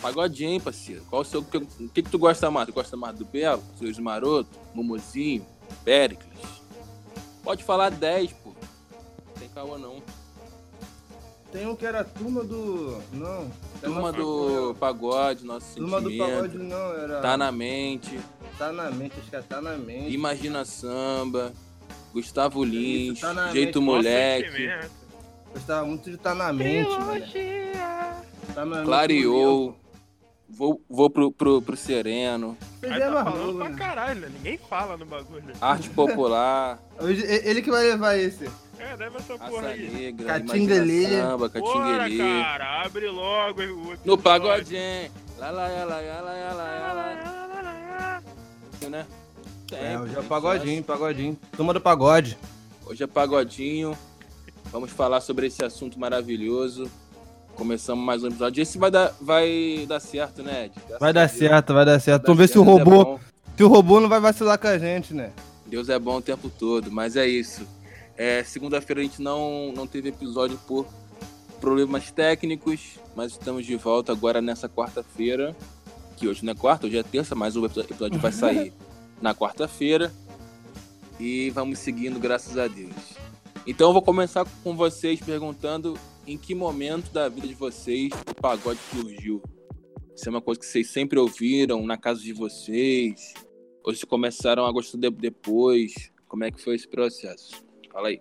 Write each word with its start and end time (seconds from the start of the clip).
Pagodinho, 0.00 0.60
parceiro. 0.60 1.02
Qual 1.10 1.22
o 1.22 1.24
seu. 1.24 1.40
O 1.40 1.44
que, 1.44 1.60
que, 1.60 2.02
que 2.02 2.10
tu 2.10 2.18
gosta 2.18 2.50
mais? 2.50 2.66
Tu 2.66 2.72
gosta 2.72 2.96
mais 2.96 3.16
do 3.16 3.24
Belo, 3.24 3.62
Seus 3.78 3.98
Maroto, 3.98 4.50
Momozinho, 4.74 5.44
Péricles? 5.84 6.30
Pode 7.42 7.62
falar 7.64 7.90
10, 7.90 8.32
pô. 8.32 8.50
Não 8.50 9.34
tem 9.38 9.48
calma 9.48 9.78
não. 9.78 10.02
Tem 11.52 11.66
um 11.66 11.74
que 11.74 11.84
era 11.84 12.04
turma 12.04 12.44
do. 12.44 13.00
Não. 13.12 13.50
Turma 13.82 14.12
do 14.12 14.74
pagode, 14.78 15.44
nosso 15.44 15.74
Turma 15.76 16.00
do 16.00 16.08
sentimento. 16.08 16.32
pagode 16.32 16.58
não, 16.58 16.92
era. 16.94 17.20
Tá 17.20 17.36
na 17.36 17.50
mente. 17.50 18.20
Tá 18.56 18.72
na 18.72 18.90
mente, 18.90 19.18
acho 19.18 19.30
que 19.30 19.36
é 19.36 19.42
tá 19.42 19.60
na 19.60 19.76
mente. 19.76 20.14
Imagina 20.14 20.64
Samba. 20.64 21.52
Gustavo 22.12 22.64
Lins. 22.64 23.20
Tá 23.20 23.32
Na 23.32 23.52
Jeito 23.52 23.80
Mente, 23.80 23.86
Moleque. 23.90 24.50
Sentimento. 24.50 24.90
Gostava 25.52 25.86
muito 25.86 26.10
de 26.10 26.16
tá 26.16 26.34
na 26.34 26.52
mente. 26.52 26.90
Tá 28.54 28.64
na 28.64 28.84
mente. 28.84 29.74
Vou, 30.50 30.82
vou 30.90 31.08
pro, 31.08 31.30
pro, 31.30 31.62
pro 31.62 31.76
Sereno. 31.76 32.56
Ele 32.82 32.94
Aí 32.94 33.00
é 33.00 33.04
tá 33.04 33.10
mais 33.10 33.24
falando 33.24 33.46
novo, 33.46 33.58
pra 33.58 33.68
né? 33.68 33.76
caralho, 33.78 34.20
né? 34.20 34.28
Ninguém 34.34 34.58
fala 34.58 34.96
no 34.96 35.06
bagulho. 35.06 35.54
Arte 35.60 35.88
Popular. 35.90 36.78
Hoje, 37.00 37.24
ele 37.24 37.62
que 37.62 37.70
vai 37.70 37.84
levar 37.84 38.16
esse. 38.18 38.50
É, 38.78 38.96
deve 38.96 39.16
essa 39.16 39.38
porra 39.38 39.68
aí. 39.68 39.88
Negra. 39.88 40.26
Catinguelê. 40.26 41.06
Samba, 41.08 41.48
Bora, 41.48 41.50
Catinguelê. 41.50 42.42
cara, 42.42 42.82
abre 42.84 43.08
logo 43.08 43.62
o 43.62 43.94
No 44.04 44.18
pagodinho. 44.18 45.10
Lá, 45.38 45.50
lá, 45.50 45.68
lá, 45.68 45.84
lá, 45.84 46.00
lá, 46.00 46.20
lá, 46.20 46.52
lá, 46.52 46.92
lá. 46.92 48.22
Né? 48.88 49.06
É, 49.72 49.98
hoje 49.98 50.18
é 50.18 50.22
pagodinho, 50.22 50.82
pagodinho. 50.82 51.38
Turma 51.56 51.72
do 51.72 51.80
pagode. 51.80 52.36
Hoje 52.84 53.04
é 53.04 53.06
pagodinho. 53.06 53.96
Vamos 54.72 54.90
falar 54.90 55.20
sobre 55.20 55.46
esse 55.46 55.64
assunto 55.64 55.98
maravilhoso. 55.98 56.90
Começamos 57.60 58.02
mais 58.02 58.24
um 58.24 58.28
episódio. 58.28 58.62
Esse 58.62 58.78
vai 58.78 58.90
dar, 58.90 59.14
vai 59.20 59.84
dar 59.86 60.00
certo, 60.00 60.42
né, 60.42 60.64
Ed? 60.64 60.72
Graças 60.76 60.98
Vai 60.98 61.12
dar 61.12 61.28
certo, 61.28 61.74
vai 61.74 61.84
dar 61.84 62.00
certo. 62.00 62.22
Vamos 62.24 62.38
ver 62.38 62.48
se 62.48 62.58
o 62.58 62.62
é 62.62 62.64
robô. 62.64 63.04
bom. 63.04 63.20
Se 63.54 63.62
o 63.62 63.68
robô 63.68 64.00
não 64.00 64.08
vai 64.08 64.18
vacilar 64.18 64.58
com 64.58 64.66
a 64.66 64.78
gente, 64.78 65.12
né? 65.12 65.30
Deus 65.66 65.90
é 65.90 65.98
bom 65.98 66.16
o 66.16 66.22
tempo 66.22 66.48
todo, 66.48 66.90
mas 66.90 67.16
é 67.16 67.28
isso. 67.28 67.68
É, 68.16 68.42
Segunda-feira 68.44 69.02
a 69.02 69.04
gente 69.04 69.20
não, 69.20 69.74
não 69.76 69.86
teve 69.86 70.08
episódio 70.08 70.58
por 70.66 70.86
problemas 71.60 72.10
técnicos, 72.10 72.98
mas 73.14 73.32
estamos 73.32 73.66
de 73.66 73.76
volta 73.76 74.10
agora 74.10 74.40
nessa 74.40 74.66
quarta-feira. 74.66 75.54
Que 76.16 76.28
hoje 76.28 76.42
não 76.42 76.52
é 76.52 76.56
quarta, 76.56 76.86
hoje 76.86 76.96
é 76.96 77.02
terça, 77.02 77.34
mas 77.34 77.56
o 77.56 77.66
episódio 77.66 78.18
vai 78.18 78.32
sair 78.32 78.72
na 79.20 79.34
quarta-feira. 79.34 80.10
E 81.20 81.50
vamos 81.50 81.78
seguindo, 81.78 82.18
graças 82.18 82.56
a 82.56 82.66
Deus. 82.66 83.18
Então 83.66 83.88
eu 83.88 83.92
vou 83.92 84.00
começar 84.00 84.46
com 84.64 84.74
vocês 84.74 85.20
perguntando 85.20 85.98
em 86.26 86.36
que 86.38 86.54
momento 86.54 87.10
da 87.12 87.28
vida 87.28 87.46
de 87.48 87.54
vocês 87.54 88.10
o 88.30 88.34
pagode 88.34 88.78
surgiu. 88.92 89.42
Se 90.14 90.28
é 90.28 90.30
uma 90.30 90.40
coisa 90.42 90.60
que 90.60 90.66
vocês 90.66 90.88
sempre 90.90 91.18
ouviram 91.18 91.84
na 91.86 91.96
casa 91.96 92.20
de 92.20 92.32
vocês, 92.32 93.32
ou 93.82 93.94
se 93.94 94.04
começaram 94.06 94.66
a 94.66 94.72
gostar 94.72 94.98
de- 94.98 95.10
depois. 95.10 95.92
Como 96.28 96.44
é 96.44 96.50
que 96.50 96.60
foi 96.62 96.74
esse 96.76 96.86
processo? 96.88 97.64
Fala 97.90 98.08
aí. 98.08 98.20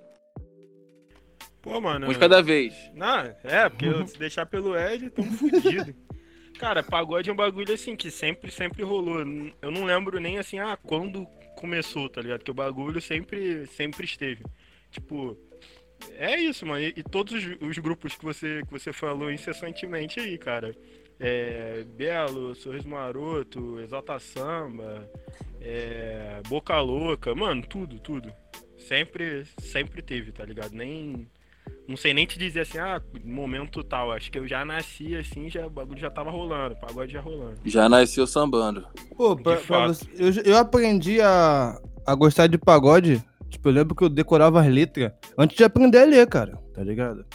Pô, 1.62 1.80
mano. 1.82 2.08
Um 2.08 2.14
de 2.14 2.18
cada 2.20 2.42
vez. 2.42 2.74
Não, 2.96 3.20
é, 3.44 3.68
porque 3.70 3.86
eu- 3.86 4.08
se 4.08 4.18
deixar 4.18 4.46
pelo 4.46 4.76
Ed, 4.78 5.10
tamo 5.10 5.32
fudido. 5.32 5.94
Cara, 6.58 6.82
pagode 6.84 7.30
é 7.30 7.34
um 7.34 7.36
bagulho 7.36 7.74
assim 7.74 7.96
que 7.96 8.10
sempre, 8.10 8.52
sempre 8.52 8.84
rolou. 8.84 9.20
Eu 9.62 9.72
não 9.72 9.84
lembro 9.86 10.20
nem 10.20 10.38
assim, 10.40 10.58
ah, 10.60 10.78
quando 10.84 11.26
começou, 11.58 12.10
tá 12.10 12.22
ligado? 12.22 12.44
Que 12.44 12.52
o 12.52 12.54
bagulho 12.54 13.02
sempre, 13.02 13.66
sempre 13.68 14.06
esteve. 14.06 14.44
Tipo, 14.92 15.38
é 16.18 16.40
isso, 16.40 16.66
mano. 16.66 16.82
E, 16.82 16.94
e 16.98 17.04
todos 17.04 17.34
os, 17.34 17.58
os 17.62 17.78
grupos 17.78 18.16
que 18.16 18.24
você, 18.24 18.62
que 18.66 18.72
você 18.72 18.92
falou 18.94 19.32
incessantemente 19.32 20.20
aí, 20.20 20.38
cara. 20.38 20.76
É, 21.20 21.84
Belo, 21.98 22.56
Sorriso 22.56 22.88
Maroto, 22.88 23.80
Exalta 23.82 24.18
Samba, 24.20 25.10
é, 25.60 26.42
Boca 26.48 26.80
Louca, 26.80 27.36
mano, 27.36 27.62
tudo, 27.68 28.00
tudo. 28.00 28.32
Sempre, 28.78 29.46
sempre 29.60 30.02
teve, 30.02 30.32
tá 30.32 30.46
ligado? 30.46 30.72
Nem. 30.74 31.28
Não 31.88 31.98
sei 31.98 32.14
nem 32.14 32.26
te 32.26 32.38
dizer 32.40 32.62
assim, 32.62 32.78
ah, 32.78 33.02
momento 33.26 33.84
tal. 33.84 34.12
Acho 34.12 34.32
que 34.32 34.40
eu 34.40 34.48
já 34.48 34.64
nasci 34.64 35.16
assim, 35.16 35.50
já, 35.50 35.66
o 35.66 35.70
bagulho 35.70 36.00
já 36.00 36.10
tava 36.10 36.30
rolando, 36.32 36.76
o 36.76 36.80
pagode 36.80 37.12
já 37.12 37.20
rolando. 37.20 37.56
Já 37.66 37.90
nasceu 37.90 38.26
sambando. 38.26 38.88
Pô, 39.18 39.36
pra, 39.36 39.58
pra 39.58 39.88
você- 39.88 40.08
eu, 40.18 40.30
eu 40.54 40.58
aprendi 40.58 41.20
a, 41.20 41.80
a 42.06 42.16
gostar 42.16 42.48
de 42.48 42.58
pagode. 42.58 43.22
Tipo, 43.50 43.70
eu 43.70 43.74
lembro 43.74 43.96
que 43.96 44.04
eu 44.04 44.10
decorava 44.10 44.62
as 44.62 44.68
letras 44.68 45.12
antes 45.38 45.58
de 45.58 45.64
aprender 45.64 46.00
a 46.00 46.06
ler, 46.06 46.28
cara. 46.28 46.58
Tá 46.74 46.84
ligado? 46.84 47.26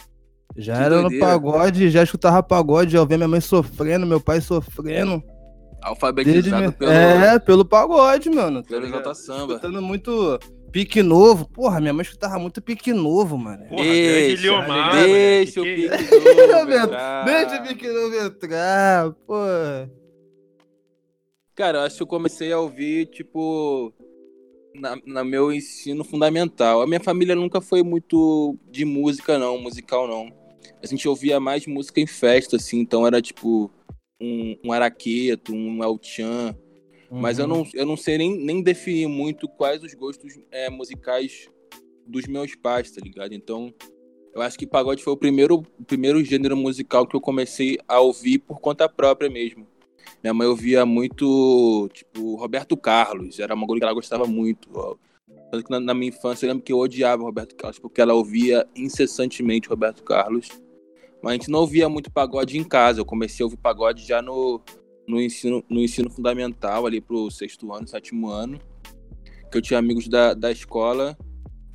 Já 0.57 0.77
Que 0.77 0.83
era 0.83 0.95
no 0.95 1.01
doideira. 1.03 1.25
pagode, 1.25 1.89
já 1.89 2.01
escutava 2.03 2.41
pagode, 2.41 2.93
já 2.93 3.01
ouvia 3.01 3.17
minha 3.17 3.27
mãe 3.27 3.41
sofrendo, 3.41 4.05
meu 4.07 4.21
pai 4.21 4.39
sofrendo. 4.41 5.21
Desde 5.21 5.87
Alfabetizado 5.89 6.63
me- 6.63 6.71
pelo, 6.71 6.91
É, 6.91 7.39
pelo 7.39 7.65
pagode, 7.65 8.29
mano. 8.29 8.63
tá 8.63 8.69
pelo? 8.69 8.85
Exalta 8.87 9.13
Samba. 9.13 9.53
Escutando 9.55 9.81
muito 9.81 10.39
pique 10.71 11.03
novo. 11.03 11.47
Porra, 11.47 11.79
minha 11.81 11.93
mãe 11.93 12.01
escutava 12.03 12.39
muito 12.39 12.61
pique 12.61 12.91
novo, 12.93 13.37
mano. 13.37 13.65
Porra, 13.67 13.83
grande 13.83 14.35
Leomar, 14.37 14.95
deixa 15.05 15.61
o 15.61 15.63
pique 15.63 16.47
novo 16.47 16.71
entrar. 16.71 17.25
Deixa 17.25 17.55
o 17.61 17.67
pique 17.67 17.87
novo 17.87 18.15
entrar, 18.15 19.11
pô. 19.27 19.35
Cara, 21.55 21.79
eu 21.79 21.81
acho 21.83 21.97
que 21.97 22.03
eu 22.03 22.07
comecei 22.07 22.51
a 22.51 22.59
ouvir, 22.59 23.05
tipo, 23.07 23.93
na, 24.79 24.97
na 25.05 25.23
meu 25.23 25.51
ensino 25.51 26.03
fundamental. 26.03 26.81
A 26.81 26.87
minha 26.87 26.99
família 26.99 27.35
nunca 27.35 27.61
foi 27.61 27.83
muito 27.83 28.57
de 28.69 28.85
música, 28.85 29.37
não, 29.37 29.57
musical, 29.57 30.07
não. 30.07 30.31
A 30.81 30.87
gente 30.87 31.07
ouvia 31.07 31.39
mais 31.39 31.65
música 31.65 31.99
em 31.99 32.07
festa, 32.07 32.57
assim, 32.57 32.79
então 32.79 33.05
era 33.07 33.21
tipo 33.21 33.71
um, 34.21 34.57
um 34.63 34.71
araqueto, 34.71 35.53
um 35.53 35.83
El 35.83 35.99
Chan. 36.01 36.55
Mas 37.09 37.39
eu 37.39 37.45
Uhum. 37.45 37.57
não, 37.57 37.67
eu 37.73 37.85
não 37.85 37.95
sei 37.95 38.17
nem, 38.17 38.35
nem 38.37 38.61
definir 38.61 39.07
muito 39.07 39.47
quais 39.47 39.83
os 39.83 39.93
gostos 39.93 40.37
é, 40.51 40.69
musicais 40.69 41.47
dos 42.05 42.25
meus 42.27 42.55
pais, 42.55 42.91
tá 42.91 42.99
ligado? 43.01 43.33
Então, 43.33 43.73
eu 44.33 44.41
acho 44.41 44.57
que 44.57 44.67
pagode 44.67 45.03
foi 45.03 45.13
o 45.13 45.17
primeiro, 45.17 45.63
o 45.79 45.83
primeiro 45.85 46.23
gênero 46.23 46.57
musical 46.57 47.07
que 47.07 47.15
eu 47.15 47.21
comecei 47.21 47.77
a 47.87 47.99
ouvir 47.99 48.39
por 48.39 48.59
conta 48.59 48.89
própria 48.89 49.29
mesmo. 49.29 49.65
Minha 50.23 50.33
mãe 50.33 50.47
ouvia 50.47 50.85
muito, 50.85 51.89
tipo, 51.93 52.35
Roberto 52.35 52.75
Carlos, 52.75 53.39
era 53.39 53.53
uma 53.53 53.67
coisa 53.67 53.79
que 53.79 53.85
ela 53.85 53.93
gostava 53.93 54.25
muito. 54.25 54.69
Tanto 55.51 55.63
que 55.63 55.71
na, 55.71 55.79
na 55.79 55.93
minha 55.93 56.09
infância 56.09 56.45
eu 56.45 56.49
lembro 56.49 56.63
que 56.63 56.73
eu 56.73 56.79
odiava 56.79 57.23
Roberto 57.23 57.55
Carlos, 57.55 57.79
porque 57.79 58.01
ela 58.01 58.13
ouvia 58.13 58.67
incessantemente 58.75 59.69
Roberto 59.69 60.03
Carlos. 60.03 60.49
Mas 61.21 61.31
a 61.31 61.33
gente 61.35 61.49
não 61.49 61.59
ouvia 61.59 61.87
muito 61.87 62.11
pagode 62.11 62.57
em 62.57 62.63
casa. 62.63 62.99
Eu 62.99 63.05
comecei 63.05 63.43
a 63.43 63.45
ouvir 63.45 63.57
pagode 63.57 64.05
já 64.05 64.21
no, 64.21 64.61
no, 65.07 65.21
ensino, 65.21 65.63
no 65.69 65.79
ensino 65.79 66.09
fundamental, 66.09 66.85
ali 66.85 66.99
pro 67.01 67.31
sexto 67.31 67.71
ano, 67.73 67.87
sétimo 67.87 68.29
ano. 68.29 68.59
Que 69.51 69.57
eu 69.57 69.61
tinha 69.61 69.79
amigos 69.79 70.07
da, 70.07 70.33
da 70.33 70.51
escola 70.51 71.17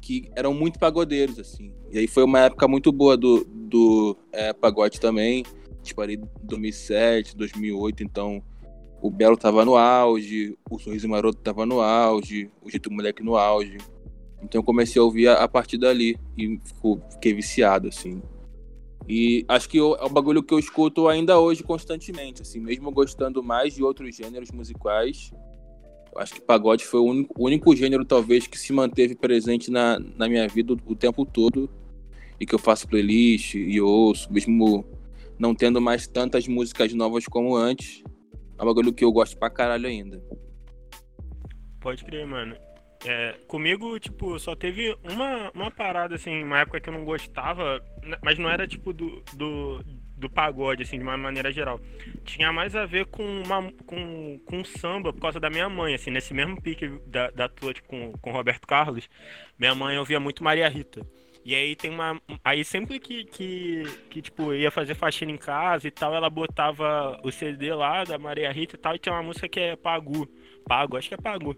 que 0.01 0.31
eram 0.35 0.55
muito 0.55 0.79
pagodeiros, 0.79 1.39
assim. 1.39 1.73
E 1.91 1.99
aí 1.99 2.07
foi 2.07 2.23
uma 2.25 2.41
época 2.41 2.67
muito 2.67 2.91
boa 2.91 3.17
do, 3.17 3.45
do 3.45 4.17
é, 4.33 4.53
pagode 4.53 5.01
também. 5.01 5.45
Tipo, 5.83 6.01
ali 6.03 6.21
2007, 6.43 7.37
2008, 7.37 8.03
então 8.03 8.43
o 9.03 9.11
Belo 9.11 9.37
tava 9.37 9.65
no 9.65 9.77
auge, 9.77 10.57
o 10.71 10.79
Sorriso 10.79 11.09
Maroto 11.09 11.39
tava 11.39 11.65
no 11.65 11.81
auge, 11.81 12.51
o 12.61 12.71
Jeito 12.71 12.91
Moleque 12.93 13.23
no 13.23 13.37
auge. 13.37 13.79
Então 14.43 14.59
eu 14.61 14.65
comecei 14.65 15.01
a 15.01 15.05
ouvir 15.05 15.29
a, 15.29 15.35
a 15.45 15.49
partir 15.49 15.79
dali 15.79 16.17
e 16.37 16.59
fico- 16.65 17.01
fiquei 17.13 17.33
viciado, 17.33 17.89
assim. 17.89 18.23
E 19.09 19.45
acho 19.49 19.69
que 19.69 19.79
eu- 19.79 19.97
é 19.97 20.05
um 20.05 20.13
bagulho 20.13 20.43
que 20.43 20.53
eu 20.55 20.59
escuto 20.59 21.09
ainda 21.09 21.39
hoje 21.41 21.63
constantemente, 21.63 22.43
assim, 22.43 22.61
mesmo 22.61 22.91
gostando 22.93 23.43
mais 23.43 23.75
de 23.75 23.83
outros 23.83 24.15
gêneros 24.15 24.51
musicais. 24.51 25.31
Eu 26.15 26.21
acho 26.21 26.35
que 26.35 26.41
pagode 26.41 26.85
foi 26.85 27.01
o 27.01 27.05
único, 27.05 27.35
o 27.41 27.47
único 27.47 27.75
gênero, 27.75 28.05
talvez, 28.05 28.47
que 28.47 28.59
se 28.59 28.73
manteve 28.73 29.15
presente 29.15 29.71
na, 29.71 29.99
na 29.99 30.29
minha 30.29 30.47
vida 30.49 30.75
o, 30.75 30.93
o 30.93 30.95
tempo 30.95 31.25
todo. 31.25 31.71
E 32.39 32.47
que 32.47 32.55
eu 32.55 32.59
faço 32.59 32.89
playlist 32.89 33.55
e 33.55 33.81
ouço, 33.81 34.33
mesmo 34.33 34.85
não 35.41 35.55
tendo 35.55 35.81
mais 35.81 36.07
tantas 36.07 36.47
músicas 36.47 36.93
novas 36.93 37.25
como 37.25 37.57
antes. 37.57 38.05
É 38.59 38.63
um 38.63 38.67
bagulho 38.67 38.93
que 38.93 39.03
eu 39.03 39.11
gosto 39.11 39.39
pra 39.39 39.49
caralho 39.49 39.87
ainda. 39.87 40.23
Pode 41.81 42.05
crer, 42.05 42.27
mano. 42.27 42.55
É, 43.07 43.33
comigo, 43.49 43.99
tipo, 43.99 44.39
só 44.39 44.55
teve 44.55 44.95
uma, 45.03 45.51
uma 45.55 45.71
parada, 45.71 46.17
assim, 46.17 46.45
uma 46.45 46.59
época 46.59 46.79
que 46.79 46.91
eu 46.91 46.93
não 46.93 47.07
gostava, 47.07 47.83
n- 48.05 48.19
mas 48.23 48.39
não 48.39 48.51
era, 48.51 48.69
tipo, 48.69 48.93
do, 48.93 49.23
do, 49.33 49.83
do 50.19 50.29
pagode, 50.29 50.83
assim, 50.83 50.99
de 50.99 51.03
uma 51.03 51.17
maneira 51.17 51.51
geral. 51.51 51.81
Tinha 52.25 52.53
mais 52.53 52.77
a 52.77 52.85
ver 52.85 53.07
com, 53.07 53.25
uma, 53.25 53.73
com, 53.87 54.39
com 54.45 54.63
samba 54.63 55.15
por 55.15 55.21
causa 55.23 55.41
da 55.41 55.49
minha 55.49 55.71
mãe, 55.71 55.95
assim, 55.95 56.11
nesse 56.11 56.35
mesmo 56.35 56.61
pique 56.61 56.87
da, 57.07 57.31
da 57.31 57.49
tua, 57.49 57.73
tipo, 57.73 57.89
com, 57.89 58.13
com 58.21 58.33
Roberto 58.33 58.67
Carlos, 58.67 59.09
minha 59.59 59.75
mãe 59.75 59.97
ouvia 59.97 60.21
muito 60.21 60.45
Maria 60.45 60.69
Rita. 60.69 61.01
E 61.45 61.55
aí 61.55 61.75
tem 61.75 61.91
uma. 61.91 62.21
Aí 62.45 62.65
sempre 62.65 62.99
que, 62.99 63.25
que, 63.25 63.85
que, 64.11 64.23
tipo, 64.23 64.53
ia 64.53 64.71
fazer 64.71 64.95
faxina 64.95 65.33
em 65.33 65.37
casa 65.39 65.89
e 65.89 65.91
tal, 65.91 66.15
ela 66.15 66.29
botava 66.29 67.19
o 67.25 67.33
CD 67.33 67.73
lá 67.75 68.05
da 68.05 68.19
Maria 68.19 68.53
Rita 68.53 68.77
e 68.77 68.79
tal, 68.79 68.95
e 68.95 68.99
tinha 68.99 69.15
uma 69.15 69.23
música 69.23 69.49
que 69.49 69.61
é 69.61 69.77
Pagu. 69.77 70.29
Pago, 70.67 70.97
acho 70.97 71.09
que 71.09 71.15
é 71.15 71.17
Pagu. 71.17 71.57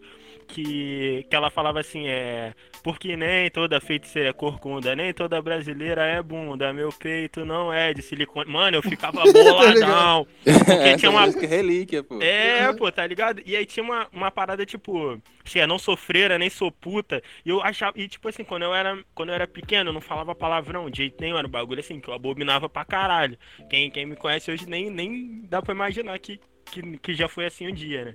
Que, 0.49 1.27
que 1.29 1.37
ela 1.37 1.51
falava 1.51 1.81
assim, 1.81 2.07
é. 2.07 2.55
Porque 2.83 3.17
nem 3.17 3.51
toda 3.51 3.81
feiticeira 3.81 4.31
é 4.31 4.33
corcunda, 4.33 4.95
nem 4.97 5.13
toda 5.13 5.41
brasileira 5.41 6.03
é 6.05 6.23
bunda. 6.23 6.73
Meu 6.73 6.91
peito 6.91 7.45
não 7.45 7.73
é 7.73 7.93
de 7.93 8.03
silicone. 8.03 8.51
Mano, 8.51 8.77
eu 8.77 8.83
ficava 8.83 9.23
boladão. 9.31 10.27
porque 10.43 10.97
tinha 10.99 11.11
uma. 11.11 11.27
é 11.27 11.47
relíquia, 11.47 12.03
pô. 12.03 12.21
É, 12.23 12.73
pô, 12.73 12.91
tá 12.91 13.07
ligado? 13.07 13.43
E 13.45 13.57
aí 13.57 13.67
tinha 13.67 13.85
uma, 13.85 14.09
uma 14.13 14.31
parada, 14.31 14.65
tipo, 14.65 15.21
que 15.45 15.61
é 15.61 15.67
não 15.67 15.79
sou 15.79 15.97
freira, 15.97 16.39
nem 16.39 16.51
sou 16.51 16.71
puta. 16.71 17.23
E 17.45 17.51
eu 17.51 17.63
achava, 17.63 17.99
e 17.99 18.09
tipo 18.09 18.29
assim, 18.29 18.45
quando 18.45 18.63
eu 18.63 18.75
era, 18.75 18.99
quando 19.15 19.29
eu 19.31 19.35
era 19.35 19.47
pequeno, 19.47 19.72
eu 19.81 19.93
não 19.93 20.01
falava 20.01 20.35
palavrão 20.35 20.91
de 20.91 20.99
jeito 20.99 21.21
nenhum, 21.21 21.39
era 21.39 21.47
um 21.47 21.51
bagulho 21.51 21.81
assim, 21.81 22.01
que 22.01 22.09
eu 22.09 22.15
abominava 22.15 22.69
pra 22.69 22.85
caralho. 22.85 23.39
Quem, 23.69 23.91
quem 23.91 24.07
me 24.07 24.17
conhece 24.17 24.51
hoje 24.51 24.69
nem, 24.69 24.91
nem 24.91 25.43
dá 25.49 25.61
pra 25.63 25.75
imaginar 25.75 26.19
que, 26.19 26.41
que, 26.67 26.99
que 26.99 27.15
já 27.15 27.29
foi 27.29 27.47
assim 27.47 27.69
um 27.69 27.73
dia, 27.75 28.05
né? 28.05 28.15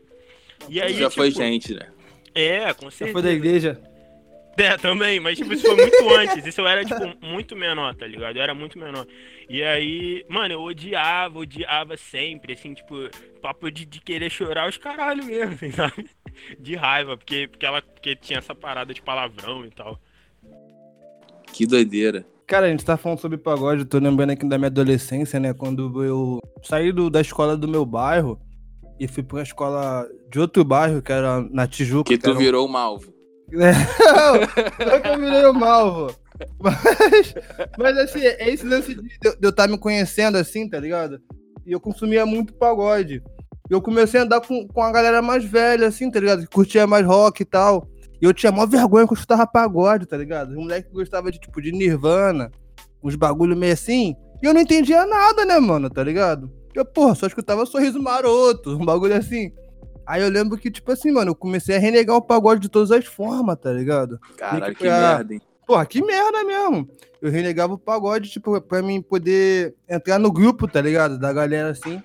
E 0.70 0.82
aí, 0.82 0.94
Já 0.94 1.10
tipo, 1.10 1.22
foi 1.22 1.32
gente, 1.32 1.74
né? 1.74 1.88
É, 2.34 2.74
com 2.74 2.86
Já 2.86 2.92
certeza. 2.92 3.14
foi 3.14 3.22
da 3.22 3.32
igreja. 3.32 3.82
É, 4.58 4.76
também, 4.76 5.20
mas 5.20 5.38
tipo, 5.38 5.54
isso 5.54 5.68
foi 5.68 5.76
muito 5.76 6.10
antes. 6.16 6.46
Isso 6.46 6.62
eu 6.62 6.68
era, 6.68 6.84
tipo, 6.84 7.26
muito 7.26 7.56
menor, 7.56 7.94
tá 7.94 8.08
ligado? 8.08 8.38
Eu 8.38 8.42
era 8.42 8.56
muito 8.56 8.80
menor. 8.80 9.06
E 9.48 9.64
aí, 9.64 10.26
mano, 10.28 10.56
eu 10.56 10.62
odiava, 10.62 11.38
odiava 11.38 11.96
sempre, 11.96 12.54
assim, 12.54 12.74
tipo, 12.74 12.96
papo 13.40 13.70
de, 13.70 13.86
de 13.86 14.02
querer 14.02 14.32
chorar 14.32 14.68
os 14.68 14.78
caralho 14.78 15.24
mesmo, 15.24 15.54
assim, 15.54 15.70
sabe? 15.72 16.10
De 16.60 16.76
raiva, 16.76 17.16
porque, 17.16 17.48
porque 17.48 17.66
ela 17.66 17.82
porque 17.84 18.16
tinha 18.16 18.40
essa 18.40 18.56
parada 18.56 18.94
de 18.94 19.02
palavrão 19.02 19.64
e 19.64 19.70
tal. 19.70 20.02
Que 21.58 21.66
doideira. 21.66 22.26
Cara, 22.46 22.68
a 22.68 22.70
gente 22.70 22.86
tá 22.86 22.96
falando 22.96 23.20
sobre 23.20 23.38
pagode, 23.38 23.82
eu 23.82 23.86
tô 23.88 23.98
lembrando 23.98 24.30
aqui 24.32 24.48
da 24.48 24.58
minha 24.58 24.68
adolescência, 24.68 25.40
né? 25.40 25.54
Quando 25.54 26.04
eu 26.04 26.40
saí 26.64 26.92
do- 26.92 27.10
da 27.10 27.20
escola 27.20 27.58
do 27.58 27.68
meu 27.68 27.86
bairro 27.86 28.40
e 29.00 29.08
fui 29.08 29.24
pra 29.24 29.38
uma 29.38 29.44
escola 29.44 30.08
de 30.32 30.40
outro 30.40 30.64
bairro, 30.64 31.02
que 31.02 31.12
era 31.12 31.42
na 31.52 31.68
Tijuca. 31.68 32.10
Que 32.10 32.18
tu 32.18 32.30
era 32.30 32.36
um- 32.38 32.42
virou 32.42 32.66
o 32.66 32.70
malvo. 32.70 33.12
Não, 33.52 34.34
não 34.92 35.02
que 35.02 35.08
eu 35.08 35.20
virei 35.20 35.46
o 35.46 35.54
malvo. 35.54 36.14
Mas, 36.62 37.34
mas 37.80 37.98
assim, 37.98 38.20
é 38.20 38.48
esse 38.52 38.64
lance 38.64 38.94
de, 38.94 39.02
de 39.02 39.38
eu 39.42 39.50
estar 39.50 39.68
me 39.68 39.76
conhecendo 39.78 40.38
assim, 40.38 40.70
tá 40.70 40.80
ligado? 40.80 41.20
E 41.66 41.72
eu 41.72 41.80
consumia 41.80 42.28
muito 42.28 42.54
pagode. 42.54 43.24
E 43.70 43.74
eu 43.74 43.82
comecei 43.82 44.20
a 44.20 44.24
andar 44.24 44.42
com, 44.42 44.68
com 44.68 44.84
a 44.84 44.92
galera 44.92 45.20
mais 45.22 45.44
velha, 45.44 45.88
assim, 45.88 46.12
tá 46.12 46.20
ligado? 46.20 46.42
Que 46.42 46.48
curtia 46.54 46.86
mais 46.86 47.04
rock 47.08 47.42
e 47.42 47.46
tal. 47.46 47.88
E 48.22 48.26
eu 48.26 48.34
tinha 48.34 48.52
maior 48.52 48.68
vergonha 48.68 49.06
que 49.06 49.14
eu 49.14 49.16
escutava 49.16 49.46
pagode, 49.46 50.06
tá 50.06 50.18
ligado? 50.18 50.50
Os 50.50 50.56
moleques 50.56 50.92
gostavam 50.92 51.30
de, 51.32 51.40
tipo, 51.40 51.62
de 51.62 51.72
Nirvana, 51.72 52.52
uns 53.04 53.16
bagulho 53.16 53.56
meio 53.56 53.74
assim. 53.74 54.16
E 54.42 54.46
eu 54.46 54.54
não 54.54 54.62
entendia 54.62 55.06
nada, 55.06 55.46
né, 55.46 55.60
mano, 55.60 55.90
tá 55.90 56.04
ligado? 56.04 56.52
Eu, 56.74 56.86
porra, 56.86 57.16
só 57.16 57.28
escutava 57.28 57.66
sorriso 57.66 58.02
maroto, 58.02 58.76
um 58.76 58.86
bagulho 58.86 59.16
assim. 59.16 59.52
Aí 60.06 60.22
eu 60.22 60.30
lembro 60.30 60.58
que, 60.58 60.72
tipo 60.72 60.92
assim, 60.92 61.12
mano, 61.12 61.32
eu 61.32 61.36
comecei 61.36 61.76
a 61.76 61.80
renegar 61.80 62.16
o 62.16 62.22
pagode 62.22 62.62
de 62.62 62.70
todas 62.70 62.92
as 62.92 63.06
formas, 63.06 63.58
tá 63.60 63.72
ligado? 63.72 64.20
Caralho, 64.38 64.74
que 64.76 64.84
que 64.84 64.90
merda, 64.90 65.34
hein? 65.34 65.42
Porra, 65.66 65.86
que 65.86 66.02
merda 66.04 66.44
mesmo. 66.44 66.88
Eu 67.22 67.30
renegava 67.30 67.74
o 67.74 67.78
pagode, 67.78 68.30
tipo, 68.30 68.60
pra 68.62 68.82
mim 68.82 69.02
poder 69.02 69.76
entrar 69.90 70.18
no 70.18 70.32
grupo, 70.32 70.68
tá 70.68 70.80
ligado? 70.80 71.20
Da 71.20 71.34
galera 71.34 71.72
assim. 71.72 72.02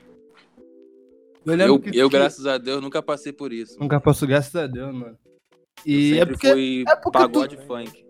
Eu 1.45 1.55
Eu, 1.59 1.79
que. 1.79 1.97
eu, 1.97 2.09
que- 2.11 2.17
graças 2.17 2.47
a 2.47 2.57
Deus, 2.59 2.81
nunca 2.83 3.03
passei 3.03 3.33
por 3.33 3.53
isso. 3.53 3.79
Nunca 3.79 4.01
passou, 4.01 4.27
graças 4.27 4.55
a 4.57 4.67
Deus, 4.67 4.93
mano. 4.95 5.17
E 5.85 6.19
é 6.19 6.25
porque, 6.27 6.53
fui 6.53 6.85
é 6.87 6.95
porque 6.97 7.19
pagode 7.19 7.57
tu- 7.57 7.63
funk. 7.67 8.05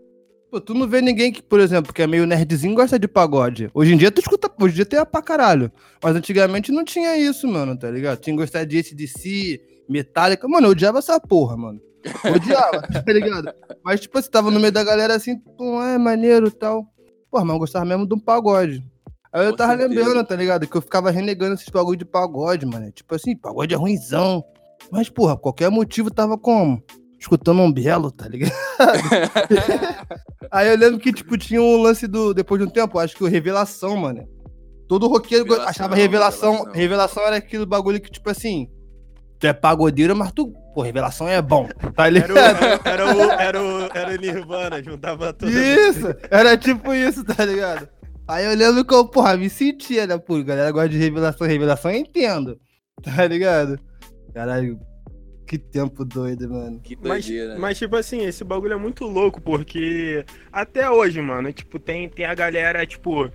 pô, 0.51 0.61
tu 0.61 0.75
não 0.75 0.87
vê 0.87 1.01
ninguém 1.01 1.33
que, 1.33 1.43
por 1.43 1.59
exemplo, 1.61 1.93
que 1.93 2.03
é 2.03 2.07
meio 2.07 2.27
nerdzinho 2.27 2.75
gosta 2.75 2.99
de 2.99 3.09
pagode. 3.09 3.71
Hoje 3.73 3.95
em 3.95 3.97
dia 3.97 4.11
tu 4.11 4.21
escuta, 4.21 4.51
hoje 4.61 4.73
em 4.75 4.77
dia 4.77 4.87
tem 4.87 5.05
pra 5.07 5.23
caralho. 5.23 5.71
Mas 6.03 6.15
antigamente 6.17 6.71
não 6.71 6.85
tinha 6.85 7.17
isso, 7.17 7.49
mano, 7.49 7.77
tá 7.79 7.91
ligado? 7.91 8.21
Tinha 8.21 8.35
que 8.37 8.43
gostar 8.43 8.65
de 8.65 8.79
ACDC, 8.79 9.61
Metallica. 9.89 10.47
Mano, 10.47 10.67
eu 10.67 10.71
odiava 10.73 10.99
essa 10.99 11.19
porra, 11.19 11.57
mano. 11.57 11.81
Eu 12.25 12.35
odiava, 12.35 12.83
tá 13.07 13.13
ligado? 13.13 13.53
Mas, 13.85 14.01
tipo, 14.01 14.21
você 14.21 14.29
tava 14.29 14.51
no 14.51 14.61
meio 14.61 14.73
da 14.73 14.85
galera 14.85 15.15
assim, 15.15 15.39
pô, 15.39 15.83
é 15.83 15.97
maneiro 15.97 16.49
e 16.49 16.51
tal. 16.51 16.87
Porra, 17.31 17.45
mas 17.45 17.55
eu 17.55 17.59
gostava 17.61 17.85
mesmo 17.87 18.07
de 18.07 18.15
um 18.15 18.19
pagode. 18.19 18.85
Aí 19.33 19.47
eu 19.47 19.53
Com 19.53 19.57
tava 19.57 19.79
certeza. 19.79 19.89
lembrando, 20.01 20.27
tá 20.27 20.37
ligado? 20.37 20.67
Que 20.67 20.77
eu 20.77 20.83
ficava 20.83 21.11
renegando 21.11 21.55
esses 21.55 21.69
bagulho 21.71 21.97
de 21.97 22.05
pagode, 22.05 22.67
mano. 22.67 22.91
Tipo 22.93 23.15
assim, 23.15 23.35
pagode 23.35 23.73
é 23.73 23.77
ruimzão. 23.79 24.45
Mas, 24.91 25.09
porra, 25.09 25.39
qualquer 25.39 25.71
motivo 25.71 26.11
tava 26.11 26.37
como? 26.37 26.83
Escutando 27.23 27.63
um 27.63 27.73
belo, 27.73 28.11
tá 28.11 28.27
ligado? 28.27 28.51
Aí 30.51 30.69
eu 30.69 30.77
lembro 30.77 30.99
que, 30.99 31.13
tipo, 31.13 31.39
tinha 31.39 31.63
um 31.63 31.81
lance 31.81 32.09
do. 32.09 32.35
Depois 32.35 32.61
de 32.61 32.67
um 32.67 32.71
tempo, 32.71 32.99
acho 32.99 33.15
que 33.15 33.23
o 33.23 33.29
Revelação, 33.29 33.97
mano. 33.97 34.29
Todo 34.89 35.07
roqueiro 35.07 35.45
Revelação, 35.45 35.71
achava 35.71 35.95
revelação, 35.95 36.51
Revelação. 36.51 36.75
revelação. 36.75 37.23
era 37.23 37.37
aquele 37.37 37.65
bagulho 37.65 38.01
que, 38.01 38.11
tipo 38.11 38.29
assim. 38.29 38.69
Tu 39.39 39.47
é 39.47 39.53
pagodeiro, 39.53 40.17
mas 40.17 40.33
tu. 40.33 40.53
Pô, 40.75 40.83
revelação 40.83 41.29
é 41.29 41.41
bom. 41.41 41.69
Tá 41.95 42.09
Era 42.09 42.09
o, 42.09 42.13
ligado? 42.13 42.35
era, 42.35 42.81
era 42.85 43.07
o, 43.07 43.21
era, 43.31 43.63
o, 43.63 43.81
era 43.95 44.11
o 44.11 44.17
Nirvana, 44.17 44.83
juntava 44.83 45.33
tudo. 45.33 45.53
Isso! 45.53 46.13
Era 46.29 46.57
tipo 46.57 46.93
isso, 46.93 47.23
tá 47.25 47.45
ligado? 47.45 47.89
Aí 48.27 48.45
eu 48.47 48.57
lembro 48.57 48.85
que 48.85 48.93
eu, 48.93 49.07
porra, 49.07 49.37
me 49.37 49.49
sentia, 49.49 50.09
né? 50.09 50.19
Pô, 50.19 50.43
galera 50.43 50.73
gosta 50.73 50.89
de 50.89 50.99
revelação, 50.99 51.47
revelação 51.47 51.91
eu 51.93 51.99
entendo. 51.99 52.59
Tá 53.03 53.27
ligado? 53.27 53.79
Caralho, 54.35 54.79
que 55.53 55.59
tempo 55.59 56.03
doido, 56.03 56.49
mano. 56.49 56.81
Que 56.83 56.97
Mas, 56.97 57.27
doideira. 57.27 57.53
né? 57.53 57.61
mas, 57.61 57.77
tipo 57.77 57.95
assim, 57.95 58.25
esse 58.25 58.43
bagulho 58.43 58.73
é 58.73 58.77
muito 58.77 59.05
louco, 59.05 59.39
porque 59.39 60.25
até 60.51 60.89
hoje, 60.91 61.21
mano, 61.21 61.53
tipo, 61.53 61.79
tem, 61.79 62.09
tem 62.09 62.25
a 62.25 62.35
galera, 62.35 62.87
tipo, 62.87 63.31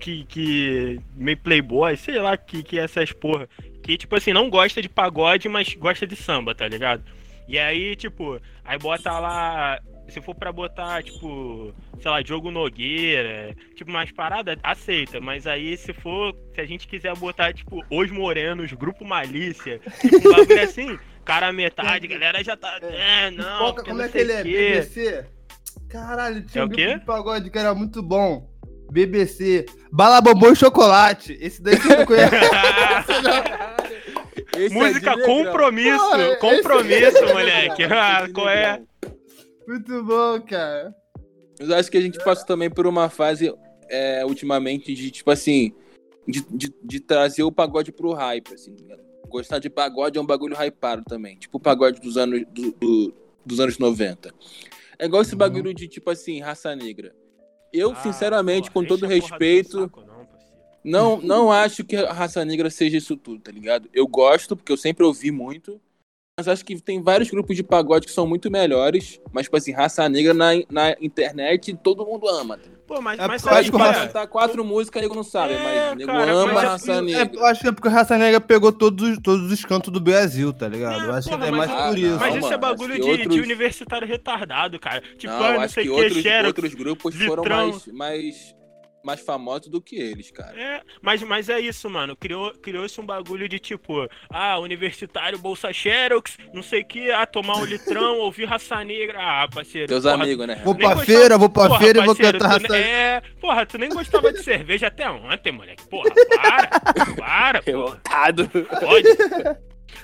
que, 0.00 0.24
que 0.24 0.98
meio 1.14 1.36
playboy, 1.36 1.94
sei 1.98 2.18
lá, 2.18 2.38
que, 2.38 2.62
que 2.62 2.78
é 2.78 2.84
essas 2.84 3.12
porra, 3.12 3.46
que, 3.82 3.98
tipo 3.98 4.16
assim, 4.16 4.32
não 4.32 4.48
gosta 4.48 4.80
de 4.80 4.88
pagode, 4.88 5.46
mas 5.46 5.74
gosta 5.74 6.06
de 6.06 6.16
samba, 6.16 6.54
tá 6.54 6.66
ligado? 6.66 7.02
E 7.46 7.58
aí, 7.58 7.94
tipo, 7.96 8.40
aí 8.64 8.78
bota 8.78 9.18
lá, 9.18 9.78
se 10.08 10.22
for 10.22 10.34
pra 10.34 10.50
botar, 10.52 11.02
tipo, 11.02 11.74
sei 12.00 12.10
lá, 12.10 12.22
Diogo 12.22 12.50
Nogueira, 12.50 13.54
tipo, 13.74 13.90
umas 13.90 14.10
paradas, 14.10 14.56
aceita, 14.62 15.20
mas 15.20 15.46
aí 15.46 15.76
se 15.76 15.92
for, 15.92 16.34
se 16.54 16.62
a 16.62 16.64
gente 16.64 16.88
quiser 16.88 17.14
botar, 17.14 17.52
tipo, 17.52 17.84
Os 17.90 18.10
Morenos, 18.10 18.72
Grupo 18.72 19.04
Malícia, 19.04 19.80
tipo, 20.00 20.16
um 20.16 20.32
bagulho 20.32 20.60
assim, 20.64 20.98
cara 21.24 21.48
a 21.48 21.52
metade, 21.52 22.06
galera 22.08 22.42
já 22.44 22.56
tá, 22.56 22.78
é, 22.82 23.30
não, 23.30 23.58
Foca, 23.58 23.74
porque 23.74 23.90
como 23.90 23.98
não 24.00 24.06
é 24.06 24.08
que 24.08 24.18
ele 24.18 24.32
é? 24.32 24.42
BBC? 24.42 25.24
Caralho, 25.88 26.42
tinha 26.46 26.62
É 26.62 26.64
um 26.64 26.68
o 26.68 26.70
grupo 26.70 26.98
de 26.98 27.04
pagode 27.04 27.50
que 27.50 27.58
era 27.58 27.74
muito 27.74 28.02
bom. 28.02 28.50
BBC. 28.90 29.66
Bala 29.90 30.20
Bombom 30.20 30.52
e 30.52 30.56
Chocolate. 30.56 31.36
Esse 31.40 31.62
daí 31.62 31.76
você 31.76 31.96
não 31.96 32.06
conhece. 32.06 32.34
Esse 34.56 34.76
é 34.76 34.78
Música 34.78 35.16
negrão. 35.16 35.44
compromisso, 35.44 35.98
Porra, 35.98 36.36
compromisso, 36.36 37.18
esse- 37.18 37.32
moleque. 37.32 37.82
Esse 37.82 37.92
Ah, 37.92 38.26
de 38.26 38.32
qual 38.32 38.48
é? 38.48 38.82
muito 39.66 40.02
bom, 40.04 40.40
cara. 40.42 40.94
Mas 41.58 41.68
eu 41.70 41.76
acho 41.76 41.90
que 41.90 41.96
a 41.96 42.00
gente 42.00 42.22
passou 42.22 42.46
também 42.46 42.68
por 42.70 42.86
uma 42.86 43.08
fase 43.08 43.52
é, 43.88 44.24
ultimamente 44.26 44.94
de, 44.94 45.10
tipo 45.10 45.30
assim, 45.30 45.72
de, 46.28 46.44
de, 46.50 46.74
de 46.82 47.00
trazer 47.00 47.42
o 47.44 47.52
pagode 47.52 47.92
pro 47.92 48.12
hype, 48.12 48.52
assim. 48.52 48.74
tá 48.74 48.82
ligado? 48.82 49.02
Gostar 49.28 49.58
de 49.58 49.70
pagode 49.70 50.18
é 50.18 50.20
um 50.20 50.26
bagulho 50.26 50.54
hypado 50.60 51.02
também. 51.04 51.36
Tipo 51.36 51.56
o 51.58 51.60
pagode 51.60 52.00
dos 52.00 52.16
anos, 52.16 52.42
do- 52.50 52.72
do- 52.72 53.14
dos 53.44 53.60
anos 53.60 53.78
90. 53.78 54.32
É 54.98 55.06
igual 55.06 55.22
esse 55.22 55.32
Uhum. 55.32 55.38
bagulho 55.38 55.72
de, 55.74 55.88
tipo 55.88 56.10
assim, 56.10 56.40
raça 56.40 56.74
negra. 56.76 57.14
Eu, 57.72 57.92
Ah, 57.92 57.96
sinceramente, 57.96 58.70
porra, 58.70 58.84
com 58.86 58.88
todo 58.88 59.06
respeito, 59.06 59.80
saco, 59.82 60.02
não, 60.84 61.16
não, 61.16 61.22
não 61.22 61.52
acho 61.52 61.82
que 61.84 61.96
a 61.96 62.12
raça 62.12 62.44
negra 62.44 62.68
seja 62.68 62.98
isso 62.98 63.16
tudo, 63.16 63.40
tá 63.40 63.50
ligado? 63.50 63.88
Eu 63.94 64.06
gosto, 64.06 64.54
porque 64.54 64.70
eu 64.70 64.76
sempre 64.76 65.04
ouvi 65.04 65.30
muito. 65.30 65.80
Mas 66.42 66.48
acho 66.48 66.64
que 66.64 66.80
tem 66.82 67.00
vários 67.00 67.30
grupos 67.30 67.54
de 67.54 67.62
pagode 67.62 68.04
que 68.06 68.12
são 68.12 68.26
muito 68.26 68.50
melhores. 68.50 69.20
Mas, 69.32 69.44
tipo 69.44 69.56
assim, 69.56 69.70
raça 69.72 70.08
negra 70.08 70.34
na, 70.34 70.50
na 70.68 70.90
internet 71.00 71.72
todo 71.84 72.04
mundo 72.04 72.28
ama. 72.28 72.56
tá? 72.56 72.64
Pô, 72.84 73.00
mas, 73.00 73.18
É 73.20 73.28
mas 73.28 73.40
sabe 73.42 73.70
raça- 73.70 74.00
é? 74.02 74.06
cantar 74.06 74.26
quatro 74.26 74.64
músicas, 74.64 75.00
nego 75.00 75.14
não 75.14 75.22
sabe, 75.22 75.54
É, 75.54 75.62
mas 75.88 75.96
nego 75.98 76.10
cara, 76.10 76.32
ama 76.32 76.52
mas 76.52 76.56
a 76.56 76.60
é- 76.62 76.66
raça 76.66 76.92
É, 76.94 77.00
negra. 77.00 77.30
eu 77.38 77.46
acho 77.46 77.60
que 77.60 77.68
é 77.68 77.72
porque 77.72 77.88
o 77.88 77.90
Raça 77.90 78.18
Negra 78.18 78.40
pegou 78.40 78.72
todos, 78.72 79.08
os- 79.08 79.18
todos 79.22 79.50
os 79.52 79.64
cantos 79.64 79.90
do 79.92 80.00
Brasil, 80.00 80.52
tá 80.52 80.68
ligado? 80.68 81.04
eu 81.06 81.12
acho 81.14 81.28
porra, 81.30 81.40
que 81.42 81.48
é 81.48 81.50
mas- 81.52 81.68
mais 81.70 81.80
Ah, 81.80 81.88
por 81.88 81.98
isso. 81.98 82.18
Mas 82.18 82.34
isso 82.36 82.52
é 82.52 82.58
bagulho 82.58 82.94
de, 82.94 83.00
que 83.00 83.06
de 83.06 83.10
outros- 83.22 83.36
universitário 83.38 84.06
retardado, 84.08 84.78
cara. 84.80 85.00
Tipo, 85.16 85.32
não, 85.32 85.42
ah, 85.44 85.52
não 85.54 85.60
acho 85.60 85.74
sei 85.74 85.84
que 85.84 85.90
que, 85.90 85.94
outros, 86.02 86.22
Xerox. 86.22 86.46
outros 86.48 86.74
grupos 86.74 87.14
foram 87.14 87.42
Litrão. 87.44 87.68
mais, 87.70 87.86
mais, 87.86 88.54
mais 89.04 89.20
famosos 89.20 89.68
do 89.68 89.80
que 89.80 89.96
eles, 89.96 90.30
cara. 90.30 90.58
É, 90.60 90.80
mas, 91.00 91.22
mas 91.22 91.48
é 91.48 91.58
isso, 91.60 91.88
mano. 91.90 92.14
Criou, 92.16 92.52
criou-se 92.54 93.00
um 93.00 93.06
bagulho 93.06 93.48
de 93.48 93.58
tipo, 93.58 94.08
ah, 94.30 94.58
universitário, 94.58 95.38
bolsa 95.38 95.72
Xerox, 95.72 96.36
não 96.54 96.62
sei 96.62 96.82
o 96.82 96.86
que, 96.86 97.10
ah, 97.10 97.26
tomar 97.26 97.56
um 97.56 97.64
litrão, 97.64 98.18
ouvir 98.20 98.44
raça 98.44 98.82
negra. 98.84 99.18
Ah, 99.20 99.48
parceiro. 99.52 99.88
Teus 99.88 100.04
porra, 100.04 100.14
amigos, 100.14 100.46
né? 100.46 100.60
Vou 100.64 100.74
pra 100.74 100.94
gostava- 100.94 101.04
feira, 101.06 101.38
vou 101.38 101.48
pra 101.48 101.66
Porra, 101.68 101.80
feira 101.80 101.98
e 102.00 102.06
vou 102.06 102.16
cantar 102.16 102.46
Raça 102.46 102.58
ne- 102.60 102.68
Negra. 102.68 102.78
É, 102.88 103.20
porra, 103.40 103.66
tu 103.66 103.78
nem 103.78 103.88
gostava 103.88 104.32
de 104.32 104.42
cerveja 104.42 104.86
até 104.86 105.10
ontem, 105.10 105.52
moleque. 105.52 105.86
Porra, 105.88 106.10
para, 106.36 106.80
para, 107.16 107.60
Revoltado. 107.64 108.48
pode. 108.48 109.08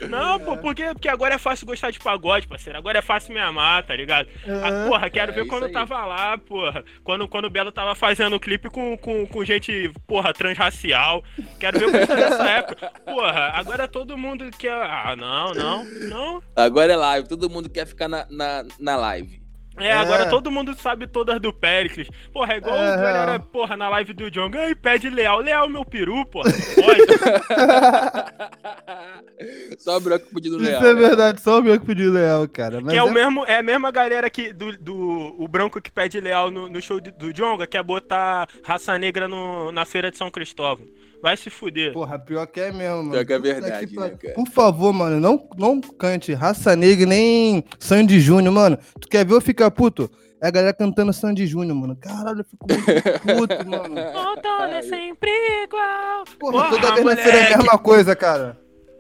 Não, 0.09 0.39
pô, 0.41 0.57
por 0.57 0.75
quê? 0.75 0.85
Porque 0.93 1.09
agora 1.09 1.35
é 1.35 1.39
fácil 1.39 1.67
gostar 1.67 1.91
de 1.91 1.99
pagode, 1.99 2.47
parceiro. 2.47 2.79
Agora 2.79 2.99
é 2.99 3.03
fácil 3.03 3.33
me 3.35 3.41
amar, 3.41 3.83
tá 3.85 3.95
ligado? 3.95 4.29
Ah, 4.47 4.89
porra, 4.89 5.11
quero 5.11 5.33
É 5.33 5.35
ver 5.35 5.47
quando 5.47 5.65
aí. 5.67 5.73
tava 5.73 6.05
lá, 6.05 6.39
porra. 6.39 6.85
Quando, 7.03 7.27
quando 7.29 7.47
o 7.47 7.51
Belo 7.51 7.73
tava 7.73 7.95
fazendo 7.95 8.37
o 8.37 8.41
clipe 8.41 8.69
com, 8.71 8.97
com, 8.99 9.27
com 9.27 9.45
gente, 9.45 9.91
porra, 10.07 10.33
transracial. 10.33 11.23
Quero 11.59 11.79
ver 11.79 11.87
o 11.87 11.93
clipe 11.93 12.15
dessa 12.15 12.49
época. 12.51 12.93
Porra, 13.05 13.51
agora 13.55 13.89
todo 13.89 14.17
mundo 14.17 14.49
quer. 14.59 14.73
Ah, 14.73 15.15
não, 15.17 15.53
não, 15.53 15.85
não. 15.85 16.43
Agora 16.55 16.93
é 16.93 16.97
live, 16.97 17.29
todo 17.29 17.51
mundo 17.51 17.69
quer 17.69 17.87
ficar 17.87 18.09
na, 18.09 18.27
na, 18.31 18.65
na 18.79 18.97
live. 18.97 19.41
É, 19.81 19.89
É. 19.89 19.93
agora 19.93 20.27
todo 20.29 20.51
mundo 20.51 20.75
sabe 20.75 21.07
todas 21.07 21.41
do 21.41 21.53
Pericles. 21.53 22.09
Porra, 22.33 22.55
é 22.55 22.57
igual 22.59 22.77
É, 22.77 22.93
a 22.93 22.97
galera, 22.97 23.39
porra, 23.39 23.77
na 23.77 23.89
live 23.89 24.13
do 24.13 24.31
John. 24.31 24.51
Ai, 24.55 24.75
pede 24.75 25.09
Leal. 25.11 25.41
Leal, 25.41 25.69
meu 25.69 25.85
peru, 25.85 26.25
porra. 26.27 26.51
Pode. 26.53 27.01
Só 29.79 29.97
o 29.97 30.01
branco 30.01 30.27
pedindo 30.35 30.57
Isso 30.57 30.65
leal. 30.71 30.85
é 30.85 30.95
verdade, 30.95 31.41
só 31.41 31.61
o 31.61 31.63
que 31.63 31.79
pediu 31.81 32.13
leal, 32.13 32.49
cara. 32.49 32.81
Mas 32.81 32.93
Que 32.93 32.99
é, 32.99 33.03
o 33.03 33.09
é- 33.09 33.13
mesmo, 33.13 33.45
é 33.47 33.59
a 33.59 33.63
mesma 33.63 33.91
galera 33.91 34.29
que 34.29 34.53
do, 34.53 34.77
do 34.77 35.35
o 35.39 35.47
branco 35.47 35.81
que 35.81 35.91
pede 35.91 36.21
leal 36.21 36.51
no, 36.51 36.69
no 36.69 36.83
show 36.83 37.01
de- 37.01 37.13
do 37.13 37.33
Jonga, 37.33 37.67
quer 37.67 37.83
botar 37.83 38.49
raça 38.65 38.99
negra 38.99 39.29
no, 39.29 39.71
na 39.71 39.85
feira 39.85 40.11
de 40.11 40.17
São 40.19 40.31
Cristóvão. 40.31 40.87
Vai 41.21 41.37
se 41.37 41.51
fuder. 41.51 41.93
Porra, 41.93 42.19
pior 42.19 42.47
que 42.47 42.61
é 42.61 42.71
mesmo, 42.73 42.99
mano. 42.99 43.11
Pior 43.11 43.27
que 43.27 43.33
é 43.33 43.39
verdade, 43.39 43.87
que 43.89 43.97
né, 43.99 44.11
cara? 44.11 44.35
Por 44.35 44.49
favor, 44.49 44.93
mano, 44.93 45.19
não, 45.19 45.49
não 45.57 45.81
cante 45.81 46.33
Raça 46.33 46.77
Negra 46.77 47.07
nem 47.07 47.65
Sandy 47.79 48.21
Júnior, 48.21 48.55
mano. 48.55 48.79
Tu 49.01 49.09
quer 49.09 49.27
ver 49.27 49.35
eu 49.35 49.41
ficar 49.41 49.71
puto? 49.71 50.11
É 50.41 50.47
a 50.47 50.51
galera 50.53 50.73
cantando 50.73 51.13
Sandy 51.13 51.47
Júnior, 51.47 51.77
mano. 51.77 51.97
Caralho, 51.97 52.41
eu 52.41 52.45
fico 52.45 52.67
muito 52.69 53.57
puto, 53.57 53.67
mano. 53.69 54.01
Outono 54.01 54.73
é 54.75 54.83
sempre 54.83 55.31
igual. 55.65 56.25
Porra, 56.39 56.53
Porra, 56.53 56.71
toda 56.71 56.95
vez 56.95 57.05
na 57.05 57.17
feira 57.17 57.39
é 57.39 57.55
a 57.55 57.59
mesma 57.59 57.79
coisa, 57.79 58.15
cara. 58.15 58.57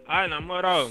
Ai, 0.08 0.26
na 0.28 0.40
moral. 0.40 0.90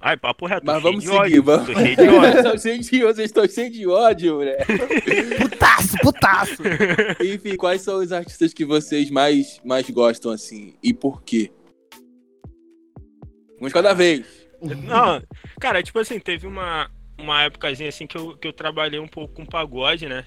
Ai, 0.00 0.16
papo 0.16 0.46
reto. 0.46 0.64
Mas 0.66 0.82
vamos 0.82 1.04
seguir, 1.04 1.16
ódio, 1.16 1.42
vamos. 1.42 1.66
Tô 1.66 1.74
cheio 1.74 1.96
de 1.96 2.08
ódio. 2.08 2.42
Tô 2.42 2.58
cheio 2.58 2.80
de- 2.80 3.02
Vocês 3.02 3.18
estão 3.30 3.48
cheios 3.48 3.72
de 3.72 3.86
ódio, 3.86 4.38
né? 4.40 4.56
Putaço, 5.40 5.96
putaço. 6.02 6.62
Enfim, 7.22 7.56
quais 7.56 7.82
são 7.82 7.98
os 7.98 8.12
artistas 8.12 8.52
que 8.54 8.64
vocês 8.64 9.10
mais, 9.10 9.60
mais 9.64 9.88
gostam, 9.90 10.30
assim? 10.32 10.74
E 10.82 10.92
por 10.94 11.22
quê? 11.22 11.50
Vamos 13.58 13.72
cada 13.72 13.92
vez. 13.94 14.24
Não, 14.62 15.22
cara, 15.60 15.82
tipo 15.82 15.98
assim, 15.98 16.18
teve 16.18 16.46
uma, 16.46 16.90
uma 17.18 17.42
épocazinha 17.42 17.88
assim 17.88 18.06
que 18.06 18.16
eu, 18.16 18.36
que 18.36 18.46
eu 18.48 18.52
trabalhei 18.52 18.98
um 19.00 19.08
pouco 19.08 19.34
com 19.34 19.44
pagode, 19.44 20.06
né? 20.06 20.24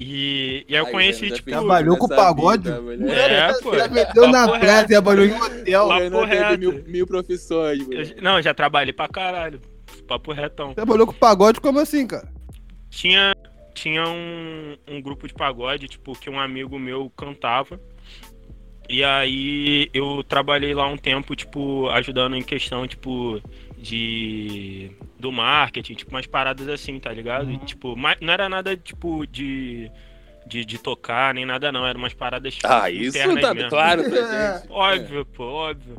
E, 0.00 0.64
e 0.68 0.74
aí 0.74 0.80
eu 0.80 0.86
Aí, 0.86 0.92
conheci, 0.92 1.30
tipo. 1.30 1.50
Trabalhou 1.50 1.96
com 1.96 2.08
nessa 2.08 2.22
pagode? 2.22 2.62
vida, 2.64 2.80
mulher. 2.80 3.30
É, 3.30 3.52
pô. 3.60 3.76
Já 3.76 3.88
meteu 3.88 4.28
na 4.28 4.48
praia, 4.58 4.86
trabalhou 4.86 5.24
em 5.26 5.32
hotel. 5.32 5.84
O 5.86 5.88
Papo 5.88 6.24
reto. 6.24 6.58
mil, 6.58 6.84
mil 6.86 7.06
profissões, 7.06 7.86
eu- 7.90 8.22
não, 8.22 8.40
já 8.40 8.54
trabalhei 8.54 8.92
pra 8.92 9.06
caralho. 9.08 9.60
Papo 10.08 10.32
retão. 10.32 10.74
Trabalhou 10.74 11.06
com 11.06 11.12
pagode 11.12 11.60
como 11.60 11.78
assim, 11.78 12.06
cara? 12.06 12.26
Tinha, 12.90 13.34
tinha 13.74 14.04
um, 14.08 14.76
um 14.88 15.00
grupo 15.00 15.28
de 15.28 15.34
pagode, 15.34 15.86
tipo, 15.88 16.18
que 16.18 16.28
um 16.30 16.40
amigo 16.40 16.78
meu 16.78 17.10
cantava. 17.16 17.78
E 18.88 19.04
aí 19.04 19.88
eu 19.94 20.22
trabalhei 20.24 20.74
lá 20.74 20.86
um 20.86 20.96
tempo, 20.96 21.36
tipo, 21.36 21.88
ajudando 21.90 22.34
em 22.36 22.42
questão, 22.42 22.86
tipo, 22.86 23.40
de. 23.82 24.90
do 25.18 25.32
marketing, 25.32 25.94
tipo, 25.94 26.10
umas 26.12 26.26
paradas 26.26 26.68
assim, 26.68 26.98
tá 26.98 27.12
ligado? 27.12 27.50
E, 27.50 27.58
tipo, 27.58 27.94
não 28.20 28.32
era 28.32 28.48
nada, 28.48 28.76
tipo, 28.76 29.26
de. 29.26 29.90
De, 30.44 30.64
de 30.64 30.76
tocar, 30.76 31.32
nem 31.32 31.46
nada 31.46 31.70
não, 31.70 31.86
eram 31.86 32.00
umas 32.00 32.12
paradas 32.14 32.52
tipo, 32.54 32.66
Ah, 32.66 32.90
isso 32.90 33.16
tá 33.40 33.54
mesmo. 33.54 33.70
claro 33.70 34.02
gente. 34.10 34.66
Óbvio, 34.70 35.24
pô, 35.26 35.44
óbvio. 35.44 35.96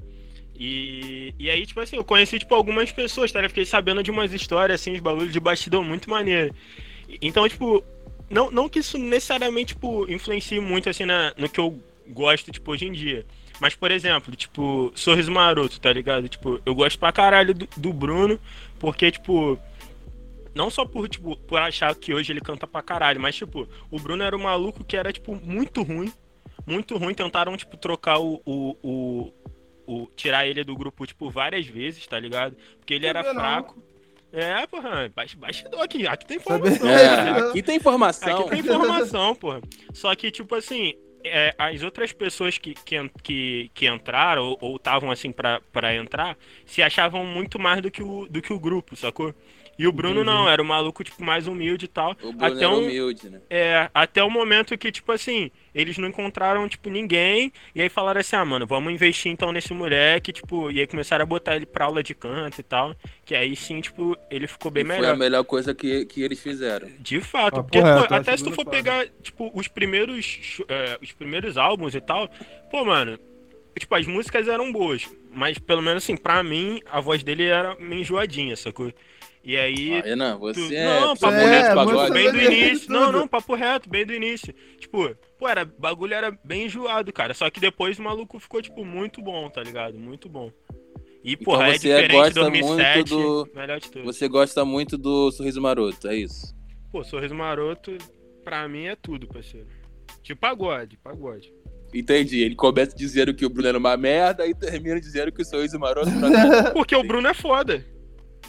E, 0.54 1.34
e 1.40 1.50
aí, 1.50 1.66
tipo 1.66 1.80
assim, 1.80 1.96
eu 1.96 2.04
conheci, 2.04 2.38
tipo, 2.40 2.54
algumas 2.54 2.92
pessoas, 2.92 3.32
tá? 3.32 3.42
Eu 3.42 3.48
fiquei 3.50 3.66
sabendo 3.66 4.04
de 4.04 4.12
umas 4.12 4.34
histórias, 4.34 4.82
assim, 4.82 4.94
de 4.94 5.02
bagulho 5.02 5.30
de 5.32 5.40
bastidor 5.40 5.82
muito 5.84 6.10
maneiro. 6.10 6.54
Então, 7.22 7.48
tipo, 7.48 7.82
não, 8.30 8.52
não 8.52 8.68
que 8.68 8.80
isso 8.80 8.98
necessariamente, 8.98 9.74
tipo, 9.76 10.06
influencie 10.12 10.60
muito, 10.60 10.90
assim, 10.90 11.06
na, 11.06 11.34
no 11.38 11.48
que 11.48 11.60
eu 11.60 11.80
gosto, 12.10 12.52
tipo, 12.52 12.70
hoje 12.72 12.86
em 12.86 12.92
dia. 12.92 13.26
Mas, 13.64 13.76
por 13.76 13.92
exemplo, 13.92 14.36
tipo, 14.36 14.92
Sorriso 14.94 15.32
Maroto, 15.32 15.80
tá 15.80 15.94
ligado? 15.94 16.28
Tipo, 16.28 16.60
eu 16.66 16.76
gosto 16.76 17.00
pra 17.00 17.14
caralho 17.14 17.54
do, 17.54 17.66
do 17.78 17.94
Bruno, 17.94 18.38
porque, 18.78 19.10
tipo, 19.10 19.58
não 20.54 20.70
só 20.70 20.84
por, 20.84 21.08
tipo, 21.08 21.38
por 21.38 21.62
achar 21.62 21.96
que 21.96 22.14
hoje 22.14 22.34
ele 22.34 22.42
canta 22.42 22.68
pra 22.68 22.82
caralho, 22.82 23.22
mas, 23.22 23.38
tipo, 23.38 23.66
o 23.90 23.98
Bruno 23.98 24.22
era 24.22 24.36
um 24.36 24.42
maluco 24.44 24.84
que 24.84 24.98
era, 24.98 25.14
tipo, 25.14 25.34
muito 25.42 25.82
ruim. 25.82 26.12
Muito 26.68 26.98
ruim. 26.98 27.14
Tentaram, 27.14 27.56
tipo, 27.56 27.78
trocar 27.78 28.20
o. 28.20 28.42
o, 28.46 28.76
o, 28.84 29.34
o- 29.88 30.08
tirar 30.14 30.46
ele 30.46 30.62
do 30.66 30.76
grupo, 30.76 31.06
tipo, 31.08 31.30
várias 31.30 31.66
vezes, 31.66 32.06
tá 32.06 32.20
ligado? 32.20 32.58
Porque 32.80 32.94
ele 32.94 33.06
era 33.06 33.24
fraco. 33.24 33.82
É, 34.34 34.68
porra, 34.68 35.10
baix- 35.16 35.36
bastidor 35.36 35.80
aqui. 35.82 36.06
Aqui 36.06 36.26
tem 36.26 36.36
informação. 36.36 36.90
É, 36.90 37.24
né? 37.24 37.48
aqui 37.48 37.64
tem 37.64 37.76
informação. 37.78 38.40
Aqui 38.42 38.50
tem 38.50 38.60
informação, 38.60 39.34
porra. 39.36 39.62
Só 39.94 40.14
que, 40.16 40.30
tipo 40.32 40.54
assim, 40.54 40.96
é, 41.24 41.56
as 41.58 41.82
outras 41.84 42.12
pessoas 42.12 42.58
que, 42.58 42.74
que, 42.74 43.10
que, 43.22 43.72
que 43.74 43.88
entraram, 43.88 44.58
ou 44.60 44.76
estavam 44.76 45.12
assim 45.12 45.32
pra 45.32 45.96
entrar, 45.96 46.38
se 46.66 46.82
achavam 46.82 47.26
muito 47.26 47.60
mais 47.60 47.82
do 47.82 47.92
que 47.92 48.04
o, 48.04 48.28
do 48.30 48.42
que 48.42 48.54
o 48.54 48.60
grupo, 48.60 48.96
sacou? 48.96 49.34
E 49.78 49.88
o 49.88 49.92
Bruno 49.92 50.24
não, 50.24 50.48
era 50.50 50.62
um 50.62 50.66
maluco, 50.66 51.04
tipo, 51.04 51.24
mais 51.24 51.48
humilde 51.48 51.86
e 51.86 51.88
tal. 51.88 52.16
O 52.22 52.34
Bruno 52.34 52.54
Até 52.54 52.66
era 52.66 52.76
um, 52.76 52.78
humilde, 52.78 53.30
né? 53.30 53.42
é, 53.50 53.90
até 53.94 54.24
o 54.24 54.30
momento 54.30 54.78
que, 54.78 54.92
tipo 54.92 55.12
assim, 55.12 55.52
eles 55.74 55.98
não 55.98 56.08
encontraram, 56.10 56.68
tipo, 56.70 56.90
ninguém. 56.90 57.52
E 57.76 57.82
aí 57.82 57.90
falaram 57.90 58.22
assim, 58.22 58.36
ah, 58.36 58.46
mano, 58.46 58.66
vamos 58.68 58.94
investir 58.94 59.32
então 59.32 59.52
nesse 59.52 59.74
moleque, 59.74 60.34
tipo, 60.34 60.72
e 60.72 60.80
aí 60.80 60.88
começaram 60.88 61.24
a 61.24 61.26
botar 61.26 61.56
ele 61.56 61.66
pra 61.66 61.86
aula 61.86 62.04
de 62.04 62.16
canto 62.16 62.60
e 62.60 62.64
tal. 62.64 62.96
Que 63.26 63.36
aí 63.36 63.56
sim, 63.56 63.82
tipo, 63.82 64.18
ele 64.30 64.48
ficou 64.48 64.72
bem 64.72 64.84
E 64.84 64.86
foi 64.86 64.94
melhor. 64.98 65.14
a 65.14 65.16
melhor 65.16 65.44
coisa 65.46 65.74
que, 65.74 66.06
que 66.06 66.22
eles 66.22 66.40
fizeram. 66.40 66.92
De 66.98 67.20
fato, 67.22 67.60
Ah, 67.60 67.64
porque 67.64 67.84
porra, 67.84 67.92
pô, 67.92 68.08
tá, 68.08 68.18
até 68.18 68.36
se 68.38 68.44
tu 68.44 68.52
for 68.52 68.66
fase. 68.66 68.70
pegar, 68.70 69.08
tipo, 69.22 69.52
os 69.54 69.68
primeiros, 69.68 70.60
é, 70.68 70.98
os 71.02 71.12
primeiros 71.12 71.58
álbuns 71.58 71.96
e 71.96 72.02
tal, 72.02 72.30
pô, 72.70 72.86
mano, 72.86 73.20
tipo, 73.78 73.96
as 73.96 74.06
músicas 74.08 74.48
eram 74.48 74.72
boas, 74.72 75.10
mas 75.32 75.58
pelo 75.58 75.82
menos 75.82 76.04
assim, 76.04 76.18
pra 76.18 76.44
mim, 76.44 76.82
a 76.86 77.00
voz 77.02 77.24
dele 77.24 77.46
era 77.46 77.76
meio 77.78 78.02
enjoadinha, 78.02 78.56
sacou? 78.56 78.94
E 79.44 79.58
aí, 79.58 79.94
Ah, 80.00 80.02
Renan, 80.02 80.34
tu- 80.36 80.40
você 80.40 80.76
é. 80.76 80.86
não, 81.02 81.18
papo 81.18 81.36
você 81.36 81.46
reto, 81.46 81.76
pagode. 81.76 82.14
bem 82.14 82.32
do 82.32 82.42
início, 82.42 82.92
não, 82.92 83.12
não, 83.12 83.28
papo 83.28 83.56
reto, 83.56 83.90
bem 83.90 84.06
do 84.06 84.14
início, 84.14 84.54
tipo, 84.80 85.14
pô, 85.38 85.50
era, 85.50 85.66
bagulho 85.66 86.14
era 86.14 86.32
bem 86.46 86.66
enjoado, 86.68 87.12
cara, 87.12 87.34
só 87.34 87.50
que 87.50 87.60
depois 87.60 88.00
o 88.00 88.04
maluco 88.04 88.40
ficou, 88.40 88.62
tipo, 88.62 88.86
muito 88.86 89.22
bom, 89.22 89.50
tá 89.50 89.62
ligado? 89.62 90.00
Muito 90.00 90.30
bom. 90.30 90.50
E, 91.22 91.34
Então 91.34 91.44
porra, 91.44 91.68
é 91.68 91.74
você 91.74 91.88
diferente 91.90 92.12
gosta 92.14 92.34
de 92.34 92.40
2007, 92.40 92.96
muito 92.96 93.16
do- 93.46 93.50
melhor 93.54 93.80
de 93.82 93.92
tudo. 93.92 94.06
Você 94.06 94.28
gosta 94.30 94.64
muito 94.66 94.98
do 94.98 95.30
Sorriso 95.32 95.62
Maroto, 95.62 96.08
é 96.08 96.16
isso? 96.16 96.56
Pô, 96.90 97.04
Sorriso 97.04 97.36
Maroto, 97.36 97.98
pra 98.46 98.66
mim 98.70 98.86
é 98.86 98.96
tudo, 98.96 99.28
parceiro. 99.28 99.68
Tipo 100.22 100.40
pagode, 100.40 100.98
pagode. 101.04 101.52
Entendi. 101.94 102.42
Ele 102.42 102.56
começa 102.56 102.96
dizendo 102.96 103.34
que 103.34 103.46
o 103.46 103.50
Bruno 103.50 103.68
era 103.68 103.78
uma 103.78 103.96
merda 103.98 104.48
e 104.48 104.56
termina 104.56 105.00
dizendo 105.02 105.32
que 105.34 105.42
o 105.42 105.46
Sorriso 105.46 105.78
Maroto 105.78 106.10
é 106.10 106.72
Porque 106.72 106.96
o 106.96 107.04
Bruno 107.04 107.28
é 107.28 107.34
foda. 107.34 107.86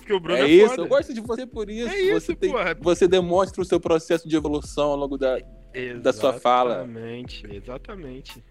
Porque 0.04 0.12
o 0.12 0.20
Bruno 0.20 0.38
é, 0.38 0.42
É 0.42 0.46
isso, 0.48 0.68
foda. 0.68 0.82
eu 0.82 0.86
gosto 0.86 1.14
de 1.14 1.20
você 1.22 1.46
por 1.46 1.70
isso. 1.70 1.88
É 1.88 1.98
isso, 1.98 2.20
você, 2.20 2.36
tem- 2.36 2.50
porra. 2.52 2.76
você 2.78 3.08
demonstra 3.08 3.62
o 3.62 3.64
seu 3.64 3.80
processo 3.80 4.28
de 4.28 4.36
evolução 4.36 4.90
ao 4.90 4.96
longo 4.96 5.16
da. 5.16 5.38
da 6.02 6.12
sua 6.12 6.34
fala. 6.34 6.74
Exatamente, 6.84 7.46
exatamente. 7.50 8.44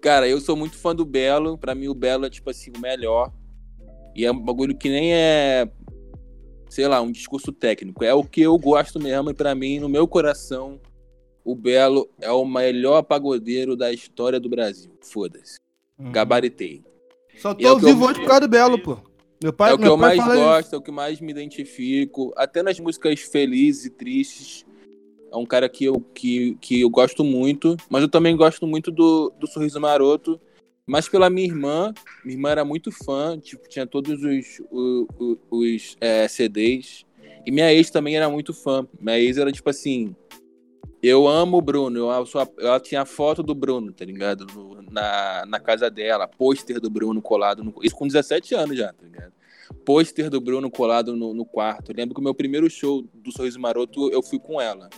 Cara, 0.00 0.26
eu 0.28 0.40
sou 0.40 0.56
muito 0.56 0.76
fã 0.76 0.94
do 0.94 1.04
Belo. 1.04 1.56
Pra 1.58 1.74
mim, 1.74 1.88
o 1.88 1.94
Belo 1.94 2.24
é, 2.24 2.30
tipo 2.30 2.48
assim, 2.50 2.72
o 2.76 2.80
melhor. 2.80 3.30
E 4.16 4.24
é 4.24 4.32
um 4.32 4.38
bagulho 4.38 4.76
que 4.76 4.88
nem 4.88 5.14
é. 5.14 5.70
Sei 6.70 6.88
lá, 6.88 7.00
um 7.02 7.12
discurso 7.12 7.52
técnico. 7.52 8.02
É 8.02 8.14
o 8.14 8.24
que 8.24 8.40
eu 8.40 8.56
gosto 8.58 8.98
mesmo. 8.98 9.30
E 9.30 9.34
pra 9.34 9.54
mim, 9.54 9.78
no 9.78 9.88
meu 9.88 10.08
coração, 10.08 10.80
o 11.44 11.54
Belo 11.54 12.08
é 12.20 12.32
o 12.32 12.44
melhor 12.46 13.02
pagodeiro 13.02 13.76
da 13.76 13.92
história 13.92 14.40
do 14.40 14.48
Brasil. 14.48 14.90
Foda-se. 15.02 15.58
Gabaritei. 15.98 16.82
Só 17.36 17.50
é 17.50 17.52
o 17.52 17.56
tô 17.56 17.66
eu- 17.68 17.78
vivo 17.78 18.06
hoje 18.06 18.20
por 18.20 18.26
causa 18.26 18.40
do 18.40 18.48
Belo, 18.48 18.78
pô. 18.82 18.98
Meu 19.42 19.52
pai, 19.52 19.70
é 19.70 19.74
o 19.74 19.78
que 19.78 19.86
eu 19.86 19.96
mais 19.96 20.18
isso. 20.18 20.32
gosto, 20.34 20.74
é 20.74 20.78
o 20.78 20.82
que 20.82 20.90
mais 20.90 21.20
me 21.20 21.30
identifico. 21.30 22.32
Até 22.36 22.62
nas 22.62 22.78
músicas 22.78 23.20
felizes 23.20 23.86
e 23.86 23.90
tristes. 23.90 24.64
É 25.32 25.36
um 25.36 25.46
cara 25.46 25.68
que 25.68 25.84
eu, 25.86 25.98
que, 26.14 26.56
que 26.60 26.80
eu 26.82 26.90
gosto 26.90 27.24
muito. 27.24 27.76
Mas 27.90 28.02
eu 28.02 28.08
também 28.08 28.36
gosto 28.36 28.66
muito 28.66 28.90
do, 28.90 29.32
do 29.40 29.46
Sorriso 29.46 29.80
Maroto. 29.80 30.40
Mas 30.86 31.08
pela 31.08 31.30
minha 31.30 31.46
irmã. 31.46 31.92
Minha 32.24 32.36
irmã 32.36 32.50
era 32.50 32.64
muito 32.64 32.90
fã. 32.92 33.38
Tipo, 33.38 33.68
tinha 33.68 33.86
todos 33.86 34.22
os, 34.22 34.60
o- 34.70 35.06
o- 35.18 35.38
os, 35.58 35.96
é, 36.00 36.28
CDs. 36.28 37.04
E 37.46 37.50
minha 37.50 37.72
ex 37.72 37.90
também 37.90 38.16
era 38.16 38.28
muito 38.28 38.52
fã. 38.54 38.86
Minha 39.00 39.18
ex 39.18 39.36
era 39.38 39.50
tipo 39.50 39.68
assim. 39.68 40.14
Eu 41.02 41.26
amo 41.26 41.58
o 41.58 41.62
Bruno. 41.62 42.10
Eu, 42.10 42.26
sou 42.26 42.46
ela 42.58 42.78
tinha 42.80 43.02
a 43.02 43.06
foto 43.06 43.42
do 43.42 43.54
Bruno, 43.54 43.92
tá 43.92 44.04
ligado? 44.04 44.46
No- 44.54 44.82
na, 44.90 45.44
na 45.46 45.58
casa 45.60 45.90
dela. 45.90 46.28
Pôster 46.28 46.80
do 46.80 46.88
Bruno 46.90 47.20
colado. 47.20 47.64
No, 47.64 47.74
isso 47.82 47.96
com 47.96 48.06
17 48.06 48.54
anos 48.54 48.76
já, 48.78 48.92
tá 48.92 49.02
ligado? 49.04 49.32
Pôster 49.84 50.28
do 50.30 50.40
Bruno 50.40 50.70
colado 50.70 51.16
no, 51.16 51.32
no 51.34 51.44
quarto. 51.44 51.90
Eu 51.90 51.96
lembro 51.96 52.14
que 52.14 52.20
o 52.20 52.24
meu 52.24 52.34
primeiro 52.34 52.68
show 52.70 53.02
do 53.14 53.32
Sorriso 53.32 53.58
Maroto 53.58 54.10
eu 54.10 54.22
fui 54.22 54.38
com 54.38 54.60
ela. 54.60 54.88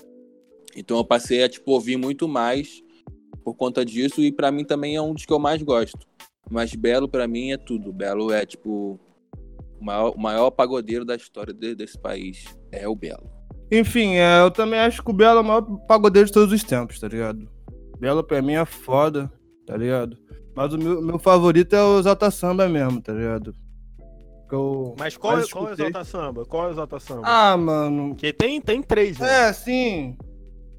Então 0.77 0.97
eu 0.99 1.05
passei 1.05 1.43
a 1.45 1.49
tipo, 1.49 1.71
ouvir 1.73 1.97
muito 1.97 2.27
mais 2.29 2.83
por 3.45 3.55
conta 3.55 3.85
disso. 3.85 4.21
E 4.21 4.31
pra 4.33 4.51
mim 4.51 4.65
também 4.65 4.97
é 4.97 5.01
um 5.01 5.15
dos 5.15 5.25
que 5.25 5.33
eu 5.33 5.39
mais 5.39 5.63
gosto. 5.63 6.07
Mas 6.51 6.75
Belo, 6.75 7.09
pra 7.09 7.27
mim, 7.27 7.53
é 7.53 7.57
tudo. 7.57 7.93
Belo 7.93 8.31
é, 8.31 8.45
tipo, 8.45 8.99
o 9.81 9.85
maior, 9.85 10.15
maior 10.19 10.51
pagodeiro 10.51 11.05
da 11.05 11.15
história 11.15 11.55
de- 11.55 11.75
desse 11.75 11.99
país. 11.99 12.45
É 12.71 12.87
o 12.87 12.95
Belo. 12.95 13.31
Enfim, 13.71 14.15
é, 14.17 14.41
eu 14.41 14.51
também 14.51 14.79
acho 14.81 15.03
que 15.03 15.11
o 15.11 15.15
Belo 15.15 15.39
é 15.39 15.43
o 15.43 15.45
maior 15.45 15.63
pagodeiro 15.87 16.27
de 16.27 16.33
todos 16.33 16.53
os 16.53 16.63
tempos, 16.63 17.01
tá 17.01 17.09
ligado? 17.09 17.49
Belo 17.99 18.23
pra 18.23 18.43
mim 18.43 18.55
é 18.55 18.65
foda, 18.65 19.31
tá 19.67 19.77
ligado? 19.77 20.17
Mas 20.55 20.73
o 20.73 20.79
meu, 20.79 21.03
meu 21.03 21.19
favorito 21.19 21.75
é 21.75 21.83
o 21.83 21.99
Exalta 21.99 22.31
Samba 22.31 22.69
mesmo, 22.69 23.01
tá 23.01 23.13
ligado? 23.13 23.55
Que 24.49 24.55
eu 24.55 24.95
Mas 24.99 25.17
qual, 25.17 25.39
é- 25.41 25.47
qual 25.47 25.67
é 25.69 25.71
o. 25.71 25.73
Exalta 25.73 26.05
Samba? 26.05 26.45
Qual 26.45 26.65
é 26.65 26.69
o 26.69 26.71
Exalta 26.73 27.01
Samba? 27.01 27.23
Ah, 27.25 27.57
mano. 27.57 28.11
Porque 28.11 28.33
tem, 28.33 28.61
tem 28.61 28.83
três, 28.83 29.19
né? 29.19 29.49
É, 29.49 29.53
sim. 29.53 30.17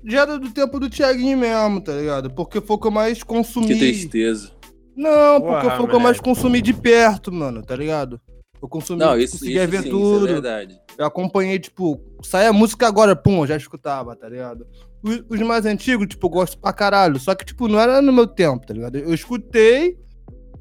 Já 0.06 0.22
era 0.22 0.38
do 0.38 0.52
tempo 0.52 0.80
do 0.80 0.88
Thiaguinho 0.90 1.38
mesmo, 1.38 1.82
tá 1.82 1.94
ligado? 1.94 2.30
Porque 2.34 2.62
foi 2.62 2.76
o 2.76 2.80
que 2.80 2.88
eu 2.88 2.92
mais 2.92 3.24
consumi. 3.24 3.68
Que 3.68 3.80
tristeza. 3.80 4.52
Não, 4.96 5.42
porque 5.42 5.62
Porra, 5.64 5.76
foi 5.78 5.86
o 5.86 5.90
que 5.90 5.96
eu 5.96 6.00
mais 6.00 6.20
consumi 6.20 6.62
de 6.62 6.74
perto, 6.74 7.32
mano, 7.32 7.62
tá 7.64 7.76
ligado? 7.76 8.22
Eu 8.62 8.70
consumi, 8.70 9.00
Não, 9.00 9.18
isso, 9.18 9.34
conseguia 9.34 9.64
isso 9.64 9.72
ver 9.72 9.82
sim, 9.84 9.90
tudo. 9.90 10.18
isso 10.18 10.28
é 10.28 10.32
verdade. 10.34 10.80
Eu 10.98 11.06
acompanhei, 11.06 11.60
tipo, 11.60 12.00
sai 12.24 12.48
a 12.48 12.54
música 12.54 12.88
agora, 12.88 13.16
pum, 13.16 13.40
eu 13.44 13.48
já 13.48 13.58
escutava, 13.58 14.16
tá 14.16 14.30
ligado? 14.30 14.66
Os, 15.04 15.24
os 15.30 15.40
mais 15.42 15.66
antigos, 15.66 16.08
tipo, 16.08 16.26
eu 16.28 16.32
gosto 16.32 16.58
pra 16.58 16.72
caralho. 16.74 17.20
Só 17.20 17.36
que, 17.36 17.46
tipo, 17.46 17.68
não 17.68 17.80
era 17.80 18.02
no 18.02 18.14
meu 18.14 18.26
tempo, 18.28 18.66
tá 18.66 18.74
ligado? 18.74 18.98
Eu 18.98 19.14
escutei, 19.14 19.98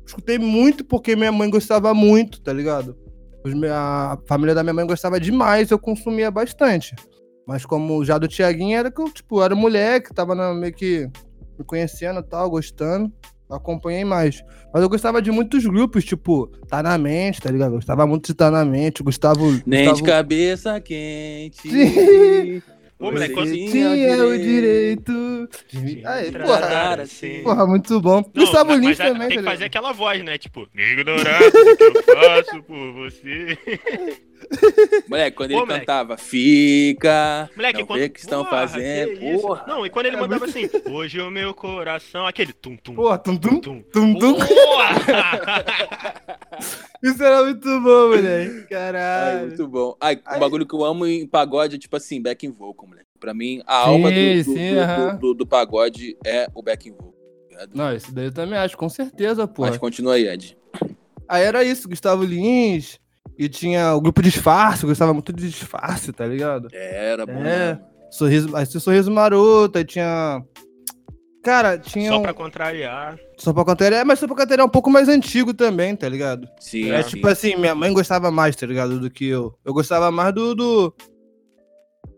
escutei 0.06 0.38
muito 0.38 0.84
porque 0.84 1.14
minha 1.14 1.30
mãe 1.32 1.48
gostava 1.48 1.94
muito, 1.94 2.40
tá 2.40 2.52
ligado? 2.52 2.96
A 3.72 4.18
família 4.26 4.54
da 4.54 4.62
minha 4.62 4.74
mãe 4.74 4.86
gostava 4.86 5.20
demais, 5.20 5.70
eu 5.70 5.78
consumia 5.78 6.30
bastante. 6.30 6.94
Mas 7.46 7.64
como 7.66 8.04
já 8.04 8.16
do 8.18 8.26
Tiaguinho 8.26 8.76
era 8.78 8.90
que 8.90 9.00
eu, 9.00 9.12
tipo, 9.12 9.42
era 9.42 9.54
moleque, 9.54 10.14
tava 10.14 10.34
na- 10.34 10.54
meio 10.54 10.72
que 10.72 11.08
me 11.58 11.64
conhecendo 11.64 12.20
e 12.20 12.22
tal, 12.22 12.48
gostando. 12.50 13.12
Eu 13.48 13.56
acompanhei 13.56 14.04
mais. 14.04 14.42
Mas 14.72 14.82
eu 14.82 14.88
gostava 14.88 15.20
de 15.20 15.30
muitos 15.30 15.64
grupos, 15.66 16.04
tipo, 16.04 16.46
Tá 16.68 16.82
na 16.82 16.96
Mente, 16.98 17.40
tá 17.40 17.50
ligado? 17.50 17.70
Eu 17.72 17.76
gostava 17.76 18.06
muito 18.06 18.26
de 18.26 18.34
Tá 18.34 18.50
na 18.50 18.64
Mente, 18.64 19.02
Gustavo. 19.02 19.44
Nem 19.66 19.84
Gustavo... 19.84 19.96
de 19.96 20.02
cabeça 20.02 20.80
quente. 20.80 21.68
Sim. 21.68 22.62
Pô, 22.96 23.10
moleque, 23.10 23.34
Você 23.34 23.40
quando- 23.40 23.70
tinha 23.72 24.24
o 24.24 24.38
direito. 24.38 25.48
de- 25.68 26.06
Aí, 26.06 26.30
porra, 26.30 26.60
Cara, 26.60 27.02
assim. 27.02 27.42
porra, 27.42 27.66
muito 27.66 28.00
bom. 28.00 28.22
Não, 28.34 28.44
Gustavo 28.44 28.72
Lins 28.76 28.96
também, 28.96 29.28
Tem 29.28 29.38
que 29.38 29.42
tá 29.44 29.50
fazer 29.50 29.64
aquela 29.64 29.92
voz, 29.92 30.24
né? 30.24 30.38
Tipo, 30.38 30.66
ignorância 30.74 31.50
do 31.50 31.76
que 31.76 31.82
eu 31.82 32.02
faço 32.14 32.62
por 32.62 32.92
você. 32.92 33.58
Moleque, 35.08 35.36
quando 35.36 35.50
Pô, 35.50 35.56
ele 35.56 35.60
moleque. 35.66 35.80
cantava, 35.80 36.16
fica. 36.16 37.50
Moleque, 37.56 37.78
não 37.80 37.86
quando... 37.86 37.98
vê 38.00 38.06
o 38.06 38.10
que 38.10 38.20
estão 38.20 38.44
Porra, 38.44 38.56
fazendo. 38.68 39.18
que? 39.18 39.38
Porra. 39.38 39.64
Não, 39.66 39.86
e 39.86 39.90
quando 39.90 40.06
ele 40.06 40.16
É 40.16 40.20
mandava 40.20 40.44
assim, 40.44 40.68
hoje 40.90 41.20
o 41.20 41.30
meu 41.30 41.54
coração, 41.54 42.26
aquele 42.26 42.52
tum 42.52 42.76
tum. 42.76 42.94
Porra, 42.94 43.18
tum 43.18 43.36
tum, 43.36 43.60
tum. 43.60 43.82
tum 43.92 44.14
tum. 44.18 44.34
Porra! 44.34 45.64
Isso 47.02 47.22
era 47.22 47.42
muito 47.44 47.68
bom, 47.80 48.08
moleque. 48.08 48.56
Ai, 48.60 48.66
Caralho. 48.68 49.46
muito 49.48 49.68
bom. 49.68 49.96
Ai, 50.00 50.20
Ai. 50.24 50.36
um 50.36 50.40
bagulho 50.40 50.66
que 50.66 50.74
eu 50.74 50.84
amo 50.84 51.06
em 51.06 51.26
pagode 51.26 51.76
é 51.76 51.78
tipo 51.78 51.96
assim, 51.96 52.20
back 52.20 52.46
in 52.46 52.50
vocal, 52.50 52.86
moleque. 52.88 53.04
Pra 53.20 53.34
mim, 53.34 53.62
a 53.66 53.76
alma 53.76 54.10
do, 54.10 54.16
Sim, 54.16 54.36
do, 54.42 54.44
sim, 54.58 54.74
do- 54.74 54.80
aham. 54.80 55.14
do- 55.16 55.18
do- 55.20 55.34
do 55.34 55.46
pagode 55.46 56.16
é 56.24 56.48
o 56.54 56.62
back 56.62 56.88
in 56.88 56.92
vocal. 56.92 57.12
tá 57.12 57.48
ligado? 57.50 57.70
Não, 57.74 57.94
isso 57.94 58.12
daí 58.14 58.26
eu 58.26 58.32
também 58.32 58.58
acho, 58.58 58.76
com 58.76 58.88
certeza, 58.88 59.46
porra. 59.46 59.70
Mas 59.70 59.78
continua 59.78 60.14
aí, 60.14 60.26
Ed. 60.28 60.56
Aí 61.28 61.42
era 61.42 61.64
isso, 61.64 61.88
Gustavo 61.88 62.22
Lins. 62.24 62.98
E 63.38 63.48
tinha 63.48 63.94
o 63.94 64.00
grupo 64.00 64.22
Disfarce, 64.22 64.84
eu 64.84 64.88
gostava 64.88 65.12
muito 65.12 65.32
de 65.32 65.48
Disfarce, 65.48 66.12
tá 66.12 66.26
ligado? 66.26 66.68
Era 66.72 67.26
bom. 67.26 67.32
É. 67.44 67.74
mesmo. 67.74 67.84
Sorriso, 68.10 68.56
aí 68.56 68.64
tinha 68.66 68.80
Sorriso 68.80 69.10
Maroto, 69.10 69.76
aí 69.78 69.84
tinha... 69.84 70.40
Cara, 71.42 71.76
tinha... 71.76 72.08
Só 72.10 72.18
um- 72.18 72.22
pra 72.22 72.32
contrariar. 72.32 73.18
Só 73.36 73.52
pra 73.52 73.64
cantar, 73.64 73.92
é, 73.92 74.04
mas 74.04 74.18
só 74.18 74.26
pra 74.26 74.36
cantar 74.36 74.60
é 74.60 74.64
um 74.64 74.68
pouco 74.68 74.88
mais 74.88 75.08
antigo 75.08 75.52
também, 75.52 75.94
tá 75.96 76.08
ligado? 76.08 76.48
Sim, 76.60 76.90
É 76.90 77.02
sim. 77.02 77.10
tipo 77.16 77.26
assim, 77.28 77.56
minha 77.56 77.74
mãe 77.74 77.92
gostava 77.92 78.30
mais, 78.30 78.54
tá 78.56 78.66
ligado? 78.66 78.98
Do 79.00 79.10
que 79.10 79.26
eu. 79.26 79.52
Eu 79.64 79.74
gostava 79.74 80.10
mais 80.10 80.32
do. 80.32 80.54
do... 80.54 80.94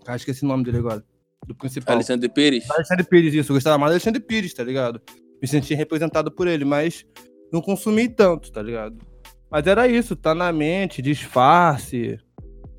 Ah, 0.06 0.14
esqueci 0.14 0.44
o 0.44 0.46
nome 0.48 0.62
dele 0.64 0.78
agora. 0.78 1.02
Do 1.46 1.54
principal. 1.56 1.94
Alexandre 1.94 2.28
Pires. 2.28 2.70
Alexandre 2.70 3.04
Pires, 3.04 3.34
isso. 3.34 3.50
Eu 3.50 3.56
gostava 3.56 3.76
mais 3.78 3.90
do 3.90 3.94
Alexandre 3.94 4.20
Pires, 4.20 4.54
tá 4.54 4.62
ligado? 4.62 5.00
Me 5.42 5.48
sentia 5.48 5.76
representado 5.76 6.30
por 6.30 6.46
ele, 6.46 6.64
mas 6.64 7.04
não 7.52 7.60
consumi 7.60 8.08
tanto, 8.08 8.52
tá 8.52 8.62
ligado? 8.62 8.96
Mas 9.50 9.66
era 9.66 9.86
isso, 9.86 10.16
tá 10.16 10.34
na 10.34 10.52
mente, 10.52 11.00
disfarce. 11.02 12.18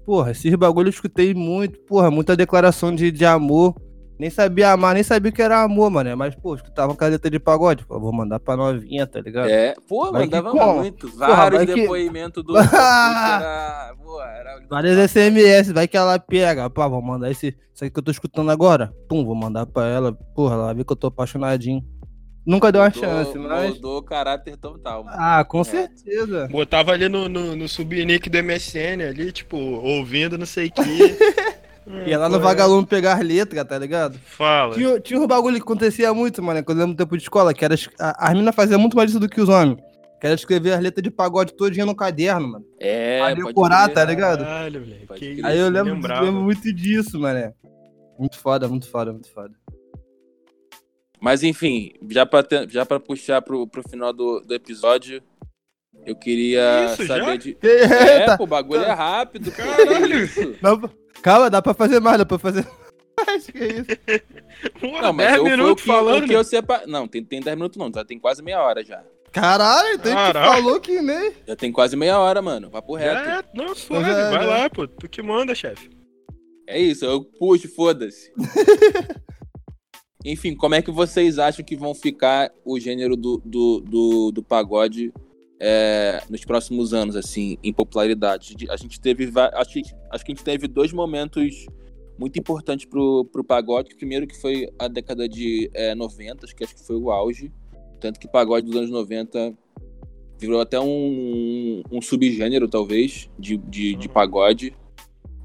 Porra, 0.06 0.32
esses 0.32 0.54
bagulho 0.56 0.88
eu 0.88 0.92
escutei 0.92 1.34
muito. 1.34 1.80
Porra, 1.82 2.10
muita 2.10 2.36
declaração 2.36 2.94
de, 2.94 3.12
de 3.12 3.26
amor. 3.26 3.76
Nem 4.20 4.32
sabia 4.32 4.72
amar, 4.72 4.96
nem 4.96 5.04
sabia 5.04 5.30
o 5.30 5.34
que 5.34 5.42
era 5.42 5.62
amor, 5.62 5.92
mano. 5.92 6.16
Mas, 6.18 6.34
pô, 6.34 6.56
escutava 6.56 6.96
com 6.96 7.04
a 7.04 7.08
letra 7.08 7.30
de 7.30 7.40
pagode. 7.40 7.86
Pô, 7.86 8.00
vou 8.00 8.12
mandar 8.12 8.40
pra 8.40 8.58
novinha, 8.58 9.06
tá 9.06 9.22
ligado? 9.22 9.48
É, 9.48 9.76
pô, 9.88 10.12
Vai 10.12 10.24
mandava 10.24 10.54
muito. 10.54 11.08
Vários 11.16 11.58
vai 11.66 11.66
que- 11.68 11.82
depoimentos 11.82 12.44
do. 12.44 12.54
do 12.54 12.60
Puxa, 12.60 12.76
era, 12.78 13.96
pô, 14.04 14.22
era... 14.22 14.60
Várias 14.68 15.12
SMS, 15.12 15.72
vai 15.72 15.88
que 15.88 15.96
ela 15.96 16.18
pega. 16.18 16.68
Pá, 16.68 16.88
vou 16.88 17.02
mandar 17.02 17.30
esse, 17.30 17.56
isso 17.74 17.84
aqui 17.86 17.92
que 17.92 18.00
eu 18.00 18.04
tô 18.04 18.10
escutando 18.10 18.50
agora. 18.50 18.92
Pum, 19.08 19.24
vou 19.24 19.36
mandar 19.36 19.68
pra 19.68 19.86
ela. 19.88 20.12
Porra, 20.34 20.56
ela 20.56 20.74
vê 20.74 20.84
que 20.84 20.92
eu 20.92 20.98
tô 20.98 21.08
apaixonadinho. 21.08 21.84
Nunca 22.48 22.72
deu 22.72 22.82
uma 22.82 22.88
Mudou- 22.88 23.04
chance, 23.04 23.38
mas. 23.38 23.74
Mudou 23.76 23.98
o 23.98 24.02
caráter 24.04 24.56
total, 24.56 25.04
mano. 25.04 25.18
Ah, 25.20 25.44
com 25.44 25.60
É. 25.62 25.64
certeza. 25.66 26.48
Botava 26.50 26.94
ali 26.94 27.10
no, 27.10 27.28
no, 27.28 27.56
no 27.58 27.68
subnick 27.68 28.30
do 28.30 28.38
MSN 28.42 29.04
ali, 29.10 29.32
tipo, 29.34 29.58
ouvindo 29.58 30.38
não 30.38 30.46
sei 30.46 30.68
o 30.68 30.72
que. 30.72 30.82
Ia 32.08 32.18
lá 32.20 32.28
no 32.28 32.40
vagalume 32.40 32.86
pegar 32.86 33.14
as 33.14 33.26
letras, 33.26 33.64
tá 33.66 33.78
ligado? 33.78 34.18
Fala. 34.26 34.74
Tinha, 34.76 35.00
tinha 35.00 35.20
um 35.20 35.28
bagulho 35.28 35.56
que 35.56 35.62
acontecia 35.62 36.14
muito, 36.14 36.42
mano, 36.44 36.62
quando 36.64 36.80
eu 36.80 36.86
lembro 36.86 36.96
do 36.96 37.04
tempo 37.06 37.16
de 37.18 37.24
escola, 37.24 37.54
que 37.54 37.64
era. 37.64 37.76
a- 38.00 38.26
As 38.28 38.34
meninas 38.34 38.56
faziam 38.56 38.80
muito 38.80 38.96
mais 38.98 39.10
isso 39.10 39.20
do 39.20 39.30
que 39.30 39.40
os 39.42 39.48
homens. 39.50 39.78
Que 40.20 40.26
era 40.28 40.36
escrever 40.36 40.74
as 40.74 40.82
letras 40.82 41.04
de 41.04 41.12
pagode 41.12 41.54
todinha 41.54 41.86
no 41.86 41.96
caderno, 41.96 42.48
mano. 42.54 42.66
É, 42.80 43.20
Pra 43.20 43.34
decorar, 43.36 43.88
tá 43.90 44.04
ligado? 44.04 44.44
Caralho, 44.44 44.82
moleque. 44.82 45.26
Isso, 45.34 45.46
Aí 45.46 45.60
eu 45.60 45.70
lembro, 45.70 45.94
lembro 45.96 46.32
muito 46.42 46.74
disso, 46.74 47.20
mano. 47.20 47.54
Muito 48.18 48.38
foda, 48.40 48.68
muito 48.68 48.90
foda, 48.90 49.12
muito 49.14 49.32
foda. 49.32 49.52
Mas 51.20 51.44
enfim, 51.44 51.94
já 52.10 52.26
pra, 52.26 52.44
ter- 52.44 52.70
já 52.70 52.86
pra 52.86 53.00
puxar 53.00 53.42
pro, 53.42 53.66
pro 53.68 53.88
final 53.90 54.14
do, 54.14 54.40
do 54.42 54.54
episódio, 54.54 55.22
eu 56.06 56.16
queria 56.16 56.86
Isso, 56.94 57.08
saber 57.08 57.26
já? 57.26 57.36
de. 57.36 57.58
É, 57.62 57.84
É, 58.22 58.26
tá. 58.26 58.38
pô, 58.38 58.44
o 58.44 58.48
bagulho 58.48 58.84
é 58.84 58.92
rápido, 58.94 59.52
Caralho. 59.52 60.08
que 60.08 60.14
isso? 60.16 60.56
Não, 60.62 60.80
calma, 61.22 61.50
dá 61.50 61.62
pra 61.62 61.74
fazer 61.74 62.00
mais, 62.00 62.18
dá 62.20 62.26
pra 62.26 62.38
fazer 62.38 62.66
mais. 63.26 63.48
Que 63.48 63.58
isso? 63.66 64.72
Porra, 64.80 65.02
Não, 65.02 65.14
mas 65.14 65.26
10 65.28 65.38
eu, 65.38 65.44
minutos 65.46 65.84
que, 65.84 65.88
falando. 65.90 66.26
que 66.28 66.34
eu 66.34 66.44
separ... 66.44 66.86
Não, 66.88 67.08
tem, 67.08 67.24
tem 67.24 67.42
10 67.42 67.56
minutos 67.58 67.78
não, 67.78 67.92
já 67.94 68.06
tem 68.06 68.20
quase 68.20 68.44
meia 68.44 68.62
hora 68.62 68.84
já. 68.86 69.04
Caralho, 69.32 69.98
tu 70.00 70.10
Caralho. 70.10 70.54
falou 70.64 70.80
que 70.80 71.02
nem. 71.02 71.34
Já 71.48 71.56
tem 71.56 71.72
quase 71.72 71.96
meia 71.98 72.18
hora, 72.20 72.42
mano. 72.42 72.70
Papo 72.72 72.96
reto. 72.96 73.28
É, 73.30 73.44
não, 73.54 73.76
suave, 73.76 74.06
vai 74.10 74.32
já. 74.32 74.42
lá, 74.46 74.70
pô. 74.70 74.88
Tu 74.88 75.10
que 75.10 75.22
manda, 75.22 75.54
chefe. 75.54 75.90
É 76.66 76.80
isso, 76.80 77.06
eu 77.06 77.24
puxo, 77.24 77.68
foda-se. 77.76 78.32
Enfim, 80.30 80.54
como 80.56 80.76
é 80.76 80.82
que 80.82 80.92
vocês 80.92 81.40
acham 81.40 81.64
que 81.64 81.76
vão 81.76 81.94
ficar 81.96 82.52
o 82.66 82.78
gênero 82.78 83.16
do, 83.16 83.42
do, 83.46 83.80
do, 83.80 84.32
do 84.34 84.44
pagode 84.44 85.14
é, 85.60 86.22
nos 86.30 86.44
próximos 86.44 86.94
anos, 86.94 87.16
assim, 87.16 87.58
em 87.64 87.72
popularidade? 87.72 88.56
A 88.70 88.76
gente 88.76 89.00
teve. 89.00 89.32
Acho 89.54 89.72
que, 89.74 89.82
acho 90.12 90.26
que 90.26 90.32
a 90.32 90.36
gente 90.36 90.44
teve 90.44 90.68
dois 90.68 90.92
momentos 90.92 91.66
muito 92.20 92.38
importantes 92.38 92.86
pro, 92.86 93.24
pro 93.32 93.42
pagode. 93.44 93.94
O 93.94 93.98
primeiro 93.98 94.28
que 94.28 94.36
foi 94.40 94.68
a 94.78 94.90
década 94.90 95.30
de 95.30 95.70
é, 95.74 95.96
90, 95.96 96.46
que 96.48 96.64
acho 96.64 96.76
que 96.76 96.86
foi 96.86 96.98
o 96.98 97.10
auge. 97.10 97.50
Tanto 98.02 98.20
que 98.20 98.28
pagode 98.28 98.68
dos 98.68 98.76
anos 98.76 98.90
90 98.90 99.56
virou 100.38 100.60
até 100.60 100.80
um, 100.80 101.82
um 101.90 102.02
subgênero, 102.02 102.68
talvez, 102.68 103.30
de, 103.40 103.56
de, 103.58 103.96
de 103.96 104.08
Uhum. 104.08 104.14
pagode. 104.14 104.74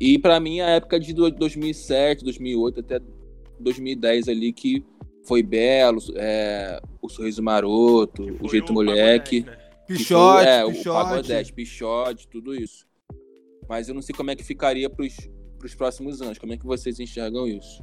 E 0.01 0.19
pra 0.19 0.41
mim, 0.41 0.61
a 0.61 0.71
época 0.71 0.99
de 0.99 1.13
do- 1.15 1.31
2007, 1.31 2.25
2008 2.25 2.81
até 2.81 3.01
2010 3.63 4.29
ali, 4.29 4.53
que 4.53 4.85
foi 5.25 5.43
Belo, 5.43 6.01
é, 6.17 6.81
o 7.01 7.09
Sorriso 7.09 7.43
Maroto, 7.43 8.23
o 8.41 8.49
Jeito 8.49 8.73
Moleque. 8.73 9.41
né? 9.43 9.57
foi- 9.87 9.97
Pichote, 9.97 10.47
é, 10.49 10.65
o 10.65 10.71
pichote. 10.73 11.05
Pagodete, 11.09 11.53
Pichote, 11.53 12.29
tudo 12.29 12.55
isso. 12.55 12.87
Mas 13.69 13.89
eu 13.89 13.95
não 13.95 14.01
sei 14.03 14.15
como 14.15 14.31
é 14.31 14.37
que 14.37 14.45
ficaria 14.45 14.89
pros, 14.89 15.15
pros 15.59 15.75
próximos 15.75 16.23
anos. 16.23 16.39
Como 16.39 16.53
é 16.53 16.57
que 16.57 16.65
vocês 16.65 16.99
enxergam 17.01 17.47
isso? 17.47 17.83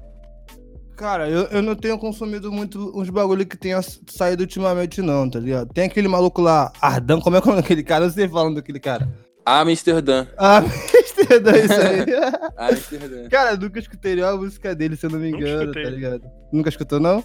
Cara, 0.95 1.29
eu, 1.29 1.43
eu 1.43 1.61
não 1.61 1.75
tenho 1.75 1.97
consumido 1.97 2.51
muito 2.51 2.91
uns 2.97 3.09
bagulho 3.09 3.45
que 3.45 3.57
tenha 3.57 3.79
saído 4.07 4.41
ultimamente, 4.43 5.01
não, 5.01 5.29
tá 5.29 5.39
ligado? 5.39 5.71
Tem 5.73 5.85
aquele 5.85 6.07
maluco 6.07 6.41
lá, 6.41 6.73
Ardão, 6.81 7.21
como 7.21 7.37
é 7.37 7.41
que 7.41 7.47
é 7.47 7.51
o 7.51 7.55
nome 7.55 7.61
daquele 7.61 7.83
cara? 7.83 8.03
Eu 8.03 8.07
não 8.07 8.13
sei 8.13 8.27
falando 8.27 8.55
daquele 8.55 8.79
cara. 8.79 9.07
Amsterdã. 9.45 10.27
Ah, 10.37 10.57
Amsterdã, 10.59 11.51
isso 11.57 11.73
aí. 11.73 12.05
Amsterdã. 12.71 13.29
cara, 13.29 13.51
eu 13.53 13.57
nunca 13.57 13.79
escutei 13.79 14.15
nenhuma 14.15 14.37
música 14.37 14.75
dele, 14.75 14.95
se 14.95 15.05
eu 15.05 15.09
não 15.09 15.19
me 15.19 15.29
engano, 15.29 15.71
tá 15.71 15.79
ligado? 15.81 16.21
Nunca 16.51 16.69
escutou, 16.69 16.99
não? 16.99 17.23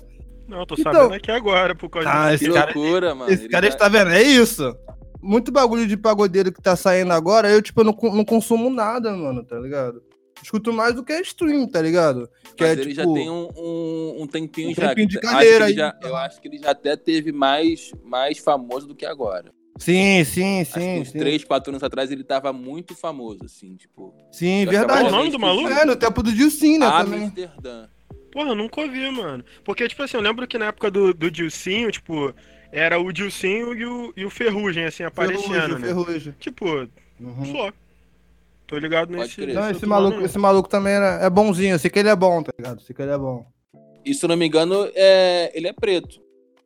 Não, 0.48 0.64
tô 0.66 0.74
Então- 0.78 0.92
sabendo 0.92 1.14
aqui 1.14 1.30
agora, 1.30 1.74
por 1.74 1.88
causa 1.88 2.08
Ah, 2.10 2.30
disso. 2.30 2.44
Que 2.44 2.50
esse 2.50 2.58
cara- 2.58 2.72
loucura, 2.74 3.14
mano. 3.14 3.30
Esse 3.32 3.48
cara 3.48 3.66
tá- 3.68 3.72
está 3.74 3.88
vendo, 3.88 4.10
é 4.10 4.22
isso. 4.22 4.76
Muito 5.22 5.50
bagulho 5.50 5.86
de 5.86 5.96
pagodeiro 5.96 6.52
que 6.52 6.60
tá 6.60 6.76
saindo 6.76 7.12
agora, 7.12 7.50
eu, 7.50 7.62
tipo, 7.62 7.80
eu 7.80 7.84
não, 7.84 7.96
não 8.14 8.24
consumo 8.24 8.68
nada, 8.68 9.10
mano, 9.12 9.42
tá 9.44 9.58
ligado? 9.58 10.02
Escuto 10.42 10.70
mais 10.72 10.94
do 10.94 11.02
que 11.02 11.12
a 11.14 11.20
stream, 11.22 11.66
tá 11.66 11.80
ligado? 11.80 12.28
Que 12.54 12.62
Mas 12.64 12.78
é, 12.78 12.82
ele 12.82 12.92
já 12.94 13.02
tipo, 13.02 13.14
tem 13.14 13.30
um, 13.30 13.48
um, 13.56 14.16
um 14.22 14.26
tempinho 14.26 14.70
um 14.70 14.74
já. 14.74 14.88
tempinho 14.90 15.08
de 15.08 15.18
que 15.18 15.26
carreira 15.26 15.64
aí, 15.66 15.74
já- 15.74 15.94
então. 15.96 16.10
eu 16.10 16.16
acho 16.16 16.40
que 16.42 16.48
ele 16.48 16.58
já 16.58 16.72
até 16.72 16.94
teve 16.96 17.32
mais, 17.32 17.90
mais 18.04 18.36
famoso 18.38 18.86
do 18.86 18.94
que 18.94 19.06
agora. 19.06 19.50
Sim, 19.78 20.22
sim, 20.24 20.60
acho 20.60 20.72
que 20.74 20.80
sim. 20.80 21.00
uns 21.00 21.10
sim. 21.10 21.18
3, 21.18 21.44
4 21.44 21.70
anos 21.70 21.82
atrás 21.82 22.10
ele 22.10 22.22
tava 22.22 22.52
muito 22.52 22.94
famoso, 22.94 23.44
assim, 23.44 23.74
tipo. 23.76 24.14
Sim, 24.30 24.62
Eu 24.64 24.70
verdade. 24.70 25.08
O 25.08 25.10
nome 25.10 25.30
do 25.30 25.38
maluco? 25.38 25.68
É, 25.68 25.84
no 25.84 25.96
tempo 25.96 26.22
do 26.22 26.32
Dilcim, 26.32 26.78
né, 26.78 26.88
também. 26.90 27.24
Amsterdã. 27.24 27.88
Porra, 28.30 28.50
eu 28.50 28.54
nunca 28.54 28.80
ouvi, 28.80 29.10
mano. 29.10 29.44
Porque, 29.64 29.86
tipo 29.88 30.02
assim, 30.02 30.16
eu 30.16 30.22
lembro 30.22 30.46
que 30.46 30.58
na 30.58 30.66
época 30.66 30.90
do, 30.90 31.12
do 31.12 31.30
Dilcinho, 31.30 31.90
tipo, 31.90 32.32
era 32.70 32.98
o 32.98 33.12
Dilcinho 33.12 33.74
e 33.74 33.84
o, 33.84 34.12
e 34.16 34.24
o 34.24 34.30
Ferrugem, 34.30 34.84
assim, 34.84 35.02
aparecendo, 35.04 35.52
Ferrugem, 35.52 35.78
né? 35.78 35.86
ferrugem. 35.86 36.34
Tipo, 36.38 36.88
Uhum. 37.20 37.52
só. 37.52 37.72
Tô 38.66 38.78
ligado 38.78 39.08
Pode 39.08 39.20
nesse. 39.20 39.36
crer. 39.36 39.54
Não, 39.54 39.70
esse 39.70 39.86
maluco, 39.86 40.14
nome, 40.14 40.26
esse 40.26 40.38
maluco 40.38 40.68
também 40.68 40.94
era, 40.94 41.24
é 41.24 41.30
bonzinho. 41.30 41.74
Eu 41.74 41.78
sei 41.78 41.90
que 41.90 41.98
ele 41.98 42.08
é 42.08 42.16
bom, 42.16 42.42
tá 42.42 42.52
ligado? 42.58 42.78
Eu 42.78 42.84
sei 42.84 42.94
que 42.94 43.02
ele 43.02 43.12
é 43.12 43.18
bom. 43.18 43.46
E 44.04 44.14
se 44.14 44.24
eu 44.24 44.28
não 44.28 44.36
me 44.36 44.46
engano, 44.46 44.88
é... 44.94 45.50
ele 45.54 45.68
é 45.68 45.72
preto. 45.72 46.20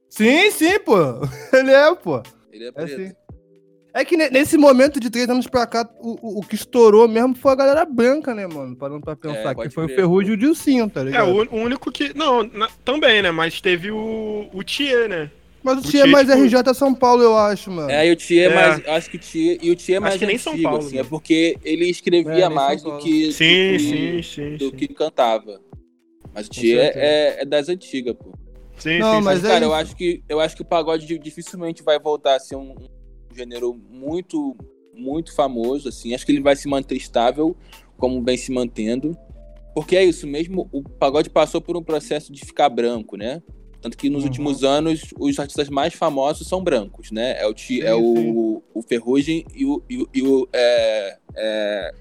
Sim, 0.08 0.50
sim, 0.50 0.78
pô. 0.80 0.96
Ele 1.52 1.70
é, 1.70 1.94
pô. 1.94 2.22
Ele 2.52 2.64
é 2.64 2.68
É 2.68 2.72
preto. 2.72 2.96
sim. 2.96 3.12
É 3.94 4.04
que 4.04 4.16
ne- 4.16 4.30
nesse 4.30 4.56
momento 4.58 5.00
de 5.00 5.10
três 5.10 5.28
anos 5.28 5.46
pra 5.46 5.66
cá, 5.66 5.88
o, 6.00 6.10
o, 6.20 6.38
o 6.40 6.42
que 6.42 6.54
estourou 6.54 7.08
mesmo 7.08 7.34
foi 7.34 7.52
a 7.52 7.56
galera 7.56 7.84
branca, 7.84 8.34
né, 8.34 8.46
mano? 8.46 8.76
Parando 8.76 9.00
pra 9.00 9.16
pensar. 9.16 9.50
É, 9.50 9.54
que 9.54 9.70
foi 9.70 9.84
o 9.84 9.86
crer. 9.86 9.96
Ferrugem 9.98 10.30
e 10.30 10.34
o 10.34 10.36
Dilcinho, 10.36 10.88
tá 10.88 11.00
É, 11.00 11.04
ligado? 11.04 11.30
o, 11.30 11.56
o 11.56 11.60
único 11.62 11.90
que. 11.90 12.16
Não, 12.16 12.42
na- 12.44 12.68
também, 12.84 13.22
né? 13.22 13.30
Mas 13.30 13.60
teve 13.60 13.90
o, 13.90 14.48
o 14.52 14.62
Thier, 14.62 15.08
né? 15.08 15.30
Mas 15.62 15.78
o 15.78 15.80
o 15.80 15.82
Tia 15.90 16.02
é 16.04 16.06
mais 16.06 16.28
tipo- 16.28 16.38
RJ 16.38 16.74
São 16.74 16.94
Paulo, 16.94 17.22
eu 17.22 17.36
acho, 17.36 17.70
mano. 17.70 17.90
É, 17.90 18.06
e 18.06 18.12
o 18.12 18.16
Tia 18.16 18.42
é, 18.44 18.46
É. 18.46 18.54
mais. 18.54 18.88
Acho 18.88 19.10
que 19.10 19.16
o 19.16 19.20
Tia. 19.20 19.58
E 19.60 19.70
o 19.70 19.76
Tia 19.76 19.96
é 19.96 20.00
mais 20.00 20.16
que 20.16 20.26
nem 20.26 20.38
São 20.38 20.52
antigo, 20.52 20.68
Paulo, 20.68 20.84
assim, 20.86 20.94
né? 20.96 21.00
é 21.00 21.04
porque 21.04 21.56
ele 21.64 21.86
escrevia 21.90 22.44
É, 22.44 22.48
mais 22.48 22.82
São 22.82 22.92
do 22.92 22.98
que. 23.02 23.32
Sim, 23.32 23.72
do, 23.72 23.80
sim, 23.80 24.22
sim. 24.22 24.56
do 24.56 24.70
sim. 24.70 24.76
que 24.76 24.88
cantava. 24.94 25.60
Mas 26.32 26.46
o 26.46 26.54
certeza. 26.54 26.92
é, 26.94 27.42
é 27.42 27.44
das 27.44 27.68
antigas, 27.68 28.14
pô. 28.14 28.32
Sim, 28.78 29.00
Não, 29.00 29.16
sim, 29.16 29.22
mas 29.22 29.40
sim. 29.40 29.46
é 29.46 29.48
Cara, 29.50 29.64
eu 29.64 29.68
isso. 29.70 29.80
acho 29.80 29.96
que 29.96 30.22
eu 30.28 30.40
acho 30.40 30.56
que 30.56 30.62
o 30.62 30.64
pagode 30.64 31.18
dificilmente 31.18 31.82
vai 31.82 31.98
voltar 31.98 32.36
a 32.36 32.40
ser 32.40 32.56
um, 32.56 32.70
um 32.72 33.34
gênero 33.36 33.74
muito 33.74 34.56
muito 34.94 35.34
famoso 35.34 35.88
assim. 35.88 36.14
Acho 36.14 36.26
que 36.26 36.32
ele 36.32 36.40
vai 36.40 36.56
se 36.56 36.68
manter 36.68 36.96
estável, 36.96 37.56
como 37.96 38.22
vem 38.22 38.36
se 38.36 38.50
mantendo. 38.52 39.16
Porque 39.74 39.96
é 39.96 40.02
isso 40.04 40.26
mesmo, 40.26 40.68
o 40.72 40.82
pagode 40.82 41.30
passou 41.30 41.60
por 41.60 41.76
um 41.76 41.82
processo 41.84 42.32
de 42.32 42.40
ficar 42.44 42.68
branco, 42.68 43.16
né? 43.16 43.40
Tanto 43.80 43.96
que 43.96 44.10
nos 44.10 44.22
Uhum. 44.24 44.28
últimos 44.28 44.64
anos 44.64 45.02
os 45.20 45.38
artistas 45.38 45.68
mais 45.68 45.94
famosos 45.94 46.48
são 46.48 46.64
brancos, 46.64 47.12
né? 47.12 47.40
É 47.40 47.46
o, 47.46 47.54
Ti- 47.54 47.76
Sim, 47.76 47.82
é 47.82 47.94
o, 47.94 48.60
o 48.74 48.82
Ferrugem 48.82 49.44
e 49.54 49.64
o, 49.64 49.80
e 49.88 49.98
o, 50.02 50.08
e 50.12 50.22
o- 50.22 50.48
é, 50.52 51.18
é, 51.36 51.94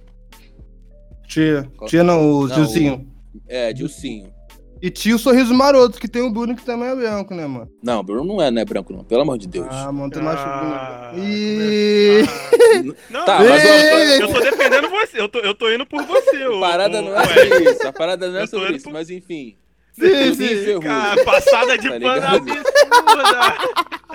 Tia. 1.27 1.69
Tia 1.85 2.03
não, 2.03 2.39
o 2.39 2.47
Dilcinho. 2.47 3.07
é, 3.47 3.71
Dilcinho. 3.73 4.33
E 4.81 4.89
tio 4.91 5.15
o 5.15 5.19
Sorriso 5.19 5.53
Maroto, 5.53 5.99
que 5.99 6.07
tem 6.07 6.21
o 6.21 6.29
Bruno 6.31 6.55
que 6.55 6.63
também 6.63 6.87
é 6.89 6.95
branco, 6.95 7.33
né, 7.33 7.47
mano? 7.47 7.69
Não, 7.83 8.03
Bruno 8.03 8.23
não 8.23 8.41
é, 8.41 8.51
não 8.51 8.61
é 8.61 8.65
branco, 8.65 8.93
não. 8.93 9.03
Pelo 9.03 9.21
amor 9.21 9.37
de 9.37 9.47
Deus. 9.47 9.67
Ah, 9.69 9.91
mano, 9.91 10.09
tem 10.11 10.21
mais 10.21 10.39
Ah, 10.39 11.11
Bruno. 11.13 11.23
Ih, 11.27 12.23
Não, 13.09 13.25
Tá, 13.25 13.39
mas 13.39 13.63
eu, 13.65 14.27
eu 14.27 14.33
tô 14.33 14.39
defendendo 14.39 14.89
você, 14.89 15.19
eu 15.21 15.27
tô, 15.29 15.39
eu 15.39 15.53
tô 15.55 15.71
indo 15.71 15.85
por 15.85 16.03
você. 16.03 16.43
A 16.43 16.59
parada 16.59 16.99
ô- 16.99 17.01
não 17.01 17.15
é 17.19 17.23
sobre 17.25 17.71
isso. 17.71 17.87
A 17.87 17.93
parada 17.93 18.29
não 18.29 18.39
é 18.39 18.47
sobre 18.47 18.75
isso, 18.75 18.83
pro- 18.83 18.93
mas 18.93 19.09
enfim. 19.09 19.57
sim, 19.93 20.05
e 20.05 20.35
sim. 20.65 20.79
Cara, 20.79 21.23
passada 21.25 21.77
de 21.77 21.89
Tá 21.89 21.99
pano 21.99 22.27
absurda. 22.27 23.57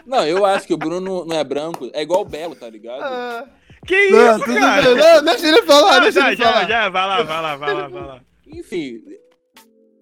Não, 0.07 0.27
eu 0.27 0.45
acho 0.45 0.67
que 0.67 0.75
o 0.75 0.79
Bruno 0.79 1.25
não 1.25 1.37
é 1.37 1.45
branco. 1.45 1.91
É 1.93 2.03
igual 2.03 2.21
o 2.23 2.25
Belo, 2.25 2.55
tá 2.55 2.69
ligado? 2.69 3.03
Ah, 3.03 3.45
Que 3.87 4.11
Não, 4.11 4.37
isso, 4.37 4.45
cara? 4.47 4.83
bem. 4.83 4.95
Não, 4.97 5.25
deixa 5.25 5.47
ele 5.49 5.63
falar, 5.63 5.95
Não, 5.97 6.03
deixa 6.03 6.21
já, 6.21 6.27
ele 6.29 6.37
já, 6.37 6.45
falar. 6.53 6.69
já, 6.69 6.89
vai 6.89 7.07
lá, 7.09 7.23
vai 7.23 7.43
lá, 7.43 7.57
vai 7.57 7.75
lá, 7.75 7.89
vai 7.89 8.03
lá. 8.07 8.21
Enfim, 8.47 9.01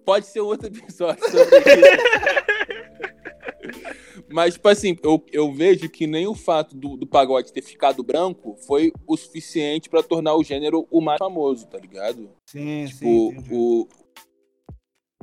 pode 0.05 0.25
ser 0.27 0.39
outro 0.41 0.67
episódio 0.67 1.23
sobre 1.23 1.57
isso. 1.59 2.41
Mas, 4.33 4.53
tipo 4.53 4.67
assim, 4.69 4.97
eu, 5.03 5.23
eu 5.31 5.53
vejo 5.53 5.89
que 5.89 6.07
nem 6.07 6.25
o 6.25 6.33
fato 6.33 6.75
do, 6.75 6.95
do 6.95 7.05
pagode 7.05 7.51
ter 7.51 7.61
ficado 7.61 8.01
branco 8.03 8.55
foi 8.65 8.93
o 9.05 9.17
suficiente 9.17 9.89
pra 9.89 10.01
tornar 10.01 10.35
o 10.35 10.43
gênero 10.43 10.87
o 10.89 11.01
mais 11.01 11.19
famoso, 11.19 11.67
tá 11.67 11.77
ligado? 11.77 12.29
Sim, 12.49 12.85
Tipo, 12.85 12.99
sim. 12.99 13.27
entendi. 13.27 13.49
o, 13.51 13.87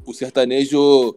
o 0.04 0.12
sertanejo 0.14 1.16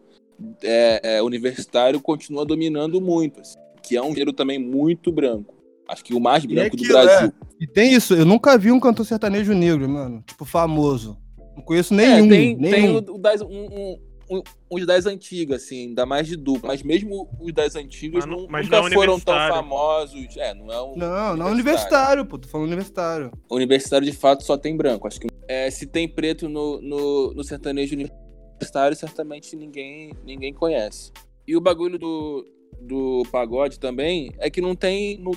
é, 0.63 1.17
é, 1.17 1.21
universitário 1.21 2.00
continua 2.02 2.45
dominando 2.45 3.02
muito, 3.02 3.41
assim, 3.41 3.60
que 3.84 3.97
é 3.97 4.02
um 4.02 4.12
gênero 4.13 4.34
também 4.34 4.58
muito 4.58 5.12
branco. 5.12 5.56
Acho 5.88 6.04
que 6.06 6.13
o 6.13 6.19
mais 6.19 6.45
branco 6.45 6.78
do 6.78 6.84
aquilo, 6.84 6.93
Brasil. 6.93 7.34
E 7.60 7.67
tem 7.67 7.93
isso, 7.93 8.13
eu 8.13 8.26
nunca 8.26 8.58
vi 8.58 8.71
um 8.71 8.80
cantor 8.80 9.06
sertanejo 9.06 9.54
negro, 9.54 9.89
mano. 9.89 10.24
Tipo, 10.26 10.45
famoso. 10.45 11.17
Não 11.62 11.65
conheço 11.65 11.93
É, 11.93 11.97
nenhum. 11.97 12.28
tem, 12.30 12.58
tem 12.58 12.71
nenhum. 12.71 12.95
o, 12.97 13.15
o 13.15 13.17
das, 13.17 13.41
um, 13.41 13.47
um, 13.47 13.97
um- 14.30 14.43
os 14.69 14.86
das 14.86 15.06
antigas, 15.06 15.63
assim, 15.63 15.88
ainda 15.89 16.06
mais 16.06 16.28
de 16.28 16.36
dupla. 16.36 16.69
Mas 16.69 16.82
mesmo 16.84 17.30
os 17.39 17.54
das 17.54 17.76
antigas 17.76 18.26
Mas 18.26 18.38
não- 18.38 18.47
mas 18.50 18.65
nunca 18.65 18.88
é 18.88 18.91
foram 18.91 19.19
tão 19.19 19.36
famosos. 19.36 20.36
É, 20.38 20.54
não 20.54 20.71
é 20.71 20.82
um. 20.82 20.95
Não, 20.97 21.38
não 21.38 21.52
universitário, 21.52 22.26
pô. 22.26 22.38
Tô 22.38 22.47
falando 22.47 22.67
universitário. 22.67 23.32
O 23.50 23.56
universitário 23.56 24.06
de 24.10 24.15
fato 24.15 24.43
só 24.43 24.58
tem 24.58 24.76
branco. 24.76 25.08
Acho 25.08 25.19
que 25.19 25.28
é, 25.47 25.69
se 25.69 25.86
tem 25.86 26.08
preto 26.08 26.47
no, 26.50 26.82
no, 26.82 27.34
no 27.34 27.43
sertanejo 27.43 27.93
universitário, 27.95 28.95
certamente 28.95 29.56
ninguém, 29.56 30.13
ninguém 30.26 30.54
conhece. 30.54 31.12
E 31.47 31.56
o 31.58 31.62
bagulho 31.62 32.00
do, 32.00 32.45
do 32.82 33.24
pagode 33.32 33.80
também 33.80 34.32
é 34.39 34.50
que 34.50 34.62
não 34.62 34.76
tem, 34.76 35.17
não, 35.17 35.32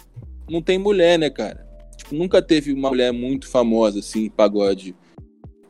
não 0.48 0.62
tem 0.62 0.78
mulher, 0.78 1.18
né, 1.18 1.28
cara? 1.30 1.66
Tipo, 1.96 2.14
nunca 2.14 2.40
teve 2.42 2.72
uma 2.72 2.90
mulher 2.90 3.12
muito 3.12 3.48
famosa, 3.48 3.98
assim, 4.00 4.28
pagode. 4.30 4.94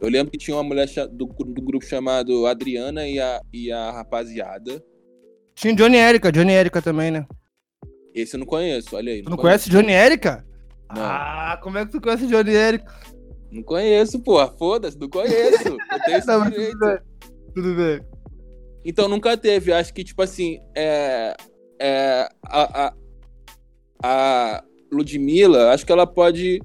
Eu 0.05 0.11
lembro 0.11 0.31
que 0.31 0.39
tinha 0.39 0.57
uma 0.57 0.63
mulher 0.63 0.87
do, 1.11 1.27
do 1.27 1.63
grupo 1.63 1.85
chamado 1.85 2.47
Adriana 2.47 3.09
e 3.09 3.19
a, 3.19 3.41
e 3.53 3.73
a 3.73 3.91
rapaziada. 3.91 4.85
Tinha 5.55 5.75
Johnny 5.75 5.97
Erika, 5.97 6.31
Johnny 6.31 6.53
Erika 6.53 6.83
também, 6.83 7.11
né? 7.11 7.27
Esse 8.15 8.37
eu 8.37 8.41
não 8.41 8.47
conheço, 8.47 8.95
olha 8.95 9.13
aí. 9.13 9.23
Tu 9.23 9.31
não 9.31 9.37
conhece 9.37 9.71
Johnny 9.71 9.93
Erika? 9.93 10.45
Não. 10.95 11.03
Ah, 11.03 11.59
como 11.63 11.79
é 11.79 11.87
que 11.87 11.93
tu 11.93 12.01
conhece 12.01 12.27
Johnny 12.27 12.53
Erika? 12.53 12.93
Não 13.51 13.63
conheço, 13.63 14.21
porra. 14.21 14.49
Foda-se, 14.49 14.99
não 14.99 15.09
conheço. 15.09 15.69
Eu 15.91 16.01
tenho 16.05 16.19
esse 16.19 16.27
Não, 16.27 16.51
direito. 16.51 16.73
tudo 16.73 16.87
bem. 16.87 16.99
Tudo 17.55 17.75
bem. 17.75 18.01
Então 18.85 19.09
nunca 19.09 19.37
teve. 19.39 19.73
Acho 19.73 19.95
que, 19.95 20.05
tipo 20.05 20.21
assim, 20.21 20.59
é, 20.77 21.35
é, 21.81 22.29
a, 22.45 22.87
a, 22.89 22.95
a 24.03 24.65
Ludmilla, 24.93 25.73
acho 25.73 25.87
que 25.87 25.93
ela 25.93 26.07
pode 26.07 26.61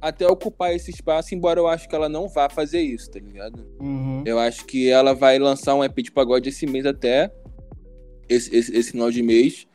até 0.00 0.26
ocupar 0.26 0.74
esse 0.74 0.90
espaço, 0.90 1.34
embora 1.34 1.60
eu 1.60 1.68
acho 1.68 1.88
que 1.88 1.94
ela 1.94 2.08
não 2.08 2.28
vá 2.28 2.48
fazer 2.48 2.80
isso, 2.80 3.10
tá 3.10 3.18
ligado? 3.18 3.66
Uhum. 3.78 4.22
Eu 4.24 4.38
acho 4.38 4.64
que 4.64 4.88
ela 4.88 5.14
vai 5.14 5.38
lançar 5.38 5.74
um 5.74 5.84
EP 5.84 5.96
de 5.98 6.10
pagode 6.10 6.48
esse 6.48 6.66
mês 6.66 6.86
até, 6.86 7.30
esse, 8.28 8.54
esse, 8.54 8.74
esse 8.74 8.90
final 8.92 9.10
de 9.10 9.22
mês, 9.22 9.66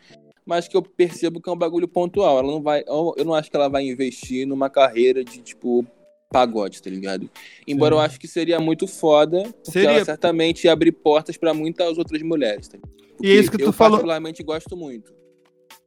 mas 0.45 0.67
que 0.67 0.75
eu 0.75 0.81
percebo 0.81 1.41
que 1.41 1.49
é 1.49 1.51
um 1.51 1.57
bagulho 1.57 1.87
pontual. 1.87 2.39
Ela 2.39 2.51
não 2.51 2.61
vai, 2.61 2.83
eu 2.87 3.25
não 3.25 3.33
acho 3.33 3.49
que 3.49 3.55
ela 3.55 3.67
vai 3.67 3.83
investir 3.87 4.47
numa 4.47 4.69
carreira 4.69 5.23
de, 5.23 5.41
tipo, 5.41 5.85
pagode, 6.31 6.81
tá 6.81 6.89
ligado? 6.89 7.29
Embora 7.67 7.95
Sim. 7.95 7.99
eu 7.99 8.05
acho 8.05 8.19
que 8.19 8.27
seria 8.27 8.59
muito 8.59 8.87
foda, 8.87 9.43
porque 9.43 9.71
Seria. 9.71 9.91
ela 9.91 10.05
certamente 10.05 10.65
ia 10.65 10.73
abrir 10.73 10.91
portas 10.91 11.37
pra 11.37 11.53
muitas 11.53 11.97
outras 11.97 12.21
mulheres, 12.21 12.67
tá 12.67 12.77
ligado? 12.77 12.95
E 13.21 13.31
é 13.31 13.35
isso 13.35 13.49
que 13.49 13.57
tu 13.57 13.65
eu 13.65 13.73
falou. 13.73 13.93
particularmente 13.93 14.43
gosto 14.43 14.75
muito. 14.75 15.13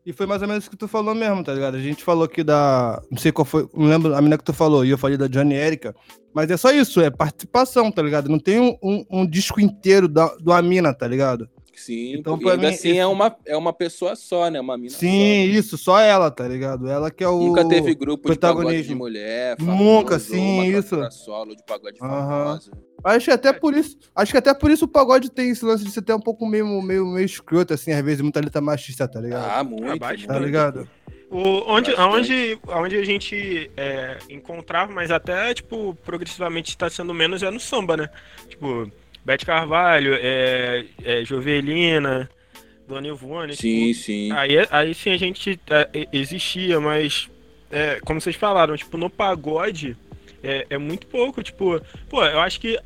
E 0.09 0.13
foi 0.15 0.25
mais 0.25 0.41
ou 0.41 0.49
menos 0.49 0.65
isso 0.65 0.71
que 0.71 0.77
tu 0.77 0.89
falou 0.89 1.15
mesmo, 1.15 1.45
tá 1.45 1.53
ligado? 1.53 1.75
A 1.75 1.81
gente 1.81 2.03
falou 2.03 2.25
aqui 2.25 2.43
da. 2.43 2.99
Não 3.11 3.19
sei 3.19 3.31
qual 3.31 3.45
foi. 3.45 3.69
Não 3.75 3.85
lembro 3.85 4.15
a 4.15 4.17
menina 4.23 4.39
que 4.39 4.45
tu 4.45 4.55
falou, 4.55 4.83
e 4.83 4.89
eu 4.89 4.97
falei 4.97 5.19
da 5.19 5.27
Johnny 5.27 5.55
Erika. 5.55 5.95
Mas 6.33 6.51
é 6.51 6.57
só 6.57 6.71
isso, 6.71 6.99
é 7.03 7.11
participação, 7.11 7.93
tá 7.93 8.01
ligado? 8.01 8.27
Não 8.27 8.39
tem 8.39 8.59
um, 8.59 8.75
um, 8.83 9.05
um 9.11 9.27
disco 9.27 9.61
inteiro 9.61 10.09
da, 10.09 10.35
do 10.37 10.51
Amina, 10.51 10.95
tá 10.95 11.07
ligado? 11.07 11.47
Sim, 11.89 12.15
Então, 12.19 12.39
pra 12.39 12.53
ainda 12.53 12.69
mim, 12.69 12.75
assim 12.75 12.89
esse- 12.91 12.99
é, 12.99 13.07
uma, 13.07 13.35
é 13.47 13.57
uma 13.57 13.73
pessoa 13.73 14.15
só, 14.15 14.51
né? 14.51 14.61
Uma 14.61 14.77
mina 14.77 14.91
Sim, 14.91 15.47
só. 15.53 15.59
isso, 15.59 15.79
só 15.79 15.99
ela, 16.01 16.31
tá 16.31 16.47
ligado? 16.47 16.87
Ela 16.89 17.11
que 17.11 17.25
é 17.25 17.29
o. 17.29 17.39
Nunca 17.39 17.67
teve 17.67 17.95
grupo 17.95 18.31
de 18.31 18.39
pagode 18.39 18.57
protagonismo. 18.59 18.89
de 18.89 18.95
mulher, 18.95 19.57
Nunca, 19.59 20.19
famoso, 20.19 20.31
sim, 20.31 20.55
uma 20.55 20.67
isso. 20.67 21.11
solo 21.13 21.57
de 21.57 21.65
pagode 21.65 21.99
famosa. 21.99 22.71
Acho 23.03 23.25
que 23.27 23.31
até 23.31 23.53
por 23.53 23.75
isso. 23.75 23.97
Acho 24.15 24.33
que 24.33 24.39
até 24.39 24.53
por 24.53 24.71
isso 24.71 24.85
o 24.85 24.89
pagode 24.89 25.31
tem 25.31 25.51
esse 25.51 25.65
lance 25.65 25.83
de 25.85 25.91
ser 25.91 26.01
até 26.01 26.15
um 26.15 26.21
pouco 26.21 26.45
meio, 26.47 26.67
meio, 26.83 27.07
meio 27.07 27.25
escroto, 27.25 27.73
assim, 27.73 27.93
às 27.93 28.05
vezes, 28.05 28.21
muita 28.21 28.41
letra 28.41 28.61
machista, 28.61 29.09
tá 29.09 29.21
ligado? 29.21 29.49
Ah, 29.51 29.65
muito. 29.65 29.99
bastante. 29.99 30.27
tá 30.27 30.39
ligado? 30.39 30.89
O, 31.31 31.71
onde, 31.73 31.93
aonde, 31.95 32.59
aonde 32.69 32.97
a 32.97 33.05
gente 33.05 33.71
é, 33.77 34.17
encontrava, 34.31 34.93
mas 34.93 35.11
até, 35.11 35.53
tipo, 35.55 35.95
progressivamente 36.05 36.71
está 36.71 36.89
sendo 36.91 37.13
menos 37.15 37.43
é 37.43 37.51
no 37.51 37.61
samba, 37.61 37.97
né? 37.99 38.09
Tipo, 38.49 38.91
Bete 39.29 39.45
Carvalho, 39.45 40.15
é, 40.15 40.87
é, 41.05 41.23
Jovelina, 41.23 42.31
Dona 42.89 43.09
Ivone. 43.09 43.55
Sim, 43.55 43.89
tipo, 43.93 44.03
sim. 44.03 44.33
aí, 44.33 44.55
aí 44.71 44.95
sim 44.95 45.11
a 45.11 45.19
gente 45.19 45.61
é, 45.69 46.09
existia, 46.11 46.81
mas 46.81 47.29
é, 47.71 48.01
como 48.07 48.23
vocês 48.23 48.35
falaram, 48.37 48.75
tipo, 48.75 48.97
no 48.97 49.11
pagode 49.11 49.95
é, 50.43 50.67
é 50.71 50.79
muito 50.79 51.07
pouco, 51.09 51.43
tipo, 51.43 51.79
pô, 52.09 52.25
eu 52.25 52.41
acho 52.41 52.59
que 52.59 52.81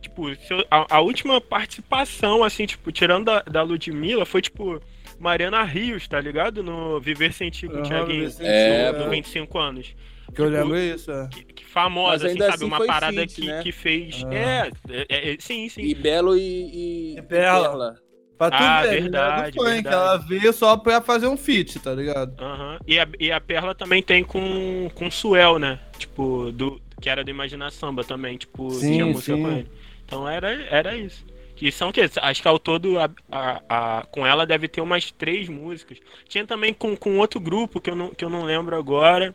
tipo, 0.00 0.28
eu- 0.30 0.64
a, 0.70 0.98
a 0.98 1.00
última 1.00 1.40
participação, 1.40 2.44
assim, 2.44 2.64
tipo, 2.64 2.92
tirando 2.92 3.24
da, 3.24 3.42
da 3.42 3.62
Ludmilla, 3.62 4.24
foi 4.24 4.40
tipo 4.40 4.80
Mariana 5.18 5.64
Rios, 5.64 6.06
tá 6.06 6.20
ligado? 6.20 6.62
No 6.62 7.00
Viver 7.00 7.32
Sem 7.32 7.50
Ti 7.50 7.66
com 7.66 7.74
o 7.74 7.76
Aham, 7.78 7.88
Thiaguinho. 7.88 8.32
É, 8.38 8.92
do 8.92 9.04
pô. 9.06 9.10
25 9.10 9.58
anos. 9.58 9.92
Que 10.34 10.40
eu 10.42 10.48
lembro 10.48 10.78
isso, 10.78 11.10
é. 11.10 11.28
Que, 11.28 11.44
que 11.44 11.64
famosa, 11.64 12.26
assim, 12.26 12.34
ainda 12.34 12.44
sabe? 12.46 12.54
assim 12.56 12.64
Uma 12.66 12.84
parada 12.86 13.12
feat, 13.14 13.34
que, 13.34 13.46
né? 13.46 13.62
que 13.62 13.72
fez. 13.72 14.22
Ah. 14.26 14.34
É, 14.34 14.70
é, 15.08 15.32
é, 15.32 15.36
sim, 15.38 15.68
sim. 15.68 15.82
E 15.82 15.94
Belo 15.94 16.36
e, 16.36 17.14
e, 17.14 17.18
E 17.18 17.22
Perla. 17.22 17.68
Perla. 17.68 17.94
Pra 18.38 18.50
tu 18.50 18.56
Ah, 18.58 18.82
ver, 18.82 19.02
mina 19.02 19.10
verdade, 19.10 19.50
do 19.58 19.64
funk, 19.64 19.74
verdade. 19.74 19.94
ela 19.94 20.16
veio 20.16 20.52
só 20.52 20.76
pra 20.76 21.02
fazer 21.02 21.26
um 21.26 21.36
feat, 21.36 21.78
tá 21.78 21.92
ligado? 21.94 22.42
Aham. 22.42 22.78
E, 22.86 22.98
a, 22.98 23.06
e 23.18 23.30
a 23.30 23.38
Perla 23.40 23.74
também 23.74 24.02
tem 24.02 24.24
com, 24.24 24.90
com 24.94 25.08
o 25.08 25.12
Suel, 25.12 25.58
né? 25.58 25.78
Tipo, 25.98 26.50
do, 26.50 26.80
que 27.00 27.10
era 27.10 27.22
do 27.22 27.30
Imagina 27.30 27.70
Samba 27.70 28.02
também, 28.02 28.38
tipo, 28.38 28.70
Sim, 28.70 28.92
tinha 28.92 29.06
música 29.06 29.36
sim. 29.36 29.42
com 29.42 29.50
ele. 29.50 29.70
Então 30.06 30.26
era, 30.28 30.52
era 30.70 30.96
isso. 30.96 31.22
Que 31.54 31.70
são 31.70 31.90
o 31.90 31.92
quê? 31.92 32.08
Acho 32.22 32.40
que 32.40 32.48
ao 32.48 32.58
todo, 32.58 32.98
a, 32.98 33.10
a, 33.30 33.62
a- 33.98 34.06
com 34.06 34.26
ela 34.26 34.46
deve 34.46 34.66
ter 34.66 34.80
umas 34.80 35.10
três 35.10 35.46
músicas. 35.46 35.98
Tinha 36.26 36.46
também 36.46 36.72
com, 36.72 36.96
com 36.96 37.18
outro 37.18 37.38
grupo 37.38 37.78
que 37.78 37.90
eu 37.90 37.94
não, 37.94 38.08
que 38.08 38.24
eu 38.24 38.30
não 38.30 38.44
lembro 38.44 38.74
agora. 38.74 39.34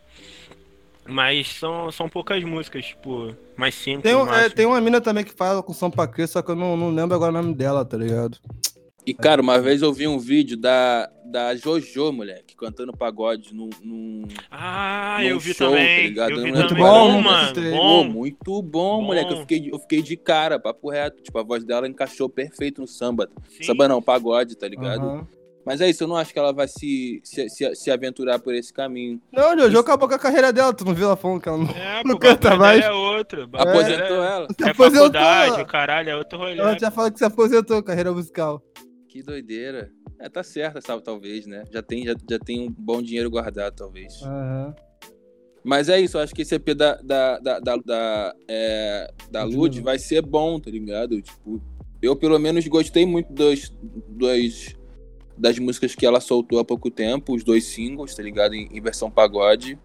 Mas 1.08 1.48
são, 1.60 1.92
são 1.92 2.10
poucas 2.10 2.44
músicas, 2.44 2.86
tipo, 2.86 3.36
mais 3.56 3.76
cinco. 3.76 4.02
Tem, 4.02 4.16
um- 4.16 4.34
é, 4.34 4.50
tem 4.50 4.66
uma 4.66 4.82
mina 4.82 5.00
também 5.00 5.24
que 5.24 5.34
fala 5.34 5.62
com 5.62 5.74
São 5.74 5.92
Paquê, 5.92 6.26
só 6.26 6.42
que 6.42 6.50
eu 6.52 6.56
não, 6.56 6.76
não 6.76 6.90
lembro 6.90 7.16
agora 7.16 7.32
o 7.32 7.42
nome 7.42 7.54
dela, 7.54 7.86
tá 7.86 7.96
ligado? 7.98 8.38
E, 9.06 9.14
cara, 9.14 9.40
uma 9.40 9.60
vez 9.60 9.84
eu 9.84 9.94
vi 9.94 10.08
um 10.08 10.18
vídeo 10.18 10.58
da, 10.58 11.08
da 11.24 11.56
Jojo, 11.56 12.12
moleque, 12.12 12.56
cantando 12.56 12.92
pagode 12.92 13.54
num. 13.54 13.70
num... 13.84 14.24
Ah, 14.50 15.18
num 15.20 15.26
eu 15.28 15.40
vi 15.40 15.54
show, 15.54 15.70
tá 15.70 15.76
também. 15.78 16.08
ligado? 16.08 16.32
eu 16.32 16.38
vi 16.44 16.52
Muito 16.52 16.70
também. 16.70 16.84
bom, 16.84 17.22
mano. 17.22 17.54
Bom. 17.72 18.04
muito 18.06 18.62
bom, 18.64 18.98
Bom. 18.98 19.04
moleque. 19.04 19.32
Eu 19.32 19.38
fiquei, 19.42 19.70
eu 19.72 19.78
fiquei 19.78 20.02
de 20.02 20.18
cara, 20.18 20.58
papo 20.60 20.90
reto. 20.90 21.22
Tipo, 21.22 21.38
a 21.38 21.44
voz 21.44 21.64
dela 21.64 21.88
encaixou 21.88 22.28
perfeito 22.28 22.82
no 22.82 22.88
samba. 22.88 23.30
Sim. 23.48 23.62
Samba 23.64 23.88
não, 23.88 24.02
pagode, 24.02 24.58
tá 24.58 24.68
ligado? 24.68 25.04
Aham. 25.06 25.28
Mas 25.66 25.82
é 25.82 25.90
isso, 25.90 26.04
eu 26.04 26.08
não 26.08 26.16
acho 26.16 26.32
que 26.32 26.38
ela 26.38 26.54
vai 26.54 26.68
se, 26.68 27.20
se, 27.24 27.50
se, 27.50 27.76
se 27.76 27.92
aventurar 27.92 28.38
por 28.38 28.54
esse 28.54 28.72
caminho. 28.72 29.20
Não, 29.32 29.58
Jojo 29.58 29.80
acabou 29.80 30.08
com 30.08 30.14
a 30.14 30.20
carreira 30.20 30.54
dela, 30.54 30.72
tu 30.72 30.86
não 30.86 30.94
viu 30.94 31.08
ela 31.08 31.16
falando 31.16 31.42
que 31.42 31.50
ela 31.50 31.58
não. 31.58 31.70
É, 31.72 32.04
Não 32.04 32.14
pô, 32.16 32.20
canta 32.20 32.50
bagulho 32.50 32.60
mais. 32.62 32.86
É 32.86 32.92
outro. 32.92 33.50
Aposentou 33.52 34.24
é, 34.24 34.28
ela? 34.28 34.48
É 34.48 34.70
aposentou. 34.70 34.74
faculdade, 34.74 35.66
caralho, 35.66 36.10
é 36.12 36.16
outro 36.16 36.38
rolê. 36.38 36.60
Ela 36.60 36.78
já 36.78 36.92
falou 36.92 37.12
que 37.12 37.18
se 37.18 37.26
aposentou, 37.26 37.82
carreira 37.82 38.14
musical. 38.14 38.62
Que 39.10 39.24
doideira. 39.24 39.92
É, 40.20 40.30
tá 40.30 40.44
certa, 40.44 40.80
sabe, 40.82 41.04
talvez, 41.04 41.48
né? 41.48 41.64
Já 41.72 41.82
tem, 41.82 42.06
já, 42.06 42.14
já 42.30 42.38
tem 42.38 42.68
um 42.68 42.72
bom 42.72 43.02
dinheiro 43.02 43.30
guardado, 43.32 43.76
talvez. 43.76 44.22
Aham. 44.22 44.76
Mas 45.64 45.90
é 45.90 46.00
isso, 46.00 46.16
eu 46.16 46.22
acho 46.22 46.36
que 46.36 46.44
esse 46.44 46.54
EP 46.54 46.76
da, 46.76 46.96
da, 46.98 47.40
da, 47.40 47.60
da, 47.60 47.76
da, 47.78 48.36
é, 48.48 49.12
da. 49.32 49.44
Lud 49.44 49.82
vai 49.82 49.98
ser 49.98 50.22
bom, 50.22 50.60
tá 50.60 50.70
ligado? 50.70 51.20
Tipo, 51.20 51.60
eu 52.04 52.16
pelo 52.16 52.38
menos 52.38 52.68
gostei 52.68 53.04
muito 53.04 53.34
dos, 53.34 53.76
dos, 54.08 54.76
das 55.38 55.58
músicas 55.60 55.94
que 55.96 56.06
ela 56.06 56.20
soltou 56.22 56.60
há 56.60 56.66
pouco 56.66 56.90
tempo, 56.90 57.34
os 57.36 57.44
dois 57.44 57.66
singles, 57.66 58.16
tá 58.16 58.24
ligado? 58.24 58.54
Em, 58.54 58.68
em 58.72 58.82
versão 58.82 59.10
pagode. 59.12 59.78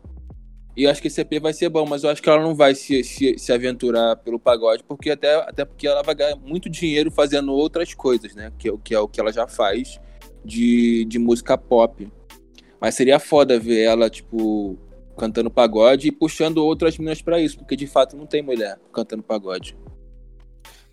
E 0.76 0.86
acho 0.86 1.02
que 1.02 1.08
esse 1.08 1.20
EP 1.20 1.40
vai 1.40 1.52
ser 1.52 1.68
bom, 1.68 1.84
mas 1.86 2.04
eu 2.04 2.10
acho 2.10 2.22
que 2.22 2.28
ela 2.30 2.40
não 2.42 2.54
vai 2.54 2.74
se, 2.74 3.02
se, 3.02 3.36
se 3.38 3.52
aventurar 3.52 4.16
pelo 4.16 4.38
pagode, 4.38 4.84
porque 4.84 5.10
até, 5.10 5.34
até 5.34 5.64
porque 5.64 5.86
ela 5.86 6.02
vai 6.02 6.14
ganhar 6.14 6.36
muito 6.36 6.70
dinheiro 6.70 7.10
fazendo 7.10 7.52
outras 7.52 7.92
coisas, 7.92 8.34
né? 8.34 8.52
Que, 8.58 8.68
é 8.68 8.72
o- 8.72 8.78
que 8.78 8.94
é 8.94 9.00
o 9.00 9.08
que 9.08 9.20
ela 9.20 9.32
já 9.32 9.46
faz 9.48 10.00
de, 10.44 11.04
de 11.06 11.18
música 11.18 11.58
pop. 11.58 12.08
Mas 12.80 12.94
seria 12.94 13.18
foda 13.18 13.58
ver 13.58 13.80
ela, 13.82 14.08
tipo, 14.08 14.78
cantando 15.18 15.50
pagode 15.50 16.08
e 16.08 16.12
puxando 16.12 16.58
outras 16.58 16.96
meninas 16.96 17.20
pra 17.20 17.40
isso, 17.40 17.58
porque 17.58 17.76
de 17.76 17.86
fato 17.86 18.16
não 18.16 18.24
tem 18.24 18.40
mulher 18.40 18.78
cantando 18.92 19.22
pagode. 19.22 19.76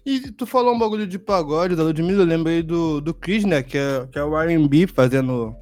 E 0.09 0.31
tu 0.31 0.45
falou 0.45 0.73
um 0.73 0.79
bagulho 0.79 1.05
de 1.05 1.19
pagode 1.19 1.75
da 1.75 1.83
Ludmilla, 1.83 2.21
eu 2.23 2.27
lembrei 2.27 2.63
do, 2.63 3.01
do 3.01 3.13
Chris, 3.13 3.43
né? 3.43 3.61
Que 3.61 3.77
é, 3.77 4.07
que 4.09 4.17
é 4.17 4.23
o 4.23 4.33
RB 4.39 4.87
fazendo. 4.87 5.53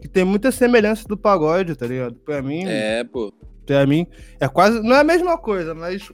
Que 0.00 0.08
tem 0.08 0.24
muita 0.24 0.50
semelhança 0.50 1.06
do 1.06 1.18
pagode, 1.18 1.74
tá 1.76 1.86
ligado? 1.86 2.14
Pra 2.24 2.40
mim, 2.40 2.64
É, 2.66 3.04
pô. 3.04 3.30
pra 3.66 3.86
mim, 3.86 4.06
é 4.40 4.48
quase. 4.48 4.80
Não 4.82 4.96
é 4.96 5.00
a 5.00 5.04
mesma 5.04 5.36
coisa, 5.36 5.74
mas. 5.74 6.10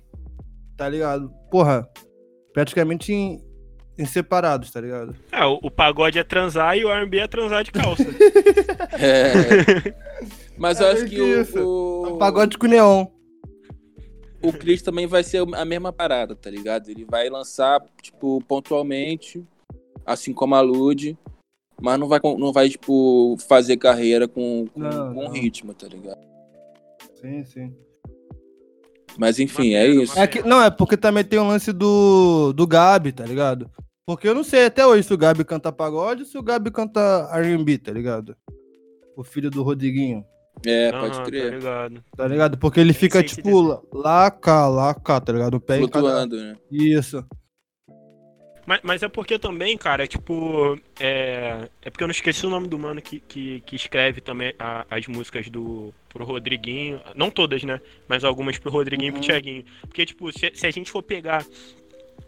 Tá 0.76 0.88
ligado? 0.88 1.30
Porra, 1.48 1.88
praticamente 2.52 3.12
em, 3.12 3.40
em 3.96 4.04
separados, 4.04 4.72
tá 4.72 4.80
ligado? 4.80 5.14
É, 5.30 5.44
o, 5.46 5.60
o 5.62 5.70
pagode 5.70 6.18
é 6.18 6.24
transar 6.24 6.76
e 6.76 6.84
o 6.84 6.90
R&B 6.90 7.18
é 7.18 7.28
transar 7.28 7.62
de 7.62 7.70
calça. 7.70 8.02
É. 8.98 9.94
Mas 10.58 10.80
eu 10.80 10.88
É 10.88 10.92
acho 10.92 11.04
que 11.04 11.10
que 11.16 11.20
o, 11.22 12.02
o, 12.02 12.06
É 12.06 12.12
um 12.12 12.18
pagode 12.18 12.58
com 12.58 12.66
neon. 12.66 13.06
O 14.42 14.52
Chris 14.52 14.82
também 14.82 15.06
vai 15.06 15.22
ser 15.22 15.42
a 15.54 15.64
mesma 15.64 15.92
parada, 15.92 16.34
tá 16.34 16.50
ligado? 16.50 16.88
Ele 16.88 17.04
vai 17.04 17.28
lançar, 17.28 17.80
tipo, 18.02 18.42
pontualmente, 18.48 19.44
assim 20.04 20.32
como 20.32 20.54
a 20.54 20.60
Lud, 20.60 21.16
mas 21.80 21.98
não 21.98 22.08
vai, 22.08 22.20
não 22.38 22.52
vai 22.52 22.68
tipo, 22.68 23.36
fazer 23.48 23.76
carreira 23.76 24.28
com, 24.28 24.66
com, 24.72 24.80
Não, 24.80 25.14
com 25.14 25.22
não. 25.24 25.30
ritmo, 25.30 25.74
tá 25.74 25.86
ligado? 25.86 26.20
Sim, 27.20 27.44
sim. 27.44 27.74
Mas 29.18 29.38
enfim, 29.38 29.74
é 29.74 29.86
isso. 29.86 30.18
É 30.18 30.26
que, 30.26 30.42
não, 30.42 30.62
é 30.62 30.70
porque 30.70 30.96
também 30.96 31.24
tem 31.24 31.38
o 31.38 31.46
lance 31.46 31.72
do, 31.72 32.52
do 32.52 32.66
Gabi, 32.66 33.12
tá 33.12 33.24
ligado? 33.24 33.70
Porque 34.06 34.28
eu 34.28 34.34
não 34.34 34.44
sei 34.44 34.66
até 34.66 34.86
hoje 34.86 35.06
se 35.06 35.14
o 35.14 35.18
Gabi 35.18 35.44
canta 35.44 35.72
pagode 35.72 36.22
ou 36.22 36.26
se 36.26 36.38
o 36.38 36.42
Gabi 36.42 36.70
canta 36.70 37.28
R&B, 37.32 37.78
tá 37.78 37.92
ligado? 37.92 38.36
O 39.16 39.22
filho 39.22 39.50
do 39.50 39.62
Rodriguinho, 39.62 40.24
É, 40.66 40.88
Aham, 40.90 41.00
pode 41.00 41.16
Tá 41.16 41.24
crer. 41.24 41.52
ligado? 41.54 42.04
Tá 42.16 42.28
ligado? 42.28 42.58
Porque 42.58 42.80
ele 42.80 42.92
fica, 42.92 43.22
tipo, 43.22 43.60
lá, 43.62 43.80
lá 43.92 44.30
cá, 44.30 44.68
lá 44.68 44.94
cá, 44.94 45.20
tá 45.20 45.32
ligado? 45.32 45.54
O 45.54 45.60
pé 45.60 45.78
em 45.78 45.88
cada... 45.88 46.00
Flutuando, 46.06 46.36
né? 46.36 46.56
Isso. 46.70 47.24
Mas, 48.66 48.80
mas 48.84 49.02
é 49.02 49.08
porque 49.08 49.38
também, 49.38 49.76
cara, 49.76 50.06
tipo. 50.06 50.78
É, 51.00 51.68
é 51.82 51.90
porque 51.90 52.04
eu 52.04 52.08
não 52.08 52.12
esqueci 52.12 52.46
o 52.46 52.50
nome 52.50 52.68
do 52.68 52.78
mano 52.78 53.00
que, 53.02 53.18
que, 53.20 53.60
que 53.62 53.74
escreve 53.74 54.20
também 54.20 54.54
a- 54.58 54.86
as 54.88 55.06
músicas 55.08 55.48
do 55.48 55.92
pro 56.08 56.24
Rodriguinho. 56.24 57.00
Não 57.16 57.30
todas, 57.30 57.64
né? 57.64 57.80
Mas 58.06 58.22
algumas 58.22 58.58
pro 58.58 58.70
Rodriguinho 58.70 59.08
e 59.08 59.10
Uhum. 59.12 59.18
pro 59.18 59.26
Thiaguinho. 59.26 59.64
Porque, 59.80 60.06
tipo, 60.06 60.30
se, 60.30 60.52
se 60.54 60.66
a 60.66 60.70
gente 60.70 60.90
for 60.90 61.02
pegar. 61.02 61.44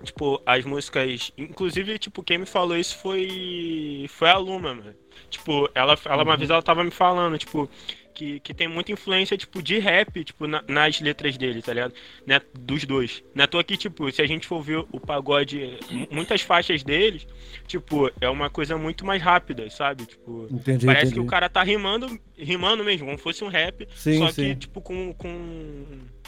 Tipo, 0.03 0.43
as 0.45 0.65
músicas. 0.65 1.31
Inclusive, 1.39 1.97
tipo, 1.99 2.25
quem 2.25 2.39
me 2.39 2.47
falou 2.47 2.77
isso 2.77 2.97
foi. 2.99 4.07
Foi 4.09 4.29
a 4.31 4.37
Luma, 4.39 4.75
mano. 4.75 4.95
Tipo, 5.31 5.69
ela, 5.75 5.97
ela 6.07 6.23
uma 6.25 6.33
Uhum. 6.33 6.39
vez 6.39 6.51
ela 6.51 6.63
tava 6.63 6.83
me 6.83 6.91
falando, 6.91 7.39
tipo. 7.39 7.69
Que, 8.15 8.41
que 8.41 8.53
tem 8.53 8.69
muita 8.69 8.93
influência, 8.93 9.37
tipo, 9.39 9.63
de 9.63 9.79
rap, 9.79 10.23
tipo, 10.23 10.47
na- 10.47 10.63
nas 10.69 11.01
letras 11.01 11.37
dele, 11.39 11.63
tá 11.63 11.73
ligado? 11.73 11.95
Né, 12.27 12.41
dos 12.59 12.85
dois. 12.85 13.23
Não 13.35 13.45
é 13.45 13.47
toa 13.47 13.65
que, 13.65 13.77
tipo, 13.77 14.11
se 14.13 14.21
a 14.21 14.27
gente 14.27 14.47
for 14.47 14.61
ver 14.63 14.85
o 14.93 15.01
pagode, 15.01 15.79
muitas 16.11 16.43
faixas 16.43 16.83
deles, 16.83 17.27
tipo, 17.67 18.11
é 18.21 18.29
uma 18.29 18.51
coisa 18.51 18.77
muito 18.77 19.07
mais 19.07 19.23
rápida, 19.23 19.69
sabe? 19.71 20.05
Tipo, 20.07 20.47
Entendi, 20.51 20.85
parece 20.85 21.07
entendi. 21.07 21.21
que 21.21 21.27
o 21.27 21.27
cara 21.31 21.49
tá 21.49 21.63
rimando, 21.63 22.19
rimando 22.37 22.85
mesmo, 22.85 23.07
como 23.07 23.17
fosse 23.19 23.43
um 23.43 23.49
rap, 23.49 23.89
Sim, 23.95 24.19
só 24.19 24.31
sim. 24.31 24.43
que, 24.51 24.57
tipo, 24.57 24.81
com, 24.81 25.15
com 25.15 25.87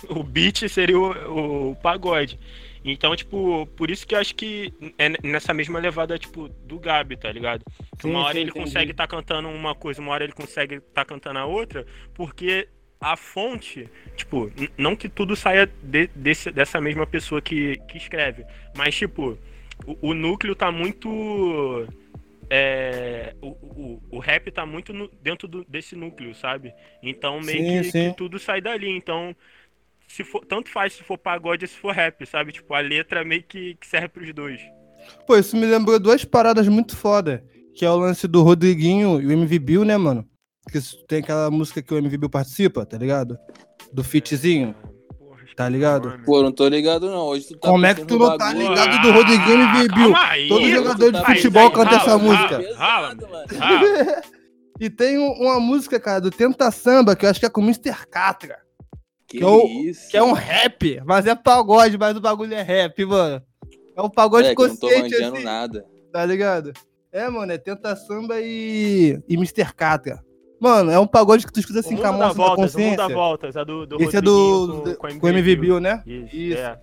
o 0.09 0.23
beat 0.23 0.67
seria 0.69 0.99
o, 0.99 1.71
o 1.71 1.77
pagode. 1.77 2.39
Então, 2.85 3.17
tipo, 3.17 3.67
por 3.77 3.91
isso 3.91 4.07
que 4.07 4.15
eu 4.15 4.19
acho 4.19 4.35
que 4.35 4.73
é 4.99 5.09
nessa 5.27 5.55
mesma 5.55 5.79
levada, 5.79 6.19
tipo, 6.19 6.49
do 6.49 6.79
Gabi, 6.79 7.17
tá 7.17 7.33
ligado? 7.33 7.65
Que 7.99 8.07
Sim, 8.07 8.11
uma 8.11 8.25
hora 8.25 8.39
sim, 8.39 8.41
ele 8.41 8.51
entendi. 8.51 8.53
consegue 8.53 8.91
estar 8.93 9.07
cantando 9.07 9.49
uma 9.49 9.75
coisa, 9.75 10.01
uma 10.03 10.13
hora 10.13 10.25
ele 10.25 10.33
consegue 10.35 10.77
estar 10.77 11.05
cantando 11.05 11.39
a 11.39 11.47
outra, 11.47 11.87
porque 12.13 12.69
a 13.01 13.17
fonte, 13.17 13.89
tipo, 14.17 14.51
não 14.77 14.95
que 14.97 15.09
tudo 15.09 15.35
saia 15.37 15.67
de- 15.83 16.09
desse, 16.15 16.51
dessa 16.51 16.81
mesma 16.81 17.07
pessoa 17.07 17.41
que, 17.41 17.79
que 17.89 17.97
escreve, 17.97 18.45
mas, 18.77 18.95
tipo, 18.95 19.39
o, 19.87 20.11
o 20.11 20.15
núcleo 20.15 20.55
tá 20.55 20.71
muito. 20.71 21.89
é, 22.51 23.35
o, 23.41 23.49
o, 23.49 24.03
o 24.13 24.19
rap 24.19 24.51
tá 24.51 24.67
muito 24.67 24.93
no- 24.93 25.09
dentro 25.23 25.49
do- 25.49 25.65
desse 25.65 25.97
núcleo, 25.97 26.35
sabe? 26.35 26.75
Então 27.03 27.41
meio 27.41 27.63
Sim, 27.63 27.65
que, 27.65 27.93
sim. 27.93 27.93
que 27.95 28.11
tudo 28.11 28.39
sai 28.39 28.61
dali. 28.61 28.89
Então, 28.89 29.35
se 30.09 30.23
for, 30.25 30.45
tanto 30.47 30.71
faz 30.71 30.93
se 30.95 31.03
for 31.03 31.19
pagode 31.19 31.65
ou 31.65 31.69
se 31.69 31.77
for 31.77 31.93
rap, 31.95 32.25
sabe? 32.27 32.53
Tipo, 32.53 32.75
a 32.75 32.81
letra 32.81 33.25
meio 33.25 33.43
que, 33.43 33.75
que 33.77 33.87
serve 33.87 34.09
pros 34.09 34.33
dois. 34.35 34.61
Pô, 35.27 35.37
isso 35.37 35.57
me 35.57 35.67
lembrou 35.67 35.99
duas 35.99 36.25
paradas 36.25 36.67
muito 36.69 36.97
foda. 36.97 37.45
Que 37.75 37.85
é 37.85 37.91
o 37.91 37.97
lance 37.97 38.29
do 38.29 38.43
Rodriguinho 38.43 39.21
e 39.21 39.27
o 39.27 39.33
MV 39.33 39.59
Bill, 39.59 39.85
né, 39.85 39.97
mano? 39.97 40.25
Que 40.71 40.79
tem 41.09 41.19
aquela 41.19 41.51
música 41.51 41.83
que 41.83 41.93
o 41.93 41.99
MV 41.99 42.17
Bill 42.17 42.31
participa, 42.31 42.87
tá 42.87 42.97
ligado? 42.97 43.37
Do 43.93 44.05
fitzinho. 44.05 44.75
Tá 45.57 45.69
ligado? 45.69 46.09
nome. 46.11 46.25
Pô, 46.25 46.43
não 46.43 46.51
tô 46.51 46.67
ligado 46.69 47.09
não. 47.11 47.27
Hoje 47.27 47.47
tu 47.49 47.59
tá 47.59 47.69
Como 47.69 47.87
é 47.87 47.95
que 47.95 48.05
tu 48.05 48.19
não 48.19 48.37
tá 48.37 48.47
bagulho. 48.47 48.69
ligado 48.71 49.03
do 49.03 49.13
Rodriguinho 49.13 49.59
e 49.59 49.63
MV 49.63 49.89
Bill? 49.95 50.17
aí, 50.17 50.49
Todo 50.49 50.69
jogador 50.69 51.13
de 51.13 51.19
Aí, 51.19 51.25
futebol 51.37 51.63
aí, 51.69 51.73
canta 51.73 51.95
essa 51.97 52.11
rala, 52.11 52.23
música. 52.23 52.75
rala. 52.77 53.09
Rala. 53.09 53.17
Ah, 53.61 54.23
E 54.81 54.91
tem 54.91 55.17
um- 55.19 55.33
uma 55.33 55.61
música, 55.61 56.01
cara, 56.01 56.21
do 56.21 56.31
Tenta 56.33 56.69
Samba, 56.73 57.15
que 57.15 57.25
eu 57.25 57.31
acho 57.31 57.39
que 57.39 57.47
é 57.47 57.49
com 57.49 57.61
o 57.61 57.65
Mr. 57.65 58.07
Catra. 58.11 58.57
Que, 59.35 59.39
Que 59.41 59.45
é 59.45 59.49
o- 59.49 59.67
isso? 59.67 60.11
Que 60.11 60.17
é 60.17 60.23
um 60.23 60.31
rap, 60.33 61.03
mas 61.05 61.27
é 61.27 61.35
pagode, 61.35 61.99
mas 61.99 62.17
o 62.17 62.21
bagulho 62.21 62.55
é 62.55 62.63
rap, 62.63 63.05
mano. 63.05 63.43
É 63.97 64.01
um 64.03 64.09
pagode 64.09 64.47
É, 64.49 64.55
que 64.55 64.63
eu 64.63 64.69
não 64.69 64.77
tô 64.77 64.87
consciente, 64.89 65.11
manjando 65.15 65.35
assim, 65.37 65.45
nada. 65.45 65.85
tá 66.13 66.25
ligado? 66.25 66.73
É, 67.13 67.29
mano, 67.29 67.51
é 67.53 67.59
Tenta 67.59 67.97
Samba 67.97 68.37
e, 68.41 69.21
e 69.29 69.35
Mr. 69.35 69.73
Catra. 69.75 70.23
Mano, 70.61 70.91
é 70.93 70.99
um 71.01 71.07
pagode 71.07 71.45
que 71.47 71.53
tu 71.53 71.59
escuta 71.59 71.81
assim 71.81 71.97
com 71.97 72.07
a 72.07 72.13
moça 72.13 72.29
da 72.29 72.33
voltas, 72.35 72.75
o 72.75 72.79
mundo 72.79 72.91
dá 72.91 73.03
consciência. 73.03 73.15
voltas, 73.15 73.57
a 73.57 73.65
do, 73.65 73.87
do 73.87 73.97
Esse 73.97 74.17
é 74.17 74.21
Rodriguinho 74.21 74.83
do, 74.85 74.97
com, 74.99 75.19
com, 75.21 75.29
MV 75.29 75.57
Bill, 75.57 75.81
né? 75.81 76.01
Isso, 76.07 76.37
Isso. 76.37 76.59
é. 76.59 76.81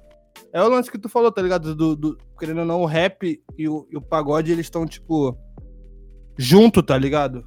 É 0.54 0.62
o 0.62 0.68
lance 0.68 0.92
que 0.92 0.98
tu 1.00 1.08
falou, 1.08 1.32
tá 1.32 1.42
ligado? 1.42 1.74
Do, 1.74 1.96
do- 1.96 2.18
querendo 2.38 2.60
ou 2.60 2.66
não, 2.66 2.82
o 2.82 2.86
rap 2.86 3.42
e 3.58 3.70
o, 3.70 3.88
e 3.90 3.96
o 3.96 4.02
pagode, 4.02 4.52
eles 4.52 4.66
estão, 4.66 4.86
tipo, 4.86 5.38
junto, 6.38 6.84
tá 6.84 6.98
ligado? 6.98 7.46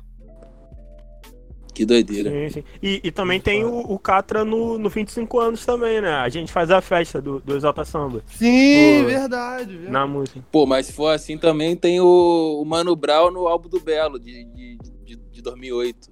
Que 1.75 1.85
doideira. 1.85 2.31
Sim, 2.31 2.49
sim. 2.61 2.65
E, 2.81 3.01
e 3.03 3.11
também 3.11 3.41
tem 3.41 3.65
o, 3.65 3.79
o 3.81 3.99
Catra 3.99 4.45
no, 4.45 4.79
no 4.79 4.89
25 4.89 5.41
anos 5.41 5.67
também, 5.67 6.01
né? 6.01 6.11
A 6.15 6.29
gente 6.29 6.53
faz 6.53 6.71
a 6.71 6.81
festa 6.81 7.21
do, 7.21 7.41
do 7.41 7.57
Exalta 7.57 7.85
Samba 7.85 8.23
Sim, 8.29 9.01
Pô. 9.03 9.07
verdade, 9.09 9.71
verdade. 9.73 9.91
na 9.93 10.07
música. 10.07 10.41
Pô, 10.53 10.65
mas 10.67 10.87
se 10.87 10.93
for 10.93 11.09
assim 11.09 11.37
também 11.37 11.75
tem 11.75 12.01
o, 12.01 12.61
o 12.63 12.65
Mano 12.65 12.95
Brown 12.95 13.31
no 13.33 13.49
álbum 13.49 13.69
do 13.69 13.81
Belo, 13.81 14.21
de, 14.21 14.45
de, 14.45 14.79
de, 15.05 15.17
de 15.17 15.43
2008. 15.43 16.09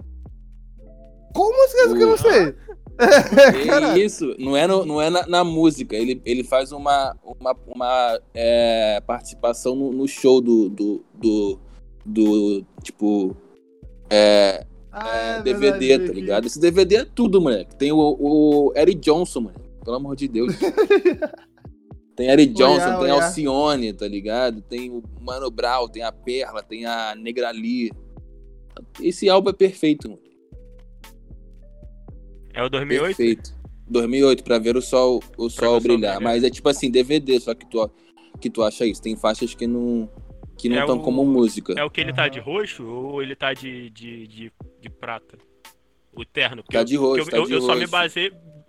Qual 1.33 1.49
música 1.51 1.79
é 1.79 1.85
essa 1.85 1.95
que 1.95 2.03
eu 2.03 2.07
não 2.09 2.17
sei? 2.17 2.55
Caralho. 3.65 4.01
isso, 4.03 4.35
não 4.37 4.55
é, 4.55 4.67
no- 4.67 4.85
não 4.85 5.01
é 5.01 5.09
na, 5.09 5.25
na 5.25 5.43
música, 5.43 5.95
ele, 5.95 6.21
ele 6.25 6.43
faz 6.43 6.71
uma, 6.71 7.15
uma, 7.23 7.55
uma 7.67 8.19
é, 8.35 9.01
participação 9.07 9.75
no, 9.75 9.91
no 9.91 10.07
show 10.07 10.39
do, 10.39 10.69
do, 10.69 11.03
do, 11.15 11.59
do, 12.05 12.65
tipo, 12.83 13.35
é, 14.11 14.63
Ah, 14.93 15.17
é, 15.17 15.39
é 15.39 15.41
DVD, 15.41 15.87
verdade, 15.87 16.07
tá 16.07 16.13
ligado? 16.13 16.45
Esse 16.45 16.59
DVD 16.59 16.97
é 16.97 17.05
tudo, 17.05 17.41
moleque. 17.41 17.75
Tem 17.75 17.91
o, 17.91 17.97
o 17.97 18.71
Eric 18.75 19.01
Johnson, 19.01 19.41
mano. 19.41 19.59
Pelo 19.83 19.97
amor 19.97 20.15
de 20.15 20.27
Deus. 20.27 20.53
Tem 22.15 22.29
Eric 22.29 22.53
Johnson, 22.53 22.75
Olhar, 22.75 22.99
tem 22.99 23.11
olhar. 23.11 23.25
Alcione, 23.25 23.93
tá 23.93 24.07
ligado? 24.07 24.61
Tem 24.61 24.91
o 24.91 25.01
Mano 25.19 25.49
Brown, 25.49 25.87
tem 25.87 26.03
a 26.03 26.11
Perla, 26.11 26.61
tem 26.61 26.85
a 26.85 27.15
Negrali. 27.15 27.91
Esse 29.01 29.27
álbum 29.27 29.49
é 29.49 29.53
perfeito, 29.53 30.07
mano. 30.07 30.21
É 32.53 32.63
o 32.63 32.69
2008? 32.69 33.17
Perfeito. 33.17 33.55
2008, 33.89 34.43
pra 34.43 34.59
ver 34.59 34.77
o 34.77 34.81
sol, 34.81 35.23
o 35.37 35.49
sol 35.49 35.81
brilhar. 35.81 36.21
Mas 36.21 36.43
é 36.43 36.51
tipo 36.51 36.69
assim, 36.69 36.91
DVD, 36.91 37.39
só 37.39 37.55
que 37.55 37.65
tu, 37.65 37.89
que 38.39 38.49
tu 38.49 38.61
acha 38.61 38.85
isso. 38.85 39.01
Tem 39.01 39.15
faixas 39.15 39.55
que 39.55 39.65
não 39.65 40.07
que 40.57 40.69
não 40.69 40.77
É 40.77 40.79
estão 40.81 40.97
o- 40.97 41.03
como 41.03 41.25
música. 41.25 41.73
É 41.77 41.83
o 41.83 41.89
que 41.89 42.01
ele 42.01 42.13
tá 42.13 42.27
de 42.27 42.39
roxo 42.39 42.85
ou 42.85 43.21
ele 43.21 43.35
tá 43.35 43.53
de, 43.53 43.89
de, 43.89 44.27
de, 44.27 44.51
de 44.81 44.89
prata? 44.89 45.37
O 46.15 46.23
terno. 46.23 46.61
Tá 46.63 46.83
de 46.83 46.95
roxo, 46.95 47.21
eu, 47.21 47.25
tá 47.31 47.37
eu, 47.37 47.45
de 47.45 47.53
eu 47.53 47.61
só 47.61 47.73
me 47.73 47.81
roxo. 47.81 47.91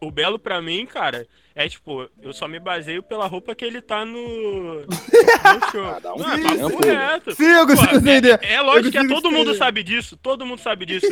O 0.07 0.11
Belo 0.11 0.39
pra 0.39 0.61
mim, 0.63 0.85
cara, 0.87 1.27
é 1.55 1.69
tipo, 1.69 2.09
eu 2.23 2.33
só 2.33 2.47
me 2.49 2.59
baseio 2.59 3.03
pela 3.03 3.27
roupa 3.27 3.55
que 3.55 3.65
ele 3.65 3.81
tá 3.81 4.05
no, 4.05 4.81
no 4.81 4.87
show. 5.73 5.85
Ah, 5.85 5.99
dá 6.03 6.15
um 6.15 6.19
Não, 6.19 6.33
é 6.33 6.37
tempo. 6.39 6.71
papo 6.71 6.87
reto. 6.87 7.35
Sim, 7.35 7.45
eu 7.47 7.67
consigo 7.67 7.89
Pô, 7.91 7.97
entender. 7.97 8.39
É 8.43 8.61
lógico 8.61 8.91
que 8.91 8.99
é, 8.99 9.07
todo 9.09 9.31
mundo 9.31 9.43
entender. 9.51 9.59
sabe 9.59 9.83
disso, 9.83 10.17
todo 10.17 10.45
mundo 10.47 10.61
sabe 10.61 10.85
disso. 10.87 11.07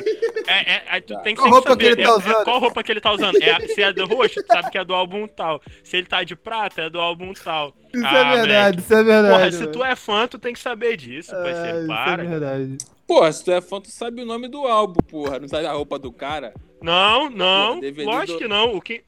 É, 0.46 0.72
é, 0.74 0.83
é, 0.96 1.00
tu 1.00 1.14
Tá. 1.14 1.20
tem 1.20 1.35
que 1.35 1.40
roupa 1.42 1.70
saber 1.70 1.85
que 1.96 2.00
ele 2.02 2.09
tá 2.09 2.18
é- 2.28 2.31
é 2.40 2.44
qual 2.44 2.59
roupa 2.59 2.83
que 2.83 2.92
ele 2.92 3.00
tá 3.00 3.12
usando. 3.12 3.42
É, 3.42 3.61
se 3.68 3.83
é 3.83 3.92
do 3.92 4.07
roxo, 4.07 4.42
tu 4.42 4.52
sabe 4.52 4.70
que 4.70 4.78
é 4.78 4.85
do 4.85 4.94
álbum 4.94 5.26
tal. 5.28 5.61
Se 5.85 5.96
ele 5.96 6.07
tá 6.07 6.22
de 6.24 6.35
prata, 6.37 6.83
é 6.83 6.90
do 6.90 7.00
álbum 7.00 7.33
tal. 7.35 7.74
Isso 7.94 8.05
Ah, 8.07 8.18
é 8.18 8.24
verdade, 8.37 8.48
moleque. 8.48 8.81
isso 8.81 8.94
é 8.94 9.02
verdade. 9.05 9.35
Porra, 9.37 9.52
se 9.52 9.66
tu 9.68 9.85
é 9.85 9.94
fã, 9.96 10.26
tu 10.26 10.38
tem 10.38 10.52
que 10.52 10.59
saber 10.61 10.96
disso, 10.96 11.31
Ah, 11.35 11.42
parceiro. 11.42 11.78
isso 11.78 11.87
Para. 11.88 12.22
é 12.24 12.26
verdade. 12.26 12.78
Porra, 13.07 13.31
se 13.33 13.44
tu 13.44 13.52
é 13.52 13.61
fã, 13.61 13.81
tu 13.81 13.90
sabe 13.90 14.22
o 14.22 14.26
nome 14.26 14.48
do 14.48 14.66
álbum, 14.66 15.00
porra. 15.09 15.38
Não 15.38 15.46
sabe 15.48 15.66
a 15.66 15.72
roupa 15.72 15.98
do 15.98 16.11
cara? 16.11 16.55
Não, 16.83 17.31
não, 17.31 17.81
DVD 17.81 18.05
lógico 18.05 18.33
do- 18.33 18.38
que 18.38 18.49
não. 18.49 18.75
O 18.77 18.81
que. 18.81 19.03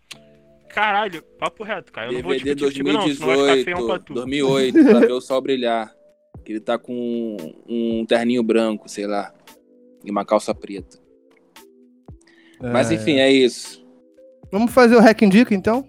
Caralho, 0.69 1.23
papo 1.39 1.63
reto, 1.63 1.93
cara. 1.93 2.09
Eu 2.09 2.15
não 2.15 2.23
vou 2.23 2.33
DVD 2.33 2.55
discutir 2.55 2.83
contigo, 2.83 2.99
não, 2.99 3.15
senão 3.15 3.27
vai 3.29 3.37
ficar 3.37 3.45
2018, 3.55 3.65
feião 3.65 3.87
pra 3.87 3.99
tu. 3.99 4.15
2008, 4.15 4.85
pra 4.85 5.01
ver 5.01 5.13
o 5.13 5.21
sol 5.21 5.41
brilhar. 5.41 5.93
Que 6.45 6.53
ele 6.53 6.61
tá 6.61 6.77
com 6.79 7.37
um 7.69 8.05
terninho 8.07 8.43
branco, 8.43 8.89
sei 8.89 9.07
lá. 9.07 9.33
E 10.05 10.11
uma 10.11 10.25
calça 10.25 10.55
preta. 10.55 10.99
Mas 12.61 12.91
É. 12.91 12.95
enfim, 12.95 13.19
é 13.19 13.31
isso. 13.31 13.85
Vamos 14.51 14.73
fazer 14.73 14.97
o 14.97 15.01
Hack 15.01 15.23
Indica, 15.23 15.55
então? 15.55 15.89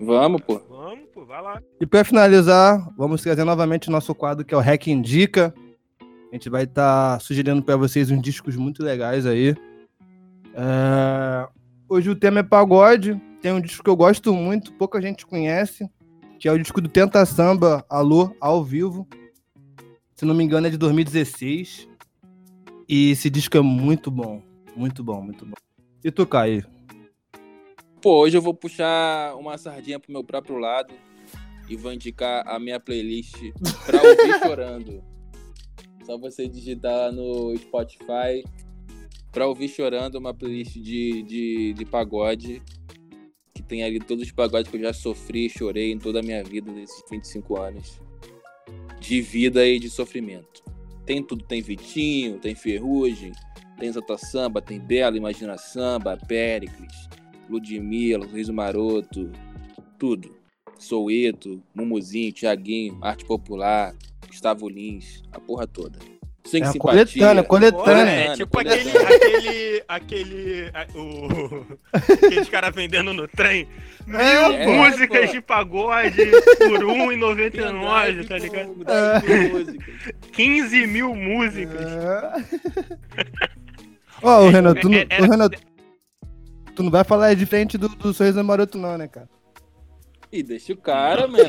Vamos, 0.00 0.40
pô. 0.42 0.58
Vamos, 0.68 1.08
pô, 1.12 1.24
vai 1.24 1.40
lá. 1.42 1.60
E 1.80 1.86
pra 1.86 2.04
finalizar, 2.04 2.88
vamos 2.96 3.22
trazer 3.22 3.44
novamente 3.44 3.88
o 3.88 3.92
nosso 3.92 4.14
quadro, 4.14 4.44
que 4.44 4.54
é 4.54 4.56
o 4.56 4.60
Hack 4.60 4.86
Indica. 4.88 5.54
A 6.30 6.34
gente 6.34 6.48
vai 6.48 6.64
estar 6.64 7.20
sugerindo 7.20 7.62
pra 7.62 7.76
vocês 7.76 8.10
uns 8.10 8.20
discos 8.22 8.56
muito 8.56 8.82
legais 8.82 9.26
aí. 9.26 9.54
É, 10.54 11.48
Hoje 11.92 12.08
o 12.08 12.16
tema 12.16 12.40
é 12.40 12.42
pagode. 12.42 13.20
Tem 13.42 13.52
um 13.52 13.60
disco 13.60 13.84
que 13.84 13.90
eu 13.90 13.96
gosto 13.96 14.32
muito, 14.32 14.72
pouca 14.72 14.98
gente 14.98 15.26
conhece, 15.26 15.90
que 16.38 16.48
é 16.48 16.52
o 16.52 16.58
disco 16.58 16.80
do 16.80 16.88
Tenta 16.88 17.22
Samba, 17.26 17.84
Alô, 17.86 18.34
ao 18.40 18.64
vivo. 18.64 19.06
Se 20.16 20.24
não 20.24 20.34
me 20.34 20.42
engano, 20.42 20.68
é 20.68 20.70
de 20.70 20.78
2016. 20.78 21.86
E 22.88 23.10
esse 23.10 23.28
disco 23.28 23.58
é 23.58 23.60
muito 23.60 24.10
bom. 24.10 24.40
Muito 24.74 25.04
bom, 25.04 25.20
muito 25.20 25.44
bom. 25.44 25.52
E 26.02 26.10
tu, 26.10 26.26
Caio? 26.26 26.64
Pô, 28.00 28.22
hoje 28.22 28.38
eu 28.38 28.42
vou 28.42 28.54
puxar 28.54 29.36
uma 29.36 29.58
sardinha 29.58 30.00
pro 30.00 30.10
meu 30.10 30.24
próprio 30.24 30.56
lado 30.56 30.94
e 31.68 31.76
vou 31.76 31.92
indicar 31.92 32.48
a 32.48 32.58
minha 32.58 32.80
playlist 32.80 33.36
pra 33.84 33.98
ouvir 34.02 34.38
chorando. 34.42 35.04
Só 36.06 36.16
você 36.16 36.48
digitar 36.48 36.94
lá 36.94 37.12
no 37.12 37.54
Spotify 37.58 38.42
pra 39.32 39.46
ouvir 39.46 39.68
chorando 39.68 40.16
uma 40.16 40.34
playlist 40.34 40.74
de, 40.74 41.22
de, 41.22 41.72
de 41.72 41.84
pagode. 41.86 42.62
Que 43.54 43.62
tem 43.62 43.82
ali 43.82 43.98
todos 43.98 44.24
os 44.24 44.32
pagodes 44.32 44.70
que 44.70 44.76
eu 44.76 44.82
já 44.82 44.92
sofri 44.92 45.46
e 45.46 45.50
chorei 45.50 45.92
em 45.92 45.98
toda 45.98 46.20
a 46.20 46.22
minha 46.22 46.44
vida 46.44 46.70
nesses 46.70 47.02
25 47.10 47.58
anos. 47.58 48.00
De 49.00 49.20
vida 49.20 49.66
e 49.66 49.78
de 49.78 49.90
sofrimento. 49.90 50.62
Tem 51.04 51.22
tudo, 51.22 51.44
tem 51.44 51.60
Vitinho, 51.60 52.38
tem 52.38 52.54
Ferrugem, 52.54 53.32
tem 53.78 53.90
Zata 53.90 54.16
Samba, 54.16 54.62
tem 54.62 54.78
Bela, 54.78 55.16
Imagina 55.16 55.58
Samba, 55.58 56.16
Péricles, 56.16 57.08
Ludmilla, 57.50 58.28
Sorriso 58.28 58.52
Maroto, 58.52 59.32
tudo. 59.98 60.42
Soueto, 60.78 61.62
Mumuzinho, 61.74 62.32
Tiaguinho, 62.32 62.98
Arte 63.00 63.24
Popular, 63.24 63.94
Gustavo 64.26 64.68
Lins, 64.68 65.22
a 65.30 65.38
porra 65.38 65.66
toda. 65.66 66.11
Sem 66.44 66.62
É 66.62 66.66
simpatia. 66.66 67.06
coletânea, 67.42 67.44
coletânea. 67.44 68.10
É, 68.10 68.32
tipo 68.34 68.58
aquele. 68.58 68.90
coletânea. 68.90 69.16
aquele. 69.16 69.84
aquele. 69.88 70.70
a- 70.74 70.86
O, 70.98 71.66
aqueles 71.94 72.48
caras 72.48 72.74
vendendo 72.74 73.12
no 73.12 73.28
trem. 73.28 73.68
Mil 74.06 74.18
É, 74.20 74.66
músicas 74.66 75.26
pô. 75.26 75.32
de 75.32 75.40
pagode 75.40 76.16
por 76.58 76.80
R$1,99, 76.82 78.26
tá 78.28 78.38
ligado? 78.38 78.74
ligado? 78.74 79.78
15 80.32 80.86
mil 80.88 81.14
músicas. 81.14 81.86
Ó, 84.20 84.42
o 84.46 84.50
Renan, 84.50 84.74
tu, 84.74 84.88
não- 84.88 84.98
É- 84.98 85.06
o 85.20 85.30
Renan, 85.30 85.48
tu 86.74 86.82
não 86.82 86.90
vai 86.90 87.04
falar 87.04 87.30
é 87.32 87.36
diferente 87.36 87.78
do, 87.78 87.88
do 87.88 88.12
Sorriso 88.12 88.42
Maroto, 88.42 88.76
não, 88.78 88.98
né, 88.98 89.06
cara? 89.06 89.28
E 90.32 90.42
deixa 90.42 90.72
o 90.72 90.76
cara, 90.76 91.28
mano. 91.28 91.44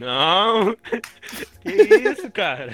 Não, 0.00 0.64
não. 0.64 0.76
Que 1.62 1.70
isso, 2.10 2.28
cara? 2.32 2.72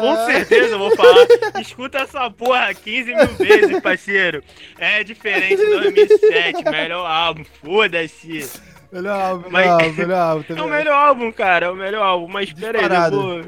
Com 0.00 0.16
certeza 0.26 0.74
eu 0.74 0.78
vou 0.78 0.94
falar. 0.96 1.26
Escuta 1.60 1.98
essa 1.98 2.30
porra 2.30 2.72
15 2.74 3.14
mil 3.14 3.26
vezes, 3.38 3.80
parceiro. 3.80 4.42
É 4.78 5.02
diferente 5.04 5.56
de 5.56 5.66
2007, 5.66 6.64
melhor 6.70 7.06
álbum, 7.06 7.44
foda-se. 7.62 8.50
Melhor 8.92 9.20
álbum, 9.20 9.48
Mas- 9.50 9.64
melhor 9.66 9.80
álbum, 9.80 9.96
melhor 9.96 10.20
álbum. 10.20 10.42
tá 10.42 10.54
É 10.58 10.62
o 10.62 10.68
melhor 10.68 10.94
álbum, 10.94 11.32
cara, 11.32 11.66
é 11.66 11.70
o 11.70 11.74
melhor 11.76 12.02
álbum. 12.02 12.28
Mas 12.28 12.52
pera 12.52 12.78
aí, 12.78 12.84
eu 12.84 12.88
Disparado. 12.88 13.22
vou... 13.22 13.44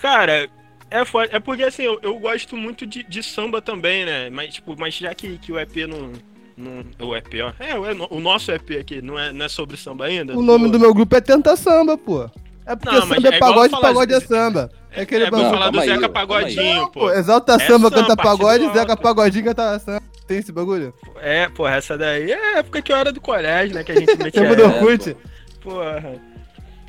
Cara, 0.00 0.48
é 0.90 1.04
foda. 1.04 1.28
É 1.32 1.40
porque 1.40 1.62
assim, 1.62 1.82
eu, 1.82 1.98
eu 2.02 2.18
gosto 2.18 2.56
muito 2.56 2.86
de, 2.86 3.02
de 3.02 3.22
samba 3.22 3.60
também, 3.60 4.04
né? 4.04 4.30
Mas, 4.30 4.54
tipo, 4.54 4.74
mas 4.78 4.94
já 4.94 5.14
que, 5.14 5.38
que 5.38 5.52
o 5.52 5.58
EP 5.58 5.76
não. 5.88 6.12
não 6.56 7.08
o 7.08 7.16
EP, 7.16 7.34
ó. 7.44 7.52
É, 7.62 7.74
o, 7.76 8.16
o 8.16 8.20
nosso 8.20 8.50
EP 8.52 8.70
aqui 8.80 9.02
não 9.02 9.18
é, 9.18 9.32
não 9.32 9.44
é 9.44 9.48
sobre 9.48 9.76
samba 9.76 10.06
ainda? 10.06 10.36
O 10.36 10.42
nome 10.42 10.66
Pô. 10.66 10.72
do 10.72 10.80
meu 10.80 10.94
grupo 10.94 11.14
é 11.16 11.20
Tenta 11.20 11.54
Samba, 11.56 11.96
pô. 11.98 12.28
É 12.66 12.76
porque 12.76 12.94
Não, 12.94 13.06
samba 13.06 13.28
é 13.28 13.34
é 13.34 13.38
pagode, 13.38 13.70
falar 13.70 13.82
pagode 13.82 14.14
é 14.14 14.20
samba. 14.20 14.70
É 14.92 15.02
aquele 15.02 15.24
É, 15.24 15.30
bagulho. 15.30 15.50
falar 15.50 15.70
do 15.70 15.80
Zeca. 15.80 16.08
Pagodinho, 16.08 16.86
Pô, 16.90 17.00
pô. 17.00 17.10
exalta 17.12 17.54
É 17.54 17.58
samba, 17.60 17.88
samba, 17.88 17.90
canta 17.90 18.16
pagode. 18.16 18.72
Zeca 18.72 18.96
Pagodinho 18.96 19.44
canta 19.44 19.78
samba. 19.78 20.02
Tem 20.26 20.38
esse 20.38 20.52
bagulho? 20.52 20.92
É, 21.20 21.48
porra, 21.48 21.76
essa 21.76 21.96
daí 21.98 22.30
é 22.32 22.58
época 22.58 22.80
que 22.82 22.92
eu 22.92 22.96
era 22.96 23.12
do 23.12 23.20
colégio, 23.20 23.74
né? 23.74 23.82
Que 23.84 23.92
a 23.92 23.94
gente 23.98 24.16
metia. 24.16 24.30
Tempo 24.42 24.56
do 24.56 24.62
É, 24.62 24.66
Orkut. 24.66 25.16
Porra. 25.60 26.14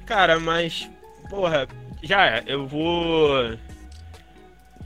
Cara, 0.05 0.39
mas. 0.39 0.89
Porra, 1.29 1.67
já 2.03 2.25
é. 2.25 2.43
Eu 2.47 2.67
vou. 2.67 3.57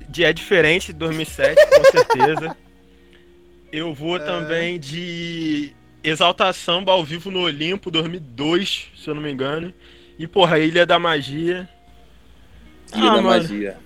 De 0.10 0.24
É 0.24 0.32
Diferente 0.32 0.88
de 0.88 0.94
2007, 1.00 1.56
com 1.68 1.84
certeza. 1.92 2.56
Eu 3.72 3.94
vou 3.94 4.18
É. 4.18 4.20
também 4.20 4.80
de 4.80 5.74
Exalta 6.04 6.52
Samba 6.54 6.92
ao 6.92 7.04
vivo 7.04 7.32
no 7.32 7.42
Olimpo 7.42 7.90
2002, 7.92 8.88
se 8.96 9.10
eu 9.10 9.16
não 9.16 9.22
me 9.22 9.32
engano. 9.32 9.74
E, 10.18 10.28
porra, 10.28 10.60
Ilha 10.60 10.86
da 10.86 10.98
Magia. 11.00 11.68
Ilha 12.98 13.12
Ah, 13.12 13.16
da 13.16 13.22
mano. 13.22 13.44
Magia. 13.44 13.78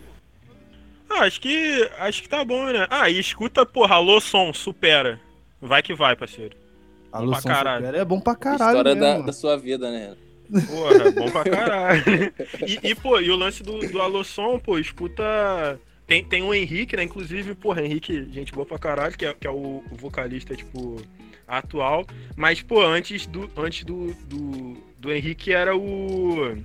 Ah, 1.10 1.22
acho 1.22 1.42
que. 1.42 1.90
Acho 2.00 2.22
que 2.22 2.30
tá 2.30 2.44
bom, 2.46 2.66
né? 2.66 2.88
Ah, 2.90 3.10
e 3.10 3.20
escuta, 3.20 3.66
porra, 3.66 3.96
alô 3.96 4.20
som, 4.22 4.54
supera. 4.54 5.20
Vai 5.62 5.82
que 5.82 5.94
vai, 5.94 6.16
parceiro. 6.16 6.56
Alô, 7.12 7.32
pra 7.32 7.42
Som 7.42 7.50
caralho. 7.50 7.86
Supera 7.86 8.02
é 8.02 8.06
bom 8.06 8.20
pra 8.20 8.36
caralho 8.36 8.78
História 8.78 8.96
mesmo, 8.96 9.20
da, 9.20 9.26
da 9.26 9.34
sua 9.34 9.58
vida, 9.58 9.90
né? 9.92 10.16
Porra, 10.68 11.12
bom 11.12 11.32
pra 11.32 11.44
caralho. 11.50 12.04
E, 12.68 12.80
e, 12.90 12.96
pô, 12.96 13.20
e 13.20 13.30
o 13.32 13.36
lance 13.36 13.64
do, 13.64 13.80
do 13.80 14.02
Alô 14.02 14.24
Som, 14.24 14.60
pô, 14.60 14.78
escuta. 14.78 15.24
Tem, 16.06 16.24
tem 16.24 16.42
o 16.44 16.54
Henrique, 16.54 16.96
né? 16.96 17.04
Inclusive, 17.04 17.54
porra, 17.56 17.84
Henrique, 17.84 18.28
gente 18.32 18.52
boa 18.52 18.66
pra 18.66 18.80
caralho, 18.80 19.16
que 19.16 19.26
é, 19.26 19.34
que 19.34 19.46
é 19.46 19.52
o, 19.52 19.84
o 19.92 19.96
vocalista, 19.96 20.56
tipo, 20.56 21.02
atual. 21.48 22.06
Mas, 22.36 22.62
pô, 22.64 22.82
antes 22.84 23.28
do, 23.28 23.50
antes 23.58 23.84
do, 23.84 24.14
do, 24.26 24.78
do 24.98 25.12
Henrique 25.12 25.52
era 25.54 25.76
o. 25.76 26.58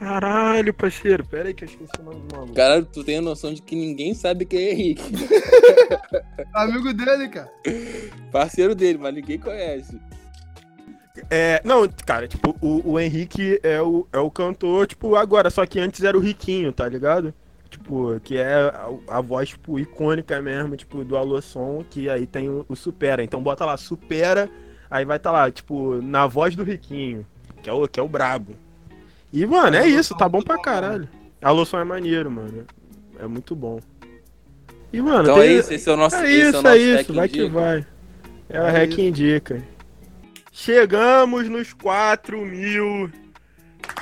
Caralho, 0.00 0.72
parceiro. 0.72 1.22
Pera 1.26 1.48
aí 1.48 1.54
que 1.54 1.64
eu 1.64 1.68
esqueci 1.68 1.92
o 2.00 2.02
nome 2.02 2.22
do 2.22 2.34
maluco. 2.34 2.54
Cara, 2.54 2.82
tu 2.82 3.04
tem 3.04 3.18
a 3.18 3.20
noção 3.20 3.52
de 3.52 3.60
que 3.60 3.76
ninguém 3.76 4.14
sabe 4.14 4.46
quem 4.46 4.58
é 4.58 4.72
Henrique. 4.72 5.02
Amigo 6.54 6.90
dele, 6.94 7.28
cara. 7.28 7.52
Parceiro 8.32 8.74
dele, 8.74 8.96
mas 8.96 9.14
ninguém 9.14 9.38
conhece. 9.38 10.00
É, 11.28 11.60
não, 11.62 11.86
cara, 12.06 12.26
tipo, 12.26 12.56
o, 12.62 12.92
o 12.92 12.98
Henrique 12.98 13.60
é 13.62 13.82
o, 13.82 14.08
é 14.10 14.18
o 14.18 14.30
cantor, 14.30 14.86
tipo, 14.86 15.16
agora, 15.16 15.50
só 15.50 15.66
que 15.66 15.78
antes 15.78 16.02
era 16.02 16.16
o 16.16 16.20
Riquinho, 16.20 16.72
tá 16.72 16.88
ligado? 16.88 17.34
Tipo, 17.68 18.18
que 18.20 18.38
é 18.38 18.54
a, 18.54 18.88
a 19.18 19.20
voz, 19.20 19.50
tipo, 19.50 19.78
icônica 19.78 20.40
mesmo, 20.40 20.78
tipo, 20.78 21.04
do 21.04 21.14
Alô 21.14 21.42
Som, 21.42 21.84
que 21.90 22.08
aí 22.08 22.26
tem 22.26 22.48
o, 22.48 22.64
o 22.66 22.74
Supera. 22.74 23.22
Então 23.22 23.42
bota 23.42 23.66
lá, 23.66 23.76
Supera, 23.76 24.48
aí 24.90 25.04
vai 25.04 25.18
tá 25.18 25.30
lá, 25.30 25.50
tipo, 25.50 26.00
na 26.00 26.26
voz 26.26 26.56
do 26.56 26.64
Riquinho, 26.64 27.26
que 27.62 27.68
é 27.68 27.72
o, 27.72 27.86
que 27.86 28.00
é 28.00 28.02
o 28.02 28.08
brabo. 28.08 28.56
E, 29.32 29.46
mano, 29.46 29.76
é 29.76 29.86
isso, 29.86 30.14
tá 30.16 30.28
bom 30.28 30.42
pra 30.42 30.58
caralho. 30.60 31.08
Alô 31.42 31.64
Som 31.64 31.78
é 31.78 31.84
maneiro, 31.84 32.30
mano. 32.30 32.66
É 33.18 33.26
muito 33.26 33.54
bom. 33.54 33.80
E, 34.92 35.00
mano, 35.00 35.22
Então 35.22 35.34
tem- 35.36 35.48
é 35.48 35.52
isso, 35.52 35.72
esse 35.72 35.88
é 35.88 35.92
o 35.92 35.96
nosso. 35.96 36.16
é 36.16 36.30
esse 36.32 36.42
isso, 36.48 36.52
nosso 36.62 36.68
é 36.68 36.76
isso, 36.78 37.12
vai 37.14 37.28
que 37.28 37.48
vai. 37.48 37.86
É 38.48 38.60
o 38.60 38.64
É 38.66 38.70
Rec. 38.70 38.98
Indica. 38.98 39.62
Chegamos 40.52 41.48
nos 41.48 41.72
4 41.72 42.38
mil 42.44 43.10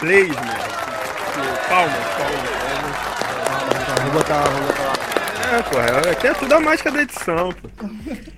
plays, 0.01 0.29
mano. 0.29 0.39
Palmas, 1.69 1.95
palmas. 2.17 2.59
Vou 4.05 4.13
botar 4.13 4.37
lá, 4.41 4.45
vou 4.49 4.67
botar 4.67 4.83
lá. 4.85 4.99
É, 5.59 5.63
pô, 5.63 6.11
aqui 6.11 6.27
é 6.27 6.35
tudo 6.35 6.53
a 6.55 6.61
mágica 6.61 6.91
da 6.91 7.03
edição, 7.03 7.51
pô. 7.53 7.69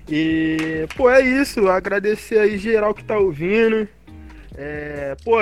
E, 0.09 0.85
pô, 0.95 1.09
é 1.09 1.21
isso. 1.21 1.67
Agradecer 1.69 2.39
aí 2.39 2.57
geral 2.57 2.93
que 2.93 3.03
tá 3.03 3.17
ouvindo. 3.17 3.87
É, 4.57 5.15
pô, 5.23 5.37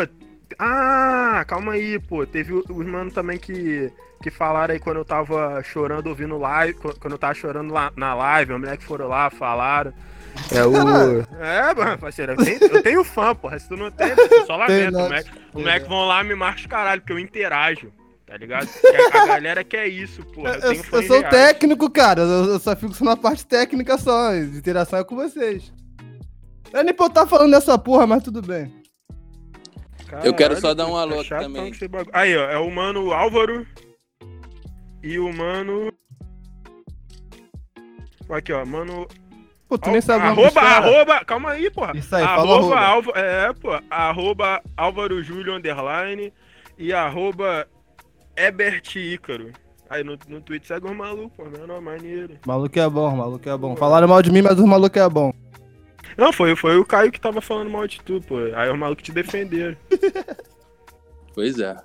ah, 0.60 1.46
calma 1.48 1.72
aí, 1.72 1.98
pô. 1.98 2.28
Teve 2.28 2.54
os 2.54 2.86
mano 2.86 3.10
também 3.10 3.38
que, 3.38 3.90
que 4.22 4.30
falaram 4.30 4.74
aí 4.74 4.80
quando 4.80 4.98
eu 4.98 5.06
tava 5.06 5.64
chorando 5.64 6.08
ouvindo 6.08 6.38
live, 6.38 6.74
quando 6.74 7.14
eu 7.14 7.18
tava 7.18 7.34
chorando 7.34 7.74
lá 7.74 7.94
na 7.96 8.14
live, 8.14 8.54
mulher 8.54 8.76
que 8.76 8.84
foram 8.84 9.08
lá, 9.08 9.30
falaram. 9.30 9.94
É 10.52 10.64
o. 10.66 10.74
É, 11.40 11.74
mano, 11.74 11.98
parceiro, 11.98 12.34
eu 12.34 12.38
tenho, 12.38 12.60
eu 12.62 12.84
tenho 12.84 13.04
fã, 13.06 13.34
porra. 13.34 13.58
Se 13.58 13.70
tu 13.70 13.78
não 13.78 13.90
tem, 13.90 14.10
só 14.46 14.58
lamento. 14.58 14.92
não. 14.92 15.00
O 15.00 15.04
moleque, 15.04 15.32
o 15.54 15.60
moleque 15.60 15.88
vão 15.88 16.06
lá 16.06 16.22
e 16.22 16.28
me 16.28 16.36
marca 16.36 16.60
os 16.60 16.66
caralho, 16.66 17.02
porque 17.02 17.14
eu 17.14 17.20
interajo. 17.20 17.92
Tá 18.28 18.38
ligado? 18.38 18.70
A, 19.12 19.26
galera 19.26 19.64
quer 19.64 19.88
isso, 19.88 20.24
porra. 20.24 20.60
Eu, 20.62 20.74
Eu, 20.74 20.84
eu 20.92 21.04
sou 21.08 21.20
reais. 21.20 21.30
técnico, 21.30 21.90
cara. 21.90 22.22
Eu, 22.22 22.46
eu 22.46 22.60
só 22.60 22.76
fico 22.76 22.94
só 22.94 23.06
na 23.06 23.18
parte 23.18 23.46
técnica 23.46 23.98
só. 23.98 24.34
De 24.34 24.58
interação 24.58 25.00
é 25.00 25.04
com 25.04 25.16
vocês. 25.16 25.74
Eu 26.72 26.84
nem 26.84 26.94
pra 26.94 27.06
eu 27.06 27.10
estar 27.10 27.26
falando 27.26 27.52
dessa 27.52 27.76
porra, 27.78 28.06
mas 28.06 28.22
tudo 28.22 28.42
bem. 28.42 28.79
Eu 30.24 30.34
quero 30.34 30.56
só 30.56 30.74
Caralho, 30.74 30.76
dar 30.76 30.88
um 30.88 30.96
alô 30.96 31.24
tá 31.24 31.38
aqui 31.38 31.46
também. 31.46 31.72
Aí, 32.14 32.36
ó, 32.38 32.42
é 32.50 32.58
o 32.58 32.70
mano 32.72 33.12
Álvaro 33.14 33.66
e 35.04 35.18
o 35.20 35.32
mano. 35.34 35.92
Aqui, 38.30 38.54
ó, 38.54 38.66
mano. 38.66 39.08
Pô, 39.68 39.78
tu 39.78 39.92
nem 39.92 40.02
sabe 40.02 40.26
arroba, 40.26 40.52
cara. 40.52 40.88
arroba, 40.88 41.26
calma 41.26 41.52
aí, 41.52 41.70
porra. 41.70 41.96
Isso 41.96 42.16
aí, 42.16 42.24
arroba, 42.24 42.54
arroba. 42.56 42.80
Alva- 42.80 43.12
é, 43.16 43.54
pô, 43.54 43.70
arroba 43.90 44.62
Álvaro 44.76 45.22
Júlio 45.24 45.56
underline 45.56 46.34
e 46.78 46.92
arroba 46.92 47.68
Ebert 48.36 48.96
Ícaro. 48.96 49.52
Aí 49.88 50.04
no, 50.04 50.18
no 50.28 50.42
Twitter 50.42 50.68
segue 50.68 50.88
os 50.90 50.96
malucos, 50.96 51.32
pô, 51.36 51.46
menor 51.46 51.82
maneiro. 51.82 52.36
Maluco 52.46 52.80
é 52.80 52.90
bom, 52.90 53.16
maluco 53.16 53.48
é 53.50 53.58
bom. 53.58 53.76
Falaram 53.76 54.08
mal 54.08 54.22
de 54.22 54.32
mim, 54.32 54.42
mas 54.42 54.58
os 54.60 54.66
maluco 54.66 54.98
é 54.98 55.10
bom. 55.10 55.32
Não, 56.20 56.34
foi, 56.34 56.54
foi 56.56 56.78
o 56.78 56.86
Caio 56.86 57.12
que 57.12 57.20
tava 57.20 57.40
falando 57.40 57.70
mal 57.70 57.88
de 57.88 58.02
tu, 58.02 58.22
pô. 58.28 58.36
Aí 58.54 58.70
os 58.70 58.78
malucos 58.78 59.04
te 59.04 59.12
defenderam. 59.12 59.78
Pois 61.32 61.58
é. 61.58 61.78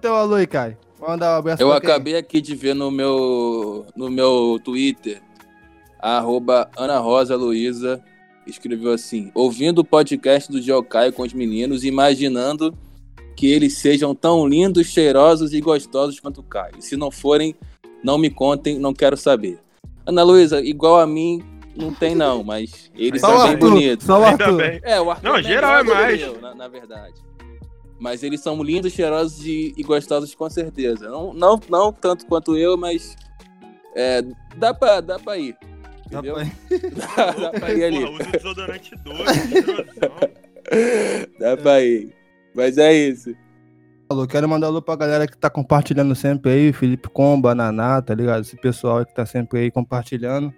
Teu 0.00 0.14
alô 0.14 0.36
aí, 0.36 0.46
Kai. 0.46 0.74
Manda 0.98 1.34
um 1.34 1.38
abraço 1.38 1.62
Eu 1.62 1.70
acabei 1.70 2.16
aqui 2.16 2.40
de 2.40 2.54
ver 2.54 2.74
no 2.74 2.90
meu, 2.90 3.84
no 3.94 4.08
meu 4.08 4.58
Twitter, 4.64 5.20
arroba 5.98 6.70
Ana 6.78 6.98
Rosa 6.98 7.36
Luiza, 7.36 8.02
escreveu 8.46 8.92
assim, 8.92 9.30
ouvindo 9.34 9.80
o 9.80 9.84
podcast 9.84 10.50
do 10.50 10.62
Geocaio 10.62 11.12
com 11.12 11.22
os 11.22 11.34
meninos, 11.34 11.84
imaginando 11.84 12.74
que 13.36 13.50
eles 13.50 13.76
sejam 13.76 14.14
tão 14.14 14.46
lindos, 14.46 14.86
cheirosos 14.86 15.52
e 15.52 15.60
gostosos 15.60 16.18
quanto 16.18 16.40
o 16.40 16.44
Caio. 16.44 16.80
Se 16.80 16.96
não 16.96 17.10
forem, 17.10 17.54
não 18.02 18.16
me 18.16 18.30
contem, 18.30 18.78
não 18.78 18.94
quero 18.94 19.16
saber. 19.16 19.58
Ana 20.06 20.22
Luísa, 20.22 20.62
igual 20.62 20.98
a 20.98 21.06
mim, 21.06 21.42
não 21.80 21.92
tem 21.94 22.14
não, 22.14 22.44
mas 22.44 22.90
eles 22.94 23.20
são 23.20 23.46
bem 23.48 23.56
bonitos. 23.56 24.06
só 24.06 24.20
o 24.20 24.24
Ainda 24.24 24.44
Arthur. 24.44 24.56
bem. 24.58 24.80
É, 24.84 25.00
o 25.00 25.10
Arthur 25.10 25.28
Não, 25.28 25.36
é 25.36 25.42
geral 25.42 25.78
é 25.78 25.82
mais. 25.82 26.20
eu, 26.20 26.40
na, 26.40 26.54
na 26.54 26.68
verdade. 26.68 27.14
Mas 27.98 28.22
eles 28.22 28.40
são 28.40 28.62
lindos, 28.62 28.92
cheirosos 28.92 29.44
e, 29.44 29.74
e 29.76 29.82
gostosos 29.82 30.34
com 30.34 30.48
certeza. 30.48 31.08
Não, 31.08 31.34
não, 31.34 31.60
não 31.68 31.92
tanto 31.92 32.24
quanto 32.26 32.56
eu, 32.56 32.76
mas 32.76 33.14
é, 33.94 34.22
dá, 34.56 34.72
pra, 34.72 35.00
dá 35.00 35.18
pra 35.18 35.36
ir. 35.36 35.56
Entendeu? 36.06 36.34
Dá, 37.16 37.30
dá 37.32 37.50
pra 37.50 37.72
ir 37.72 37.84
ali. 37.84 38.00
Porra, 38.00 38.12
usa 38.14 38.30
desodorante 38.32 38.90
cheirosão. 38.90 39.24
Dá 41.38 41.56
pra 41.56 41.80
ir. 41.82 42.12
Mas 42.54 42.78
é 42.78 42.92
isso. 42.92 43.34
Alô, 44.08 44.26
quero 44.26 44.48
mandar 44.48 44.66
alô 44.66 44.82
pra 44.82 44.96
galera 44.96 45.26
que 45.28 45.38
tá 45.38 45.48
compartilhando 45.48 46.14
sempre 46.16 46.50
aí, 46.50 46.72
Felipe 46.72 47.08
Comba, 47.08 47.54
Naná, 47.54 48.02
tá 48.02 48.12
ligado? 48.12 48.40
Esse 48.42 48.56
pessoal 48.56 49.06
que 49.06 49.14
tá 49.14 49.24
sempre 49.24 49.60
aí 49.60 49.70
compartilhando. 49.70 50.52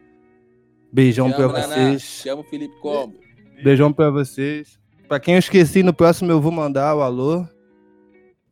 Beijão 0.92 1.30
Te 1.30 1.36
pra 1.36 1.44
amo, 1.44 1.52
Naná. 1.54 1.66
vocês. 1.68 2.22
Te 2.22 2.28
amo, 2.28 2.42
Felipe 2.44 2.74
Combo. 2.80 3.14
Beijão 3.62 3.92
pra 3.92 4.10
vocês. 4.10 4.78
Pra 5.08 5.18
quem 5.20 5.34
eu 5.34 5.38
esqueci, 5.38 5.82
no 5.82 5.92
próximo 5.92 6.30
eu 6.30 6.40
vou 6.40 6.52
mandar 6.52 6.94
o 6.96 7.00
alô. 7.02 7.46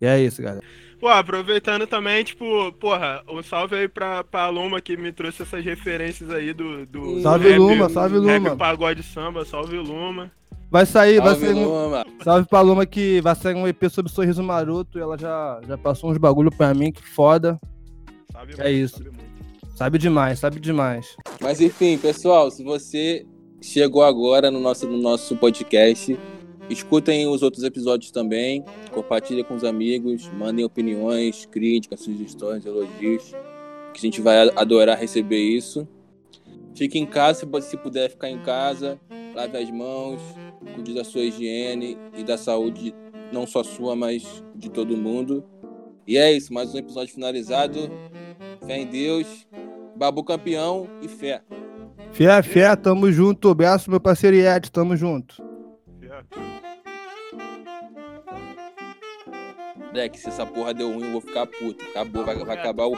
E 0.01 0.07
é 0.07 0.21
isso, 0.21 0.41
galera. 0.43 0.63
Pô, 0.99 1.09
aproveitando 1.09 1.87
também, 1.87 2.23
tipo, 2.23 2.71
porra, 2.75 3.23
um 3.29 3.43
salve 3.43 3.75
aí 3.75 3.89
pra, 3.89 4.23
pra 4.23 4.49
Luma 4.49 4.81
que 4.83 4.97
me 4.99 5.11
trouxe 5.13 5.43
essas 5.43 5.65
referências 5.65 6.31
aí 6.31 6.53
do. 6.53 6.85
do 6.87 7.21
Salve, 7.23 7.49
rap- 7.49 7.59
Luma, 7.59 7.89
salve, 7.89 8.19
rap, 8.21 8.43
Luma. 8.43 8.57
pagode 8.57 9.03
samba, 9.03 9.45
salve 9.47 9.79
Luma. 9.79 10.31
Vai 10.71 10.85
sair, 10.87 11.19
vai 11.19 11.31
Salve, 11.31 11.47
sair. 11.47 11.55
um- 11.57 11.65
Luma. 11.65 12.07
Salve 12.23 12.47
pra 12.47 12.61
Luma 12.61 12.85
que 12.87 13.21
vai 13.23 13.35
sair 13.35 13.55
um 13.55 13.67
EP 13.67 13.89
sobre 13.89 14.13
sorriso 14.13 14.43
maroto. 14.43 14.99
E 14.99 15.01
ela 15.01 15.17
já, 15.19 15.61
já 15.67 15.79
passou 15.79 16.11
uns 16.11 16.19
bagulho 16.19 16.51
pra 16.51 16.75
mim, 16.75 16.93
que 16.93 17.03
foda. 17.03 17.59
Sabe 18.31 18.55
É 18.59 18.71
isso. 18.71 19.03
Sabe 19.81 19.97
demais, 19.97 20.39
sabe 20.39 20.61
demais. 20.61 21.17
Mas 21.41 21.59
enfim, 21.59 21.97
pessoal, 21.97 22.51
se 22.51 22.63
você 22.63 23.25
chegou 23.63 24.03
agora 24.03 24.51
no 24.51 24.61
nosso, 24.61 24.87
no 24.87 24.99
nosso 24.99 25.35
podcast, 25.39 26.19
escutem 26.69 27.27
os 27.27 27.43
outros 27.43 27.65
episódios 27.65 28.11
também, 28.11 28.63
compartilhem 28.93 29.43
com 29.43 29.55
os 29.55 29.65
amigos, 29.65 30.31
mandem 30.37 30.67
opiniões, 30.67 31.47
críticas, 31.47 32.01
sugestões, 32.01 32.67
elogios, 32.67 33.35
que 33.95 34.01
a 34.01 34.03
gente 34.03 34.21
vai 34.21 34.51
adorar 34.55 34.99
receber 34.99 35.41
isso. 35.41 35.89
Fique 36.75 36.99
em 36.99 37.07
casa, 37.07 37.47
se 37.63 37.77
puder 37.79 38.11
ficar 38.11 38.29
em 38.29 38.39
casa, 38.43 39.01
lave 39.35 39.57
as 39.57 39.71
mãos, 39.71 40.21
cuide 40.75 40.93
da 40.93 41.05
sua 41.05 41.23
higiene 41.23 41.97
e 42.15 42.23
da 42.23 42.37
saúde, 42.37 42.95
não 43.33 43.47
só 43.47 43.65
sua, 43.65 43.97
mas 43.97 44.45
de 44.55 44.69
todo 44.69 44.95
mundo. 44.95 45.43
E 46.07 46.19
é 46.19 46.31
isso, 46.31 46.53
mais 46.53 46.75
um 46.75 46.77
episódio 46.77 47.15
finalizado. 47.15 47.91
Fé 48.67 48.79
em 48.79 48.87
Deus, 48.87 49.49
Babu 50.01 50.25
campeão 50.25 50.89
e 51.03 51.09
fé. 51.09 51.43
Fé, 52.11 52.43
fé, 52.43 52.75
tamo 52.75 53.13
junto. 53.13 53.51
Abraço, 53.51 53.91
meu 53.91 54.01
parceiro 54.01 54.35
Ed, 54.35 54.73
tamo 54.73 54.97
junto. 54.97 55.45
Moleque, 59.77 60.19
se 60.19 60.31
essa 60.31 60.47
porra 60.47 60.73
deu 60.73 60.91
ruim, 60.91 61.05
eu 61.05 61.13
vou 61.13 61.21
ficar 61.21 61.47
puto. 61.47 61.85
Acabou, 61.91 62.25
vai, 62.25 62.35
vai 62.35 62.57
acabar 62.57 62.87
o, 62.87 62.97